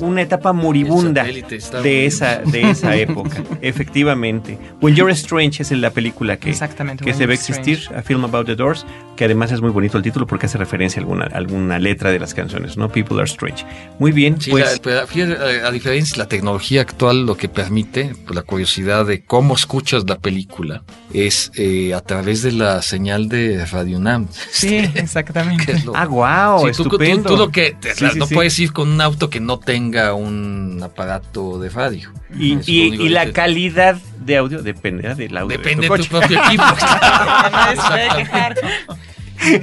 una 0.00 0.22
etapa 0.22 0.52
moribunda 0.52 1.24
de 1.24 2.06
esa 2.06 2.38
de 2.40 2.70
esa 2.70 2.96
época 2.96 3.42
efectivamente 3.62 4.58
When 4.80 4.94
You're 4.94 5.12
Strange 5.12 5.62
es 5.62 5.70
la 5.72 5.90
película 5.90 6.36
que, 6.38 6.50
Exactamente, 6.50 7.04
que 7.04 7.14
se 7.14 7.26
va 7.26 7.32
a 7.32 7.34
existir 7.34 7.80
a 7.96 8.02
film 8.02 8.24
about 8.24 8.46
the 8.46 8.56
doors 8.56 8.84
que 9.16 9.24
además 9.24 9.50
es 9.52 9.60
muy 9.60 9.70
bonito 9.70 9.96
el 9.96 10.02
título 10.02 10.26
porque 10.26 10.46
hace 10.46 10.58
referencia 10.58 11.00
a 11.00 11.02
alguna 11.04 11.24
alguna 11.26 11.78
letra 11.78 12.10
de 12.10 12.18
las 12.18 12.34
canciones 12.34 12.76
no 12.76 12.88
People 12.90 13.16
Are 13.18 13.24
Strange 13.30 13.64
muy 13.98 14.12
bien 14.12 14.40
Sí, 14.40 14.50
pues 14.50 14.64
la- 14.74 14.82
pero 14.82 15.06
fíjate, 15.06 15.62
a, 15.62 15.68
a 15.68 15.70
diferencia, 15.70 16.16
la 16.18 16.28
tecnología 16.28 16.80
actual 16.82 17.24
lo 17.24 17.36
que 17.36 17.48
permite, 17.48 18.12
por 18.26 18.34
la 18.34 18.42
curiosidad 18.42 19.06
de 19.06 19.22
cómo 19.24 19.54
escuchas 19.54 20.04
la 20.06 20.18
película, 20.18 20.82
es 21.12 21.50
eh, 21.56 21.94
a 21.94 22.00
través 22.00 22.42
de 22.42 22.52
la 22.52 22.82
señal 22.82 23.28
de 23.28 23.64
Radio 23.66 23.96
UNAM. 23.98 24.28
Sí, 24.50 24.76
exactamente. 24.94 25.80
Lo- 25.84 25.96
ah 25.96 26.06
wow 26.06 26.58
Sí, 26.60 26.72
tú- 26.76 26.76
tú, 26.76 26.82
estupendo 26.88 27.30
tú 27.30 27.36
lo 27.36 27.50
que 27.50 27.76
te- 27.80 27.94
Sí, 27.94 28.06
sí, 28.12 28.18
no 28.18 28.26
sí. 28.26 28.34
puedes 28.34 28.58
ir 28.58 28.72
con 28.72 28.88
un 28.90 29.00
auto 29.00 29.30
que 29.30 29.35
no 29.40 29.58
tenga 29.58 30.14
un 30.14 30.80
aparato 30.82 31.58
de 31.58 31.68
radio. 31.70 32.12
y, 32.38 32.56
que 32.58 33.08
la 33.10 33.32
calidad 33.32 33.96
de 34.24 34.36
audio 34.38 34.62
dependerá 34.62 35.14
del 35.14 35.36
audio 35.36 35.56
Depende 35.58 35.88
de 35.88 35.92
de 35.92 35.98
tu 35.98 36.04
tu 36.04 36.10
coche. 36.10 36.28
propio 36.28 36.40
equipo. 36.46 36.64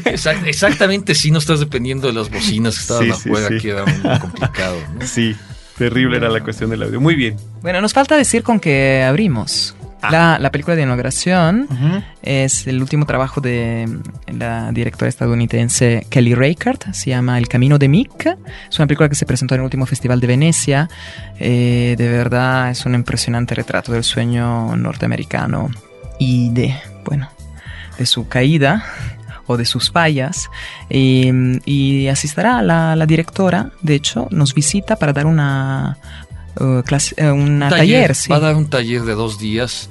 Exact- 0.05 0.45
exactamente, 0.47 1.15
si 1.15 1.31
no 1.31 1.39
estás 1.39 1.59
dependiendo 1.59 2.07
de 2.07 2.13
las 2.13 2.29
bocinas 2.29 2.75
que 2.75 2.81
estaban 2.81 3.03
Sí, 3.05 3.11
sí, 3.11 3.29
afuera, 3.29 3.47
sí. 3.49 3.57
queda 3.59 3.85
muy 3.85 4.19
complicado. 4.19 4.77
¿no? 4.99 5.05
Sí, 5.07 5.35
terrible 5.77 6.17
era 6.17 6.29
la 6.29 6.41
cuestión 6.41 6.69
del 6.69 6.83
audio. 6.83 7.01
Muy 7.01 7.15
bien. 7.15 7.35
Bueno, 7.61 7.81
nos 7.81 7.93
falta 7.93 8.15
decir 8.15 8.43
con 8.43 8.59
qué 8.59 9.03
abrimos. 9.03 9.75
Ah. 10.03 10.11
La, 10.11 10.37
la 10.37 10.51
película 10.51 10.75
de 10.75 10.83
inauguración 10.83 11.67
es 12.21 12.67
el 12.67 12.81
último 12.81 13.05
trabajo 13.05 13.39
de 13.39 13.87
la 14.27 14.73
directora 14.73 15.07
estadounidense 15.07 16.05
Kelly 16.09 16.35
Reichardt, 16.35 16.91
se 16.91 17.11
llama 17.11 17.37
El 17.37 17.47
Camino 17.47 17.79
de 17.79 17.87
Mick. 17.87 18.37
Es 18.69 18.79
una 18.79 18.87
película 18.87 19.07
que 19.07 19.15
se 19.15 19.25
presentó 19.25 19.55
en 19.55 19.61
el 19.61 19.65
último 19.65 19.85
Festival 19.85 20.19
de 20.19 20.27
Venecia. 20.27 20.89
Eh, 21.39 21.95
de 21.97 22.09
verdad 22.09 22.71
es 22.71 22.85
un 22.85 22.95
impresionante 22.95 23.55
retrato 23.55 23.93
del 23.93 24.03
sueño 24.03 24.75
norteamericano 24.75 25.69
y 26.19 26.49
de, 26.49 26.75
bueno, 27.05 27.29
de 27.97 28.05
su 28.05 28.27
caída 28.27 28.83
o 29.47 29.55
de 29.55 29.63
sus 29.63 29.89
fallas. 29.89 30.49
Eh, 30.89 31.61
y 31.63 32.07
asistirá 32.09 32.61
la, 32.61 32.97
la 32.97 33.05
directora, 33.05 33.71
de 33.81 33.95
hecho, 33.95 34.27
nos 34.31 34.53
visita 34.53 34.97
para 34.97 35.13
dar 35.13 35.27
una... 35.27 35.97
uh, 36.59 36.81
clase- 36.83 37.15
eh, 37.17 37.31
una 37.31 37.69
taller, 37.69 38.15
sí. 38.15 38.29
Va 38.29 38.37
a 38.37 38.39
dar 38.39 38.55
un 38.55 38.69
taller 38.69 39.03
de 39.03 39.13
dos 39.13 39.39
días 39.39 39.89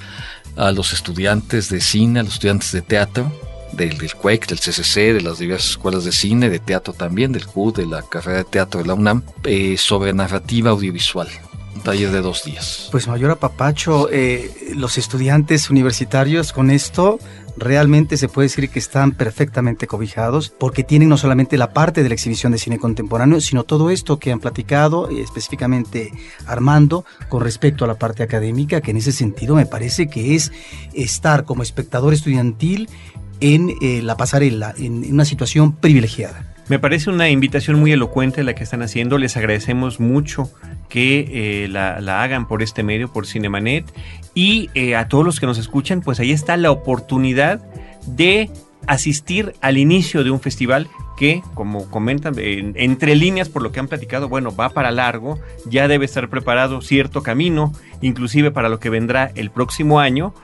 a 0.56 0.70
los 0.72 0.92
estudiantes 0.92 1.68
de 1.68 1.80
cine, 1.80 2.20
a 2.20 2.22
los 2.22 2.34
estudiantes 2.34 2.72
de 2.72 2.82
teatro, 2.82 3.32
del, 3.72 3.96
del 3.96 4.14
CUEC, 4.14 4.48
del 4.48 4.58
CCC, 4.60 5.14
de 5.14 5.20
las 5.22 5.38
diversas 5.38 5.70
escuelas 5.70 6.04
de 6.04 6.12
cine, 6.12 6.50
de 6.50 6.58
teatro 6.58 6.92
también, 6.92 7.32
del 7.32 7.46
CUD, 7.46 7.76
de 7.76 7.86
la 7.86 8.02
carrera 8.02 8.38
de 8.38 8.44
teatro 8.44 8.80
de 8.82 8.86
la 8.86 8.94
UNAM, 8.94 9.22
eh, 9.44 9.76
sobre 9.78 10.12
narrativa 10.12 10.70
audiovisual. 10.70 11.28
Un 11.74 11.80
taller 11.80 12.10
de 12.10 12.20
dos 12.20 12.44
días. 12.44 12.88
Pues 12.92 13.08
mayor 13.08 13.30
apapacho, 13.30 14.10
eh, 14.12 14.50
los 14.76 14.98
estudiantes 14.98 15.70
universitarios 15.70 16.52
con 16.52 16.70
esto 16.70 17.18
realmente 17.56 18.16
se 18.16 18.28
puede 18.28 18.46
decir 18.46 18.70
que 18.70 18.78
están 18.78 19.12
perfectamente 19.12 19.86
cobijados 19.86 20.50
porque 20.58 20.84
tienen 20.84 21.08
no 21.08 21.16
solamente 21.16 21.58
la 21.58 21.72
parte 21.72 22.02
de 22.02 22.08
la 22.08 22.14
exhibición 22.14 22.52
de 22.52 22.58
cine 22.58 22.78
contemporáneo, 22.78 23.40
sino 23.40 23.64
todo 23.64 23.90
esto 23.90 24.18
que 24.18 24.32
han 24.32 24.40
platicado, 24.40 25.10
eh, 25.10 25.20
específicamente 25.20 26.12
Armando, 26.46 27.04
con 27.28 27.42
respecto 27.42 27.84
a 27.84 27.88
la 27.88 27.98
parte 27.98 28.22
académica, 28.22 28.80
que 28.80 28.90
en 28.90 28.96
ese 28.98 29.12
sentido 29.12 29.54
me 29.54 29.66
parece 29.66 30.08
que 30.08 30.34
es 30.34 30.52
estar 30.94 31.44
como 31.44 31.62
espectador 31.62 32.12
estudiantil 32.12 32.88
en 33.40 33.70
eh, 33.80 34.00
la 34.02 34.16
pasarela, 34.16 34.74
en, 34.78 35.12
una 35.12 35.24
situación 35.24 35.72
privilegiada. 35.72 36.46
Me 36.68 36.78
parece 36.78 37.10
una 37.10 37.28
invitación 37.28 37.78
muy 37.78 37.92
elocuente 37.92 38.44
la 38.44 38.54
que 38.54 38.62
están 38.62 38.82
haciendo. 38.82 39.18
Les 39.18 39.36
agradecemos 39.36 39.98
mucho 39.98 40.50
que 40.88 41.64
eh, 41.64 41.68
la, 41.68 42.00
la 42.00 42.22
hagan 42.22 42.46
por 42.46 42.62
este 42.62 42.84
medio, 42.84 43.12
por 43.12 43.26
Cinemanet. 43.26 43.84
Y 44.34 44.70
eh, 44.74 44.96
a 44.96 45.08
todos 45.08 45.24
los 45.24 45.40
que 45.40 45.46
nos 45.46 45.58
escuchan, 45.58 46.00
pues 46.00 46.18
ahí 46.20 46.32
está 46.32 46.56
la 46.56 46.70
oportunidad 46.70 47.60
de 48.06 48.50
asistir 48.86 49.54
al 49.60 49.78
inicio 49.78 50.24
de 50.24 50.30
un 50.30 50.40
festival 50.40 50.88
que, 51.16 51.42
como 51.54 51.88
comentan, 51.90 52.34
en- 52.38 52.72
entre 52.76 53.14
líneas 53.14 53.48
por 53.48 53.62
lo 53.62 53.70
que 53.70 53.78
han 53.80 53.86
platicado, 53.88 54.28
bueno, 54.28 54.54
va 54.56 54.70
para 54.70 54.90
largo, 54.90 55.38
ya 55.66 55.86
debe 55.86 56.06
estar 56.06 56.28
preparado 56.28 56.80
cierto 56.80 57.22
camino, 57.22 57.72
inclusive 58.00 58.50
para 58.50 58.68
lo 58.68 58.80
que 58.80 58.90
vendrá 58.90 59.30
el 59.34 59.50
próximo 59.50 60.00
año, 60.00 60.34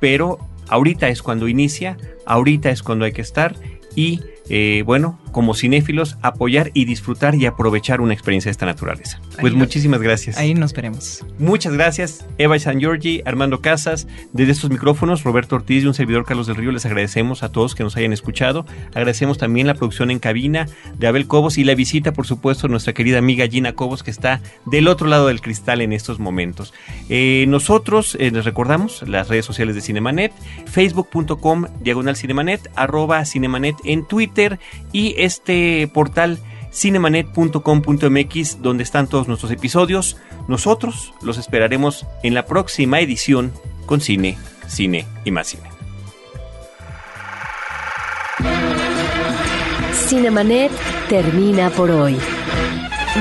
pero 0.00 0.38
ahorita 0.68 1.08
es 1.08 1.22
cuando 1.22 1.48
inicia, 1.48 1.96
ahorita 2.26 2.70
es 2.70 2.82
cuando 2.82 3.04
hay 3.04 3.12
que 3.12 3.22
estar 3.22 3.54
y 3.94 4.20
eh, 4.48 4.82
bueno, 4.86 5.18
como 5.32 5.54
cinéfilos, 5.54 6.16
apoyar 6.22 6.70
y 6.72 6.84
disfrutar 6.86 7.34
y 7.34 7.44
aprovechar 7.46 8.00
una 8.00 8.14
experiencia 8.14 8.48
de 8.48 8.52
esta 8.52 8.64
naturaleza. 8.66 9.20
Pues 9.40 9.52
Ahí- 9.52 9.58
muchísimas 9.58 10.00
gracias. 10.00 10.38
Ahí 10.38 10.54
nos 10.54 10.72
veremos. 10.72 11.24
Muchas 11.38 11.72
gracias, 11.74 12.24
Eva 12.38 12.58
San 12.58 12.78
Giorgi, 12.80 13.22
Armando 13.26 13.60
Casas, 13.60 14.06
desde 14.32 14.52
estos 14.52 14.70
micrófonos, 14.70 15.24
Roberto 15.24 15.56
Ortiz 15.56 15.84
y 15.84 15.86
un 15.86 15.94
servidor 15.94 16.24
Carlos 16.24 16.46
del 16.46 16.56
Río, 16.56 16.72
les 16.72 16.86
agradecemos 16.86 17.42
a 17.42 17.50
todos 17.52 17.74
que 17.74 17.82
nos 17.84 17.96
hayan 17.96 18.12
escuchado. 18.14 18.64
Agradecemos 18.94 19.36
también 19.38 19.66
la 19.66 19.74
producción 19.74 20.10
en 20.10 20.18
cabina 20.18 20.66
de 20.98 21.06
Abel 21.06 21.26
Cobos 21.26 21.58
y 21.58 21.64
la 21.64 21.74
visita, 21.74 22.12
por 22.12 22.26
supuesto, 22.26 22.66
de 22.66 22.70
nuestra 22.70 22.94
querida 22.94 23.18
amiga 23.18 23.46
Gina 23.46 23.74
Cobos, 23.74 24.02
que 24.02 24.10
está 24.10 24.40
del 24.64 24.88
otro 24.88 25.06
lado 25.06 25.26
del 25.28 25.40
cristal 25.42 25.80
en 25.82 25.92
estos 25.92 26.18
momentos. 26.18 26.72
Eh, 27.10 27.44
nosotros 27.48 28.16
eh, 28.20 28.30
les 28.30 28.44
recordamos 28.44 29.02
las 29.06 29.28
redes 29.28 29.44
sociales 29.44 29.74
de 29.74 29.80
Cinemanet, 29.82 30.32
facebook.com, 30.66 31.66
diagonal 31.80 32.16
Cinemanet, 32.16 32.70
arroba 32.76 33.24
Cinemanet 33.24 33.76
en 33.84 34.06
Twitter 34.36 34.58
y 34.92 35.14
este 35.18 35.88
portal 35.92 36.38
cinemanet.com.mx 36.72 38.62
donde 38.62 38.82
están 38.82 39.08
todos 39.08 39.28
nuestros 39.28 39.50
episodios. 39.50 40.18
Nosotros 40.46 41.14
los 41.22 41.38
esperaremos 41.38 42.06
en 42.22 42.34
la 42.34 42.46
próxima 42.46 43.00
edición 43.00 43.52
con 43.86 44.00
cine, 44.00 44.36
cine 44.68 45.06
y 45.24 45.30
más 45.30 45.46
cine. 45.48 45.64
Cinemanet 50.08 50.70
termina 51.08 51.70
por 51.70 51.90
hoy. 51.90 52.16